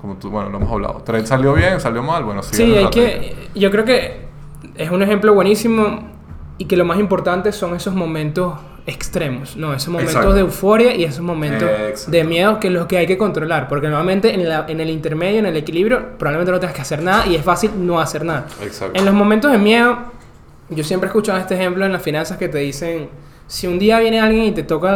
Como 0.00 0.14
tú, 0.16 0.30
bueno, 0.30 0.48
lo 0.50 0.58
hemos 0.58 0.70
hablado. 0.72 1.02
Trade 1.04 1.26
salió 1.26 1.52
bien, 1.52 1.80
salió 1.80 2.02
mal, 2.02 2.24
bueno, 2.24 2.42
Sí, 2.42 2.62
en 2.74 2.78
hay 2.78 2.90
que. 2.90 3.34
Yo 3.54 3.70
creo 3.70 3.84
que 3.84 4.20
es 4.76 4.90
un 4.90 5.02
ejemplo 5.02 5.34
buenísimo 5.34 6.08
y 6.58 6.66
que 6.66 6.76
lo 6.76 6.84
más 6.84 6.98
importante 6.98 7.52
son 7.52 7.74
esos 7.74 7.94
momentos 7.94 8.54
extremos, 8.86 9.56
no, 9.56 9.74
esos 9.74 9.88
momentos 9.88 10.14
Exacto. 10.14 10.32
de 10.34 10.40
euforia 10.40 10.94
y 10.96 11.04
esos 11.04 11.20
momentos 11.20 11.68
Exacto. 11.68 12.10
de 12.10 12.24
miedo 12.24 12.58
que 12.58 12.68
es 12.68 12.72
los 12.72 12.86
que 12.86 12.96
hay 12.98 13.06
que 13.06 13.18
controlar, 13.18 13.68
porque 13.68 13.88
normalmente 13.88 14.32
en, 14.34 14.48
la- 14.48 14.64
en 14.68 14.80
el 14.80 14.88
intermedio, 14.90 15.38
en 15.38 15.46
el 15.46 15.56
equilibrio, 15.56 16.16
probablemente 16.18 16.50
no 16.52 16.58
tengas 16.60 16.74
que 16.74 16.82
hacer 16.82 17.02
nada 17.02 17.26
y 17.26 17.34
es 17.36 17.44
fácil 17.44 17.70
no 17.76 18.00
hacer 18.00 18.24
nada. 18.24 18.46
Exacto. 18.62 18.98
En 18.98 19.04
los 19.04 19.14
momentos 19.14 19.52
de 19.52 19.58
miedo, 19.58 19.98
yo 20.70 20.84
siempre 20.84 21.06
he 21.06 21.10
escuchado 21.10 21.38
este 21.38 21.54
ejemplo 21.54 21.84
en 21.84 21.92
las 21.92 22.02
finanzas 22.02 22.38
que 22.38 22.48
te 22.48 22.58
dicen, 22.58 23.08
si 23.46 23.66
un 23.66 23.80
día 23.80 23.98
viene 23.98 24.20
alguien 24.20 24.44
y 24.44 24.52
te 24.52 24.62
toca, 24.62 24.94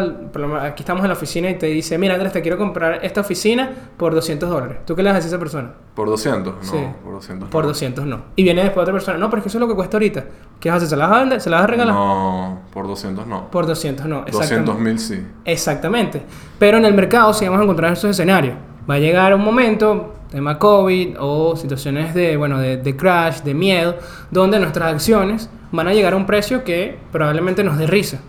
aquí 0.62 0.82
estamos 0.82 1.02
en 1.02 1.08
la 1.08 1.14
oficina 1.14 1.50
y 1.50 1.54
te 1.58 1.66
dice, 1.66 1.98
mira 1.98 2.14
Andrés, 2.14 2.32
te 2.32 2.40
quiero 2.40 2.56
comprar 2.56 3.00
esta 3.04 3.20
oficina 3.22 3.68
por 3.96 4.14
200 4.14 4.48
dólares, 4.48 4.78
¿tú 4.86 4.94
qué 4.94 5.02
le 5.02 5.12
das 5.12 5.24
a 5.24 5.26
esa 5.26 5.38
persona? 5.40 5.72
¿Por 5.96 6.08
200? 6.08 6.54
No, 6.54 6.62
Sí. 6.62 6.76
por 7.02 7.12
200. 7.14 7.48
Por 7.48 7.62
no. 7.64 7.68
200 7.68 8.06
no. 8.06 8.22
Y 8.36 8.44
viene 8.44 8.62
después 8.62 8.82
otra 8.82 8.92
persona, 8.92 9.18
no, 9.18 9.28
pero 9.28 9.38
es 9.38 9.42
que 9.42 9.48
eso 9.48 9.58
es 9.58 9.60
lo 9.60 9.68
que 9.68 9.74
cuesta 9.74 9.96
ahorita. 9.96 10.24
¿Qué 10.60 10.68
vas 10.70 10.74
a 10.74 10.76
hacer? 10.78 10.88
¿Se 10.90 10.96
las 10.96 11.08
vas 11.10 11.16
a 11.16 11.20
vender? 11.20 11.40
¿Se 11.40 11.50
las 11.50 11.58
vas 11.58 11.64
a 11.64 11.70
regalar? 11.72 11.94
No, 11.94 12.60
por 12.72 12.86
200 12.86 13.26
no. 13.26 13.50
Por 13.50 13.66
200 13.66 14.06
no. 14.06 14.24
200 14.30 14.78
mil 14.78 14.98
sí. 15.00 15.20
Exactamente. 15.44 16.22
Pero 16.58 16.78
en 16.78 16.84
el 16.84 16.94
mercado 16.94 17.32
sí 17.34 17.44
vamos 17.46 17.60
a 17.60 17.64
encontrar 17.64 17.92
esos 17.92 18.10
escenarios. 18.10 18.54
Va 18.88 18.94
a 18.94 18.98
llegar 18.98 19.34
un 19.34 19.42
momento, 19.44 20.14
tema 20.34 20.58
COVID 20.58 21.16
o 21.20 21.56
situaciones 21.56 22.14
de, 22.14 22.36
bueno, 22.36 22.58
de, 22.58 22.76
de 22.76 22.96
crash, 22.96 23.40
de 23.42 23.54
miedo, 23.54 23.96
donde 24.30 24.58
nuestras 24.58 24.92
acciones 24.92 25.48
van 25.72 25.88
a 25.88 25.94
llegar 25.94 26.12
a 26.12 26.16
un 26.16 26.26
precio 26.26 26.64
que 26.64 26.98
probablemente 27.12 27.62
nos 27.64 27.78
dé 27.78 27.86
risa. 27.86 28.20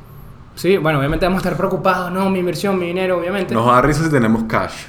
Sí, 0.56 0.78
bueno, 0.78 1.00
obviamente 1.00 1.26
vamos 1.26 1.40
a 1.40 1.42
estar 1.44 1.58
preocupados, 1.58 2.12
no, 2.12 2.30
mi 2.30 2.40
inversión, 2.40 2.80
mi 2.80 2.86
dinero, 2.88 3.18
obviamente. 3.20 3.54
Nos 3.54 3.66
da 3.66 3.82
risa 3.82 4.04
si 4.04 4.10
tenemos 4.10 4.44
cash. 4.44 4.86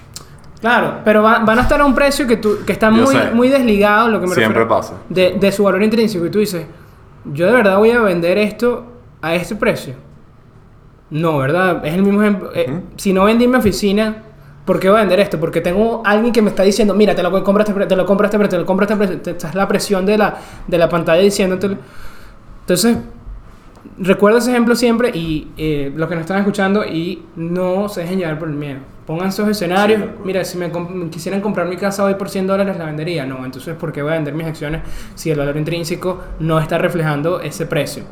Claro, 0.60 1.00
pero 1.04 1.22
va- 1.22 1.40
van 1.40 1.58
a 1.58 1.62
estar 1.62 1.80
a 1.80 1.84
un 1.84 1.94
precio 1.94 2.26
que, 2.26 2.36
tú, 2.36 2.58
que 2.64 2.72
está 2.72 2.88
Yo 2.90 3.02
muy, 3.02 3.14
sé. 3.14 3.30
muy 3.32 3.48
desligado, 3.48 4.08
lo 4.08 4.20
que 4.20 4.26
me 4.28 4.34
Siempre 4.34 4.60
refiero, 4.60 4.68
pasa. 4.68 4.94
De, 5.08 5.32
de 5.38 5.52
su 5.52 5.64
valor 5.64 5.82
intrínseco. 5.82 6.24
Y 6.24 6.30
tú 6.30 6.38
dices, 6.38 6.66
yo 7.32 7.46
de 7.46 7.52
verdad 7.52 7.78
voy 7.78 7.90
a 7.90 8.00
vender 8.00 8.38
esto 8.38 8.84
a 9.20 9.34
este 9.34 9.54
precio. 9.56 9.94
No, 11.10 11.38
¿verdad? 11.38 11.84
Es 11.84 11.94
el 11.94 12.02
mismo 12.02 12.22
ejemplo. 12.22 12.50
Eh. 12.54 12.80
Si 12.96 13.12
no 13.12 13.24
vendí 13.24 13.44
en 13.44 13.50
mi 13.50 13.56
oficina, 13.58 14.22
¿por 14.66 14.78
qué 14.78 14.90
voy 14.90 14.98
a 14.98 15.00
vender 15.00 15.20
esto? 15.20 15.40
Porque 15.40 15.62
tengo 15.62 16.02
alguien 16.04 16.32
que 16.32 16.42
me 16.42 16.50
está 16.50 16.62
diciendo, 16.62 16.92
mira, 16.92 17.14
te 17.14 17.22
lo 17.22 17.28
este 17.38 17.72
precio, 17.72 17.88
te 17.88 17.96
lo 17.96 18.02
este 18.24 18.36
precio, 18.38 18.48
te 18.50 18.58
lo 18.58 18.66
compro 18.66 18.84
a 18.84 18.92
este 18.92 18.96
precio. 18.96 19.20
Te- 19.22 19.30
Esta 19.30 19.48
es 19.48 19.54
la 19.54 19.66
presión 19.66 20.04
de 20.04 20.18
la, 20.18 20.36
de 20.66 20.76
la 20.78 20.88
pantalla 20.90 21.22
diciéndote. 21.22 21.78
Entonces, 22.60 22.98
recuerda 23.98 24.38
ese 24.38 24.50
ejemplo 24.50 24.74
siempre 24.74 25.10
y 25.14 25.48
eh, 25.56 25.92
los 25.96 26.08
que 26.08 26.16
nos 26.16 26.22
están 26.22 26.38
escuchando 26.38 26.84
y 26.84 27.24
no 27.36 27.88
se 27.88 28.02
dejen 28.02 28.18
llevar 28.18 28.38
por 28.38 28.48
el 28.48 28.54
miedo. 28.54 28.80
Pongan 29.06 29.28
esos 29.28 29.48
escenarios. 29.48 30.00
Sí. 30.02 30.08
Mira, 30.24 30.44
si 30.44 30.58
me 30.58 30.72
comp- 30.72 31.10
quisieran 31.10 31.40
comprar 31.40 31.68
mi 31.68 31.76
casa 31.76 32.02
hoy 32.04 32.14
por 32.14 32.28
100 32.28 32.48
dólares, 32.48 32.76
la 32.76 32.86
vendería. 32.86 33.24
No, 33.24 33.44
entonces, 33.44 33.76
¿por 33.76 33.92
qué 33.92 34.02
voy 34.02 34.10
a 34.12 34.14
vender 34.16 34.34
mis 34.34 34.46
acciones 34.48 34.82
si 35.14 35.30
el 35.30 35.38
valor 35.38 35.56
intrínseco 35.56 36.18
no 36.40 36.58
está 36.58 36.76
reflejando 36.78 37.40
ese 37.40 37.66
precio? 37.66 38.02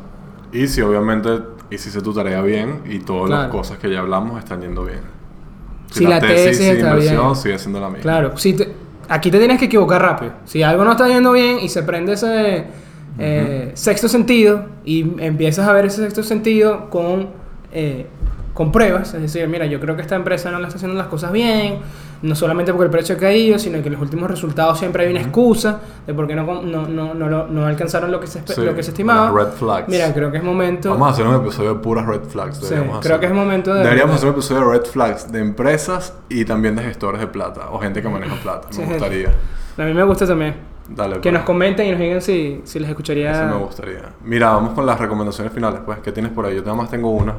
Y 0.53 0.67
si 0.67 0.81
obviamente 0.81 1.29
hiciste 1.69 2.01
tu 2.01 2.13
tarea 2.13 2.41
bien 2.41 2.83
y 2.89 2.99
todas 2.99 3.29
las 3.29 3.49
cosas 3.49 3.77
que 3.77 3.89
ya 3.91 3.99
hablamos 3.99 4.39
están 4.39 4.61
yendo 4.61 4.85
bien. 4.85 5.14
Si 5.91 6.05
la 6.05 6.19
tesis 6.19 6.59
de 6.59 6.71
está 6.71 6.95
bien. 6.95 7.35
sigue 7.35 7.57
siendo 7.59 7.79
la 7.79 7.87
misma. 7.89 8.01
Claro, 8.01 8.37
si 8.37 8.53
te- 8.53 8.71
aquí 9.07 9.31
te 9.31 9.37
tienes 9.39 9.59
que 9.59 9.65
equivocar 9.65 10.01
rápido. 10.01 10.33
Si 10.45 10.63
algo 10.63 10.83
no 10.83 10.91
está 10.91 11.07
yendo 11.07 11.31
bien 11.31 11.59
y 11.61 11.69
se 11.69 11.83
prende 11.83 12.13
ese 12.13 12.65
eh, 13.17 13.71
sexto 13.75 14.07
sentido 14.09 14.65
y 14.83 15.01
empiezas 15.23 15.67
a 15.67 15.73
ver 15.73 15.85
ese 15.85 16.01
sexto 16.03 16.23
sentido 16.23 16.89
con, 16.89 17.29
eh, 17.71 18.07
con 18.55 18.71
pruebas, 18.71 19.13
es 19.13 19.21
decir, 19.21 19.45
mira, 19.49 19.65
yo 19.65 19.81
creo 19.81 19.97
que 19.97 20.01
esta 20.01 20.15
empresa 20.15 20.49
no 20.49 20.59
le 20.59 20.63
está 20.63 20.77
haciendo 20.77 20.97
las 20.97 21.07
cosas 21.07 21.33
bien, 21.33 21.79
no 22.21 22.35
solamente 22.35 22.71
porque 22.71 22.85
el 22.85 22.89
precio 22.89 23.15
ha 23.15 23.17
caído, 23.17 23.59
sino 23.59 23.81
que 23.81 23.87
en 23.89 23.93
los 23.93 24.01
últimos 24.01 24.31
resultados 24.31 24.79
siempre 24.79 25.03
hay 25.03 25.11
una 25.11 25.19
excusa 25.19 25.81
de 26.07 26.13
por 26.13 26.25
qué 26.25 26.35
no, 26.35 26.61
no, 26.63 26.87
no, 26.87 27.13
no, 27.13 27.47
no 27.47 27.65
alcanzaron 27.65 28.13
lo 28.13 28.19
que 28.21 28.27
se, 28.27 28.41
Sí, 28.47 28.61
lo 28.63 28.73
que 28.73 28.81
se 28.81 28.91
estimaba. 28.91 29.29
red 29.29 29.51
flags. 29.51 29.89
Mira, 29.89 30.13
creo 30.13 30.31
que 30.31 30.37
es 30.37 30.43
momento... 30.43 30.89
Vamos 30.91 31.09
a 31.09 31.11
hacer 31.11 31.27
un 31.27 31.35
episodio 31.35 31.73
de 31.73 31.79
puras 31.81 32.05
red 32.05 32.21
flags. 32.21 32.57
Sí, 32.59 32.67
creo 32.73 32.95
hacer. 32.97 33.19
que 33.19 33.25
es 33.25 33.33
momento 33.33 33.73
de- 33.73 33.83
Deberíamos 33.83 34.15
hacer 34.15 34.29
un 34.29 34.35
episodio 34.35 34.65
de 34.65 34.77
red 34.77 34.85
flags 34.85 35.29
de 35.29 35.39
empresas 35.41 36.13
y 36.29 36.45
también 36.45 36.77
de 36.77 36.83
gestores 36.83 37.19
de 37.19 37.27
plata 37.27 37.69
o 37.71 37.79
gente 37.79 38.01
que 38.01 38.07
maneja 38.07 38.35
plata. 38.41 38.69
Sí. 38.71 38.79
Me 38.79 38.87
gustaría. 38.87 39.33
A 39.77 39.83
mí 39.83 39.93
me 39.93 40.03
gusta 40.03 40.25
también. 40.25 40.55
Dale. 40.87 41.15
Que 41.15 41.21
pues. 41.23 41.33
nos 41.33 41.43
comenten 41.43 41.87
y 41.87 41.91
nos 41.91 41.99
digan 41.99 42.21
si, 42.21 42.61
si 42.63 42.79
les 42.79 42.89
escucharía... 42.89 43.31
Eso 43.31 43.53
me 43.57 43.65
gustaría. 43.65 44.03
Mira, 44.23 44.51
vamos 44.51 44.71
con 44.73 44.85
las 44.85 44.97
recomendaciones 44.97 45.51
finales. 45.51 45.81
Pues, 45.85 45.99
¿qué 45.99 46.13
tienes 46.13 46.31
por 46.31 46.45
ahí? 46.45 46.55
Yo 46.55 46.61
nada 46.61 46.75
más 46.75 46.89
tengo 46.89 47.09
una. 47.09 47.33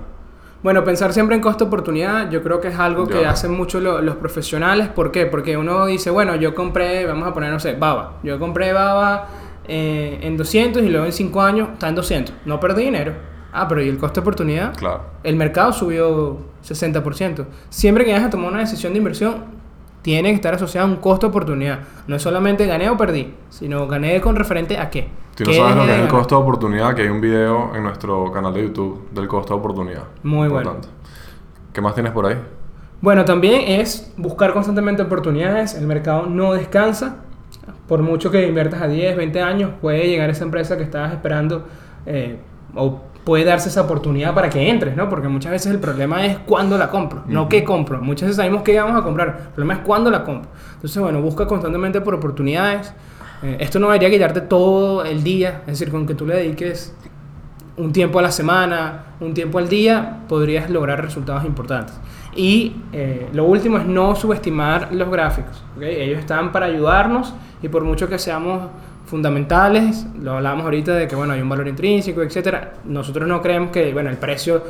Bueno, 0.66 0.82
pensar 0.82 1.12
siempre 1.12 1.36
en 1.36 1.42
costo-oportunidad, 1.42 2.28
yo 2.28 2.42
creo 2.42 2.60
que 2.60 2.66
es 2.66 2.76
algo 2.76 3.06
que 3.06 3.20
Ya. 3.22 3.30
hacen 3.30 3.52
mucho 3.52 3.78
lo- 3.78 4.02
los 4.02 4.16
profesionales. 4.16 4.88
¿Por 4.88 5.12
qué? 5.12 5.24
Porque 5.26 5.56
uno 5.56 5.86
dice, 5.86 6.10
bueno, 6.10 6.34
yo 6.34 6.56
compré, 6.56 7.06
vamos 7.06 7.28
a 7.28 7.32
poner, 7.32 7.52
no 7.52 7.60
sé, 7.60 7.74
baba. 7.74 8.14
Yo 8.24 8.40
compré 8.40 8.72
baba 8.72 9.28
eh, 9.68 10.18
en 10.22 10.36
200 10.36 10.82
y 10.82 10.88
luego 10.88 11.06
en 11.06 11.12
5 11.12 11.40
años 11.40 11.68
está 11.74 11.88
en 11.88 11.94
200. 11.94 12.34
No 12.46 12.58
perdí 12.58 12.82
dinero. 12.82 13.12
Ah, 13.52 13.68
pero 13.68 13.80
¿y 13.80 13.88
el 13.88 13.96
costo-oportunidad? 13.96 14.74
Claro. 14.74 15.02
El 15.22 15.36
mercado 15.36 15.72
subió 15.72 16.38
60%. 16.64 17.46
Siempre 17.70 18.04
que 18.04 18.10
vayas 18.10 18.26
a 18.26 18.30
tomar 18.30 18.50
una 18.50 18.58
decisión 18.58 18.92
de 18.92 18.98
inversión, 18.98 19.44
tiene 20.02 20.30
que 20.30 20.34
estar 20.34 20.52
asociada 20.52 20.84
a 20.84 20.90
un 20.90 20.96
costo-oportunidad. 20.96 21.78
No 22.08 22.16
es 22.16 22.22
solamente 22.22 22.66
gané 22.66 22.90
o 22.90 22.96
perdí, 22.96 23.32
sino 23.50 23.86
gané 23.86 24.20
con 24.20 24.34
referente 24.34 24.78
a 24.78 24.90
qué. 24.90 25.06
Si 25.36 25.44
no 25.44 25.50
¿Qué 25.50 25.56
sabes 25.58 25.76
lo 25.76 25.84
que 25.84 25.94
es 25.94 25.98
el 26.00 26.08
costo 26.08 26.36
de 26.36 26.42
oportunidad, 26.42 26.94
que 26.94 27.02
hay 27.02 27.08
un 27.08 27.20
video 27.20 27.76
en 27.76 27.82
nuestro 27.82 28.32
canal 28.32 28.54
de 28.54 28.62
YouTube 28.62 29.10
del 29.10 29.28
costo 29.28 29.52
de 29.52 29.60
oportunidad. 29.60 30.04
Muy 30.22 30.48
bueno. 30.48 30.70
Importante. 30.70 30.88
¿Qué 31.74 31.80
más 31.82 31.94
tienes 31.94 32.12
por 32.12 32.24
ahí? 32.24 32.36
Bueno, 33.02 33.26
también 33.26 33.60
es 33.80 34.14
buscar 34.16 34.54
constantemente 34.54 35.02
oportunidades. 35.02 35.74
El 35.74 35.86
mercado 35.86 36.24
no 36.26 36.54
descansa. 36.54 37.16
Por 37.86 38.00
mucho 38.00 38.30
que 38.30 38.48
inviertas 38.48 38.80
a 38.80 38.88
10, 38.88 39.14
20 39.14 39.42
años, 39.42 39.70
puede 39.80 40.08
llegar 40.08 40.30
esa 40.30 40.44
empresa 40.44 40.78
que 40.78 40.84
estabas 40.84 41.12
esperando 41.12 41.66
eh, 42.06 42.38
o 42.74 43.02
puede 43.24 43.44
darse 43.44 43.68
esa 43.68 43.82
oportunidad 43.82 44.34
para 44.34 44.48
que 44.48 44.70
entres, 44.70 44.96
¿no? 44.96 45.10
Porque 45.10 45.28
muchas 45.28 45.52
veces 45.52 45.70
el 45.70 45.80
problema 45.80 46.24
es 46.24 46.38
cuándo 46.38 46.78
la 46.78 46.88
compro, 46.88 47.24
no 47.26 47.42
Ujú. 47.42 47.48
qué 47.50 47.62
compro. 47.62 48.00
Muchas 48.00 48.28
veces 48.28 48.36
sabemos 48.36 48.62
qué 48.62 48.78
vamos 48.80 48.98
a 48.98 49.02
comprar, 49.04 49.36
el 49.48 49.52
problema 49.52 49.74
es 49.74 49.80
cuándo 49.80 50.10
la 50.10 50.24
compro. 50.24 50.50
Entonces, 50.76 51.02
bueno, 51.02 51.20
busca 51.20 51.46
constantemente 51.46 52.00
por 52.00 52.14
oportunidades. 52.14 52.94
Eh, 53.42 53.56
esto 53.60 53.78
no 53.78 53.86
debería 53.88 54.10
quitarte 54.10 54.40
todo 54.40 55.04
el 55.04 55.22
día, 55.22 55.60
es 55.60 55.78
decir, 55.78 55.90
con 55.90 56.06
que 56.06 56.14
tú 56.14 56.26
le 56.26 56.36
dediques 56.36 56.94
un 57.76 57.92
tiempo 57.92 58.18
a 58.18 58.22
la 58.22 58.30
semana, 58.30 59.04
un 59.20 59.34
tiempo 59.34 59.58
al 59.58 59.68
día, 59.68 60.20
podrías 60.28 60.70
lograr 60.70 61.02
resultados 61.02 61.44
importantes. 61.44 61.94
Y 62.34 62.76
eh, 62.92 63.28
lo 63.32 63.44
último 63.44 63.78
es 63.78 63.86
no 63.86 64.14
subestimar 64.14 64.92
los 64.92 65.10
gráficos. 65.10 65.62
¿ok? 65.76 65.82
Ellos 65.82 66.18
están 66.18 66.52
para 66.52 66.66
ayudarnos 66.66 67.34
y 67.62 67.68
por 67.68 67.84
mucho 67.84 68.08
que 68.08 68.18
seamos 68.18 68.68
fundamentales, 69.06 70.06
lo 70.20 70.32
hablábamos 70.32 70.64
ahorita 70.64 70.94
de 70.94 71.06
que 71.06 71.14
bueno, 71.14 71.32
hay 71.32 71.40
un 71.40 71.48
valor 71.48 71.68
intrínseco, 71.68 72.22
etcétera. 72.22 72.74
Nosotros 72.84 73.28
no 73.28 73.40
creemos 73.40 73.70
que 73.70 73.92
bueno, 73.92 74.10
el 74.10 74.16
precio, 74.16 74.62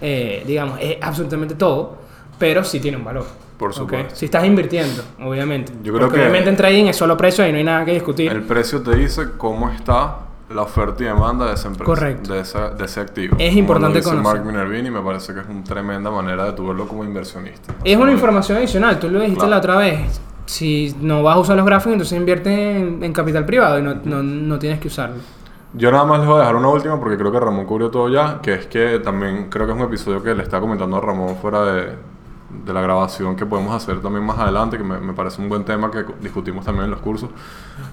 eh, 0.00 0.42
digamos, 0.46 0.78
es 0.80 0.96
absolutamente 1.00 1.54
todo, 1.54 1.98
pero 2.38 2.64
sí 2.64 2.80
tiene 2.80 2.96
un 2.96 3.04
valor. 3.04 3.43
Por 3.58 3.72
supuesto. 3.72 4.14
Si 4.16 4.24
estás 4.26 4.44
invirtiendo, 4.44 5.02
obviamente. 5.22 5.72
Yo 5.82 5.92
creo 5.92 6.06
Porque 6.06 6.16
que- 6.16 6.22
obviamente 6.22 6.50
en 6.50 6.56
trading 6.56 6.84
es 6.86 6.96
solo 6.96 7.16
precio 7.16 7.46
y 7.48 7.52
no 7.52 7.58
hay 7.58 7.64
nada 7.64 7.84
que 7.84 7.92
discutir. 7.92 8.30
El 8.32 8.42
precio 8.42 8.82
te 8.82 8.96
dice 8.96 9.28
cómo 9.38 9.70
está 9.70 10.16
la 10.50 10.62
oferta 10.62 11.02
y 11.02 11.06
demanda 11.06 11.46
de 11.46 11.54
esa 11.54 11.68
empresa. 11.68 11.84
Correcto. 11.86 12.32
De, 12.34 12.40
esa- 12.40 12.70
de 12.70 12.84
ese 12.84 13.00
activo. 13.00 13.36
Es 13.38 13.48
Como 13.50 13.58
importante 13.60 13.98
lo 13.98 14.04
dice 14.04 14.10
conocer. 14.10 14.40
Mark 14.40 14.46
Minervini 14.46 14.90
me 14.90 15.00
parece 15.00 15.32
que 15.34 15.40
es 15.40 15.46
una 15.48 15.64
tremenda 15.64 16.10
manera 16.10 16.44
de 16.46 16.52
tu 16.52 16.66
verlo 16.66 16.86
como 16.88 17.04
inversionista. 17.04 17.74
Es 17.84 17.96
una 17.96 18.06
Así 18.06 18.14
información 18.14 18.58
adicional, 18.58 18.98
tú 18.98 19.08
lo 19.08 19.20
dijiste 19.20 19.38
Claro. 19.38 19.50
la 19.50 19.58
otra 19.58 19.76
vez. 19.76 20.20
Si 20.46 20.94
no 21.00 21.22
vas 21.22 21.36
a 21.36 21.38
usar 21.40 21.56
los 21.56 21.64
gráficos, 21.64 21.92
entonces 21.94 22.18
invierte 22.18 22.52
en, 22.78 23.02
en 23.02 23.12
capital 23.14 23.46
privado 23.46 23.78
y 23.78 23.82
no, 23.82 23.94
no, 24.04 24.22
no 24.22 24.58
tienes 24.58 24.78
que 24.80 24.88
usarlo. 24.88 25.16
Yo 25.72 25.90
nada 25.90 26.04
más 26.04 26.18
les 26.20 26.28
voy 26.28 26.36
a 26.36 26.40
dejar 26.40 26.56
una 26.56 26.68
última 26.68 27.00
porque 27.00 27.16
creo 27.16 27.32
que 27.32 27.40
Ramón 27.40 27.64
cubrió 27.64 27.90
todo 27.90 28.08
ya, 28.08 28.40
que 28.42 28.52
es 28.54 28.66
que 28.66 28.98
también 29.00 29.48
creo 29.48 29.66
que 29.66 29.72
es 29.72 29.78
un 29.78 29.84
episodio 29.84 30.22
que 30.22 30.34
le 30.34 30.42
está 30.42 30.60
comentando 30.60 30.96
a 30.98 31.00
Ramón 31.00 31.34
fuera 31.36 31.64
de, 31.64 31.88
de 32.64 32.72
la 32.72 32.80
grabación 32.80 33.36
que 33.36 33.46
podemos 33.46 33.74
hacer 33.74 34.00
también 34.00 34.24
más 34.24 34.38
adelante, 34.38 34.76
que 34.78 34.84
me, 34.84 34.98
me 35.00 35.12
parece 35.12 35.40
un 35.42 35.48
buen 35.48 35.64
tema 35.64 35.90
que 35.90 36.04
discutimos 36.20 36.64
también 36.64 36.84
en 36.86 36.90
los 36.90 37.00
cursos. 37.00 37.30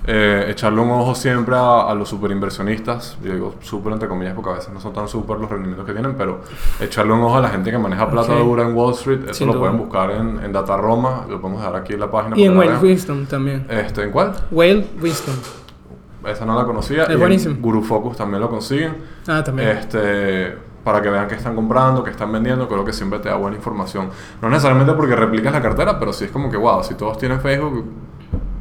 Eh, 0.05 0.45
echarle 0.49 0.81
un 0.81 0.91
ojo 0.91 1.15
siempre 1.15 1.55
a, 1.55 1.81
a 1.89 1.95
los 1.95 2.09
superinversionistas, 2.09 3.17
yo 3.23 3.33
digo 3.33 3.55
super 3.61 3.93
entre 3.93 4.07
comillas 4.07 4.33
porque 4.33 4.49
a 4.49 4.53
veces 4.53 4.73
no 4.73 4.79
son 4.79 4.93
tan 4.93 5.07
super 5.07 5.37
los 5.37 5.49
rendimientos 5.49 5.85
que 5.85 5.93
tienen, 5.93 6.15
pero 6.15 6.41
echarle 6.79 7.13
un 7.13 7.21
ojo 7.21 7.37
a 7.37 7.41
la 7.41 7.49
gente 7.49 7.71
que 7.71 7.77
maneja 7.77 8.09
plata 8.09 8.33
Ok. 8.33 8.39
dura 8.43 8.63
en 8.63 8.75
Wall 8.75 8.93
Street, 8.93 9.19
eso 9.25 9.33
Sin 9.33 9.47
lo 9.47 9.53
duda. 9.53 9.61
pueden 9.63 9.77
buscar 9.77 10.11
en, 10.11 10.39
en 10.43 10.51
Data 10.51 10.77
Roma, 10.77 11.25
lo 11.29 11.39
podemos 11.41 11.61
dejar 11.61 11.75
aquí 11.81 11.93
en 11.93 11.99
la 11.99 12.11
página. 12.11 12.37
Y 12.37 12.43
en 12.45 12.57
Whale. 12.57 12.77
Wisdom 12.77 13.25
también. 13.25 13.65
Este, 13.69 14.03
¿En 14.03 14.11
cuál? 14.11 14.33
Whale 14.51 14.85
Wisdom. 15.01 15.35
Esa 16.25 16.45
no 16.45 16.55
la 16.55 16.65
conocía. 16.65 17.03
Es 17.03 17.09
y 17.09 17.13
en 17.13 17.19
buenísimo. 17.19 17.55
Guru 17.59 17.81
Focus 17.81 18.15
también 18.17 18.41
lo 18.41 18.49
consiguen. 18.49 18.95
Ah, 19.27 19.43
también. 19.43 19.69
Este, 19.69 20.55
para 20.83 21.01
que 21.01 21.09
vean 21.09 21.27
que 21.27 21.35
están 21.35 21.55
comprando, 21.55 22.03
que 22.03 22.09
están 22.11 22.31
vendiendo, 22.31 22.67
creo 22.67 22.83
que 22.85 22.93
siempre 22.93 23.19
te 23.19 23.29
da 23.29 23.35
buena 23.35 23.55
información. 23.57 24.09
No 24.41 24.49
necesariamente 24.49 24.93
porque 24.93 25.15
replicas 25.15 25.53
la 25.53 25.61
cartera, 25.61 25.99
pero 25.99 26.11
sí 26.13 26.25
es 26.25 26.31
como 26.31 26.49
que, 26.49 26.57
wow, 26.57 26.83
si 26.83 26.95
todos 26.95 27.17
tienen 27.17 27.39
Facebook, 27.39 27.85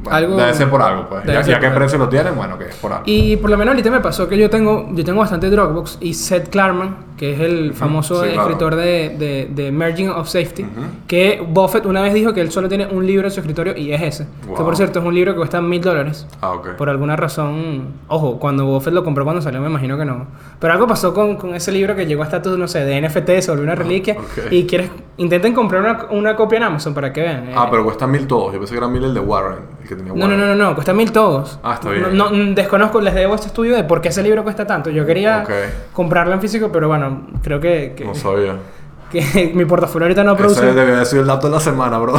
bueno, 0.03 0.17
Algo- 0.17 0.35
debe 0.37 0.53
ser 0.55 0.69
por 0.69 0.81
algo, 0.81 1.07
pues. 1.07 1.23
Ya, 1.25 1.41
ya 1.41 1.57
algo. 1.57 1.75
precio 1.75 1.97
lo 1.99 2.09
tienen, 2.09 2.35
bueno, 2.35 2.57
que 2.57 2.65
es 2.69 2.75
por 2.75 2.91
algo. 2.91 3.03
Y 3.05 3.37
por 3.37 3.49
lo 3.51 3.57
menos 3.57 3.73
ahorita 3.73 3.91
me 3.91 3.99
pasó 3.99 4.27
que 4.27 4.37
yo 4.37 4.49
tengo, 4.49 4.87
yo 4.93 5.03
tengo 5.05 5.19
bastante 5.19 5.49
Dropbox 5.49 5.99
y 6.01 6.13
Seth 6.15 6.49
Klarman, 6.49 6.95
que 7.21 7.33
es 7.33 7.39
el 7.39 7.75
famoso 7.75 8.23
Sí, 8.23 8.29
claro. 8.31 8.41
escritor 8.49 8.75
de, 8.75 9.15
de, 9.19 9.47
de 9.53 9.71
Merging 9.71 10.09
of 10.09 10.27
Safety, 10.27 10.63
Ujú. 10.63 10.71
que 11.05 11.39
Buffett 11.47 11.85
una 11.85 12.01
vez 12.01 12.15
dijo 12.15 12.33
que 12.33 12.41
él 12.41 12.49
solo 12.51 12.67
tiene 12.67 12.87
un 12.87 13.05
libro 13.05 13.27
en 13.27 13.31
su 13.31 13.41
escritorio 13.41 13.77
y 13.77 13.93
es 13.93 14.01
ese. 14.01 14.25
Que 14.41 14.47
Wow. 14.47 14.65
por 14.65 14.75
cierto 14.75 14.97
es 14.97 15.05
un 15.05 15.13
libro 15.13 15.33
que 15.33 15.37
cuesta 15.37 15.61
mil 15.61 15.81
dólares. 15.81 16.25
Ah, 16.41 16.53
ok. 16.53 16.69
Por 16.77 16.89
alguna 16.89 17.15
razón, 17.15 17.89
ojo, 18.07 18.39
cuando 18.39 18.65
Buffett 18.65 18.95
lo 18.95 19.03
compró 19.03 19.23
cuando 19.23 19.39
salió 19.39 19.61
me 19.61 19.67
imagino 19.69 19.99
que 19.99 20.05
no. 20.05 20.25
Pero 20.59 20.73
algo 20.73 20.87
pasó 20.87 21.13
con, 21.13 21.35
con 21.35 21.53
ese 21.53 21.71
libro 21.71 21.95
que 21.95 22.07
llegó 22.07 22.23
a 22.23 22.25
estatus, 22.25 22.57
no 22.57 22.67
sé, 22.67 22.83
de 22.85 22.99
NFT, 23.07 23.39
se 23.39 23.51
volvió 23.51 23.65
una 23.65 23.75
reliquia. 23.75 24.15
Ah, 24.17 24.21
ok. 24.23 24.51
Y 24.51 24.65
quieres, 24.65 24.89
intenten 25.17 25.53
comprar 25.53 25.83
una, 25.83 26.05
una 26.09 26.35
copia 26.35 26.57
en 26.57 26.63
Amazon 26.63 26.95
para 26.95 27.13
que 27.13 27.21
vean. 27.21 27.51
Ah, 27.55 27.65
Eh, 27.65 27.67
pero 27.69 27.83
cuesta 27.83 28.07
mil 28.07 28.25
todos. 28.25 28.51
Yo 28.51 28.57
pensé 28.57 28.73
que 28.73 28.79
era 28.79 28.87
mil 28.87 29.03
el 29.03 29.13
de 29.13 29.19
Warren, 29.19 29.59
el 29.83 29.87
que 29.87 29.95
tenía 29.95 30.11
No, 30.11 30.17
no, 30.17 30.23
Warren. 30.25 30.39
no, 30.39 30.55
no, 30.55 30.69
no, 30.69 30.73
cuesta 30.73 30.91
mil 30.95 31.11
todos. 31.11 31.59
Ah, 31.61 31.75
está 31.75 31.91
bien. 31.91 32.17
No, 32.17 32.31
no, 32.31 32.55
desconozco, 32.55 32.99
les 32.99 33.13
debo 33.13 33.35
este 33.35 33.45
estudio 33.45 33.75
de 33.75 33.83
por 33.83 34.01
qué 34.01 34.07
ese 34.09 34.23
libro 34.23 34.41
cuesta 34.41 34.65
tanto. 34.65 34.89
Yo 34.89 35.05
quería 35.05 35.43
Ok. 35.43 35.51
comprarlo 35.93 36.33
en 36.33 36.41
físico, 36.41 36.71
pero 36.71 36.87
bueno, 36.87 37.10
creo 37.41 37.59
que, 37.59 37.93
que, 37.95 38.05
No 38.05 38.15
sabía. 38.15 38.55
que 39.11 39.51
mi 39.53 39.65
portafolio 39.65 40.05
ahorita 40.05 40.23
no 40.23 40.35
produce. 40.37 40.61
Ese 40.65 40.73
debe 40.73 40.93
haber 40.93 41.05
sido 41.05 41.21
el 41.21 41.27
dato 41.27 41.47
de 41.47 41.53
la 41.53 41.59
semana, 41.59 41.97
bro. 41.97 42.13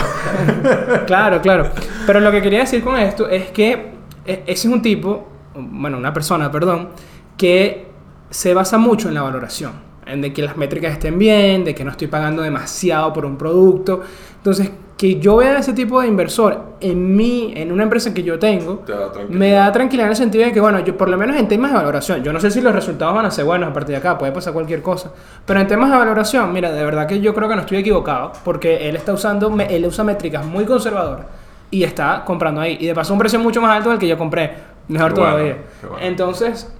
Claro, 1.07 1.41
claro. 1.41 1.71
Pero 2.07 2.21
lo 2.21 2.31
que 2.31 2.43
quería 2.43 2.61
decir 2.61 2.83
con 2.85 2.97
esto 2.99 3.29
es 3.29 3.51
que 3.51 3.93
e- 4.25 4.43
ese 4.47 4.69
es 4.69 4.73
un 4.75 4.83
tipo, 4.83 5.29
bueno, 5.55 5.97
una 5.99 6.13
persona, 6.13 6.51
perdón, 6.51 6.91
que 7.37 7.87
se 8.31 8.55
basa 8.55 8.79
mucho 8.79 9.09
en 9.09 9.15
la 9.15 9.23
valoración, 9.23 9.73
de 10.07 10.33
que 10.33 10.43
las 10.43 10.57
métricas 10.57 10.93
estén 10.93 11.19
bien, 11.19 11.65
de 11.65 11.75
que 11.75 11.85
no 11.85 11.91
estoy 11.91 12.09
pagando 12.09 12.43
demasiado 12.43 13.13
por 13.13 13.25
un 13.25 13.37
producto. 13.37 14.01
Entonces, 14.37 14.71
que 14.97 15.19
yo 15.19 15.37
vea 15.39 15.59
ese 15.59 15.73
tipo 15.73 16.01
de 16.01 16.07
inversor 16.07 16.77
en 16.81 17.17
mí, 17.17 17.53
en 17.57 17.73
una 17.73 17.83
empresa 17.83 18.15
que 18.15 18.23
yo 18.23 18.39
tengo, 18.39 18.77
Te 18.87 18.93
da 18.93 19.11
me 19.29 19.51
da 19.51 19.73
tranquilidad 19.73 20.07
en 20.07 20.11
el 20.11 20.17
sentido 20.17 20.45
de 20.45 20.53
que, 20.53 20.61
bueno, 20.61 20.79
yo 20.79 20.97
por 20.97 21.09
lo 21.09 21.17
menos 21.17 21.37
en 21.37 21.49
temas 21.49 21.73
de 21.73 21.77
valoración, 21.77 22.23
yo 22.23 22.33
no 22.33 22.39
sé 22.39 22.53
si 22.53 22.61
los 22.61 22.73
resultados 22.73 23.13
van 23.13 23.27
a 23.27 23.31
ser 23.33 23.45
buenos 23.45 23.71
a 23.71 23.73
partir 23.73 23.95
de 23.95 23.97
acá, 23.97 24.17
puede 24.17 24.31
pasar 24.31 24.53
cualquier 24.53 24.81
cosa, 24.81 25.11
pero 25.45 25.59
en 25.59 25.67
temas 25.67 25.91
de 25.91 25.97
valoración, 25.97 26.53
mira, 26.53 26.71
de 26.71 26.85
verdad 26.85 27.09
que 27.09 27.21
yo 27.21 27.35
creo 27.35 27.49
que 27.49 27.57
no 27.57 27.63
estoy 27.63 27.79
equivocado, 27.79 28.33
porque 28.45 28.89
él 28.89 28.95
está 28.95 29.13
usando, 29.13 29.53
él 29.69 29.87
usa 29.87 30.05
métricas 30.05 30.47
muy 30.47 30.65
conservadoras 30.65 31.27
y 31.69 31.83
está 31.83 32.23
comprando 32.25 32.61
ahí, 32.61 32.77
y 32.79 32.87
de 32.87 32.95
paso 32.95 33.13
un 33.13 33.19
precio 33.19 33.41
mucho 33.41 33.61
más 33.61 33.77
alto 33.77 33.91
del 33.91 33.99
que 33.99 34.07
yo 34.07 34.17
compré, 34.17 34.53
mejor 34.87 35.15
Qué 35.15 35.15
todavía. 35.17 35.57
bueno. 35.83 35.97
Entonces, 36.01 36.73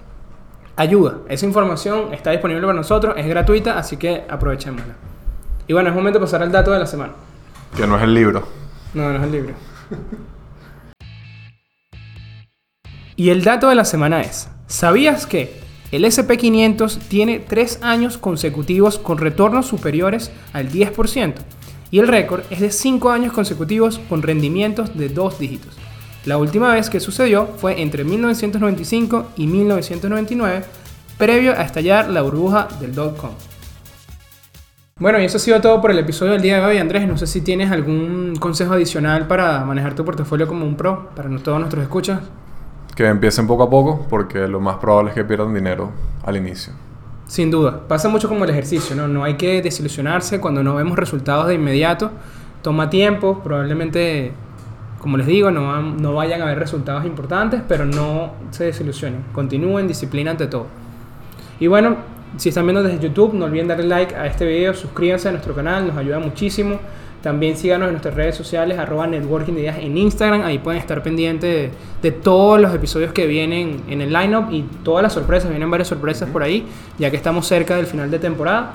ayuda, 0.75 1.19
esa 1.29 1.45
información 1.45 2.13
está 2.13 2.31
disponible 2.31 2.61
para 2.61 2.73
nosotros, 2.73 3.15
es 3.17 3.27
gratuita, 3.27 3.77
así 3.77 3.97
que 3.97 4.23
aprovechémosla. 4.29 4.95
Y 5.67 5.73
bueno, 5.73 5.89
es 5.89 5.95
momento 5.95 6.19
de 6.19 6.25
pasar 6.25 6.43
al 6.43 6.51
dato 6.51 6.71
de 6.71 6.79
la 6.79 6.85
semana. 6.85 7.13
Que 7.75 7.87
no 7.87 7.97
es 7.97 8.03
el 8.03 8.13
libro. 8.13 8.47
No, 8.93 9.09
no 9.09 9.17
es 9.17 9.23
el 9.23 9.31
libro. 9.31 9.53
y 13.15 13.29
el 13.29 13.43
dato 13.43 13.69
de 13.69 13.75
la 13.75 13.85
semana 13.85 14.21
es, 14.21 14.49
¿sabías 14.67 15.25
que 15.25 15.61
el 15.91 16.05
SP500 16.05 16.99
tiene 17.07 17.39
3 17.39 17.79
años 17.81 18.17
consecutivos 18.17 18.99
con 18.99 19.17
retornos 19.17 19.67
superiores 19.67 20.31
al 20.51 20.69
10%? 20.69 21.35
Y 21.91 21.99
el 21.99 22.07
récord 22.07 22.41
es 22.49 22.59
de 22.59 22.71
5 22.71 23.11
años 23.11 23.33
consecutivos 23.33 23.99
con 24.09 24.23
rendimientos 24.23 24.97
de 24.97 25.09
2 25.09 25.39
dígitos. 25.39 25.77
La 26.25 26.37
última 26.37 26.73
vez 26.73 26.89
que 26.89 27.01
sucedió 27.01 27.47
fue 27.57 27.81
entre 27.81 28.05
1995 28.05 29.31
y 29.35 29.47
1999, 29.47 30.63
previo 31.17 31.51
a 31.51 31.63
estallar 31.63 32.09
la 32.09 32.21
burbuja 32.21 32.69
del 32.79 32.95
dot-com. 32.95 33.31
Bueno, 34.99 35.19
y 35.19 35.25
eso 35.25 35.35
ha 35.35 35.39
sido 35.41 35.59
todo 35.59 35.81
por 35.81 35.91
el 35.91 35.99
episodio 35.99 36.31
del 36.31 36.41
día 36.41 36.59
de 36.59 36.65
hoy, 36.65 36.77
Andrés. 36.77 37.07
No 37.07 37.17
sé 37.17 37.27
si 37.27 37.41
tienes 37.41 37.71
algún 37.71 38.35
consejo 38.39 38.73
adicional 38.73 39.27
para 39.27 39.65
manejar 39.65 39.95
tu 39.95 40.05
portafolio 40.05 40.47
como 40.47 40.65
un 40.65 40.77
pro, 40.77 41.09
para 41.13 41.29
todos 41.39 41.59
nuestros 41.59 41.83
escuchas. 41.83 42.21
Que 42.95 43.07
empiecen 43.07 43.45
poco 43.45 43.63
a 43.63 43.69
poco, 43.69 44.05
porque 44.09 44.47
lo 44.47 44.61
más 44.61 44.77
probable 44.77 45.09
es 45.09 45.15
que 45.15 45.25
pierdan 45.25 45.53
dinero 45.53 45.91
al 46.23 46.37
inicio. 46.37 46.71
Sin 47.27 47.51
duda, 47.51 47.87
pasa 47.87 48.07
mucho 48.07 48.29
como 48.29 48.45
el 48.45 48.51
ejercicio, 48.51 48.95
¿no? 48.95 49.07
No 49.07 49.23
hay 49.25 49.33
que 49.33 49.61
desilusionarse 49.61 50.39
cuando 50.39 50.63
no 50.63 50.75
vemos 50.75 50.97
resultados 50.97 51.47
de 51.47 51.55
inmediato. 51.55 52.11
Toma 52.61 52.89
tiempo, 52.89 53.41
probablemente, 53.43 54.31
como 55.03 55.17
les 55.17 55.27
digo, 55.27 55.51
no, 55.51 55.67
van- 55.67 55.97
no 56.01 56.13
vayan 56.13 56.39
a 56.41 56.45
haber 56.45 56.57
resultados 56.57 57.05
importantes, 57.05 57.61
pero 57.67 57.85
no 57.85 58.31
se 58.51 58.63
desilusionen. 58.63 59.25
Continúen, 59.33 59.85
disciplina 59.87 60.31
ante 60.31 60.47
todo. 60.47 60.65
Y 61.59 61.67
bueno, 61.67 61.97
si 62.37 62.49
están 62.49 62.65
viendo 62.65 62.81
desde 62.81 62.99
YouTube, 62.99 63.33
no 63.33 63.45
olviden 63.45 63.67
darle 63.67 63.83
like 63.85 64.15
a 64.15 64.25
este 64.25 64.45
video, 64.47 64.73
suscríbanse 64.73 65.27
a 65.27 65.31
nuestro 65.33 65.53
canal, 65.53 65.85
nos 65.85 65.97
ayuda 65.97 66.19
muchísimo. 66.19 66.79
También 67.21 67.55
síganos 67.57 67.87
en 67.87 67.93
nuestras 67.93 68.15
redes 68.15 68.35
sociales, 68.35 68.77
arroba 68.79 69.05
networking 69.05 69.53
de 69.53 69.61
ideas 69.61 69.77
en 69.79 69.97
Instagram, 69.97 70.41
ahí 70.41 70.57
pueden 70.59 70.79
estar 70.79 71.03
pendientes 71.03 71.71
de, 72.01 72.09
de 72.09 72.11
todos 72.11 72.59
los 72.59 72.73
episodios 72.73 73.11
que 73.13 73.27
vienen 73.27 73.81
en 73.89 74.01
el 74.01 74.11
lineup 74.11 74.51
y 74.51 74.63
todas 74.83 75.03
las 75.03 75.13
sorpresas, 75.13 75.49
vienen 75.49 75.69
varias 75.69 75.89
sorpresas 75.89 76.29
por 76.29 76.43
ahí, 76.43 76.65
ya 76.97 77.09
que 77.11 77.17
estamos 77.17 77.45
cerca 77.45 77.75
del 77.75 77.85
final 77.85 78.09
de 78.09 78.19
temporada. 78.19 78.71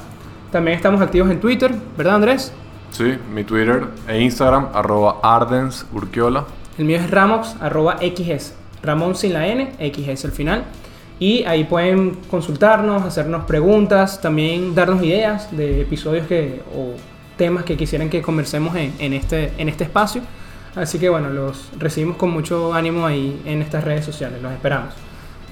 También 0.52 0.76
estamos 0.76 1.00
activos 1.02 1.30
en 1.30 1.40
Twitter, 1.40 1.74
¿verdad 1.96 2.14
Andrés? 2.16 2.52
Sí, 2.91 3.16
mi 3.32 3.45
Twitter 3.45 3.86
e 4.09 4.20
Instagram, 4.20 4.68
arroba 4.74 5.20
Ardens 5.22 5.86
Urquiola. 5.93 6.45
El 6.78 6.84
mío 6.84 6.97
es 6.97 7.11
Ramox, 7.11 7.57
arroba 7.61 7.99
XS. 7.99 8.55
Ramón 8.82 9.14
sin 9.14 9.32
la 9.32 9.47
N, 9.47 9.72
XS 9.78 10.24
al 10.24 10.32
final. 10.32 10.64
Y 11.18 11.45
ahí 11.45 11.64
pueden 11.64 12.16
consultarnos, 12.30 13.03
hacernos 13.03 13.45
preguntas, 13.45 14.20
también 14.20 14.74
darnos 14.74 15.03
ideas 15.03 15.55
de 15.57 15.82
episodios 15.82 16.26
que, 16.26 16.62
o 16.74 16.95
temas 17.36 17.64
que 17.64 17.76
quisieran 17.76 18.09
que 18.09 18.22
conversemos 18.22 18.76
en, 18.76 18.95
en 18.99 19.12
este, 19.12 19.53
en 19.59 19.68
este 19.68 19.84
espacio. 19.84 20.22
Así 20.76 20.99
que 20.99 21.09
bueno, 21.09 21.30
los 21.30 21.70
recibimos 21.76 22.16
con 22.16 22.30
mucho 22.30 22.72
ánimo 22.72 23.05
ahí 23.05 23.43
en 23.45 23.62
estas 23.62 23.82
redes 23.82 24.05
sociales, 24.05 24.41
los 24.41 24.53
esperamos. 24.53 24.95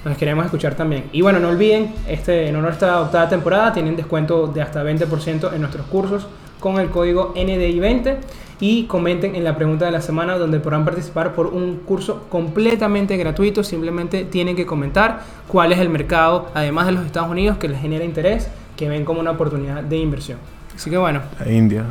Los 0.05 0.15
queremos 0.15 0.45
escuchar 0.45 0.75
también. 0.75 1.05
Y 1.11 1.21
bueno, 1.21 1.39
no 1.39 1.49
olviden, 1.49 1.93
este, 2.07 2.47
en 2.47 2.55
honor 2.55 2.71
a 2.71 2.73
esta 2.73 3.01
octava 3.01 3.27
temporada, 3.27 3.73
tienen 3.73 3.97
descuento 3.97 4.47
de 4.47 4.61
hasta 4.61 4.83
20% 4.83 5.53
en 5.53 5.59
nuestros 5.59 5.85
cursos 5.87 6.27
con 6.59 6.79
el 6.79 6.89
código 6.89 7.33
NDI20 7.35 8.15
y 8.59 8.85
comenten 8.85 9.35
en 9.35 9.43
la 9.43 9.55
pregunta 9.55 9.85
de 9.85 9.91
la 9.91 10.01
semana 10.01 10.37
donde 10.37 10.59
podrán 10.59 10.83
participar 10.83 11.33
por 11.33 11.47
un 11.47 11.77
curso 11.85 12.23
completamente 12.29 13.15
gratuito. 13.17 13.63
Simplemente 13.63 14.25
tienen 14.25 14.55
que 14.55 14.65
comentar 14.65 15.21
cuál 15.47 15.71
es 15.71 15.79
el 15.79 15.89
mercado, 15.89 16.47
además 16.55 16.87
de 16.87 16.93
los 16.93 17.05
Estados 17.05 17.29
Unidos, 17.29 17.57
que 17.57 17.67
les 17.67 17.79
genera 17.79 18.03
interés, 18.03 18.47
que 18.75 18.89
ven 18.89 19.05
como 19.05 19.19
una 19.19 19.31
oportunidad 19.31 19.83
de 19.83 19.97
inversión. 19.97 20.39
Así 20.75 20.89
que 20.89 20.97
bueno, 20.97 21.21
India. 21.47 21.85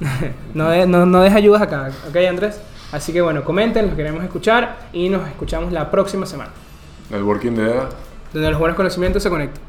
no, 0.54 0.70
de- 0.70 0.86
no, 0.86 1.04
no 1.06 1.20
dejes 1.20 1.36
ayudas 1.36 1.62
acá, 1.62 1.90
¿ok 2.08 2.16
Andrés? 2.28 2.60
Así 2.92 3.12
que 3.12 3.20
bueno, 3.20 3.42
comenten, 3.44 3.86
los 3.86 3.94
queremos 3.94 4.22
escuchar 4.22 4.76
y 4.92 5.08
nos 5.08 5.26
escuchamos 5.28 5.72
la 5.72 5.90
próxima 5.90 6.24
semana, 6.24 6.50
Networking 7.10 7.52
de 7.52 7.62
ideas. 7.62 7.84
donde 8.32 8.50
los 8.50 8.58
buenos 8.60 8.76
conocimientos 8.76 9.22
se 9.22 9.28
conectan. 9.30 9.62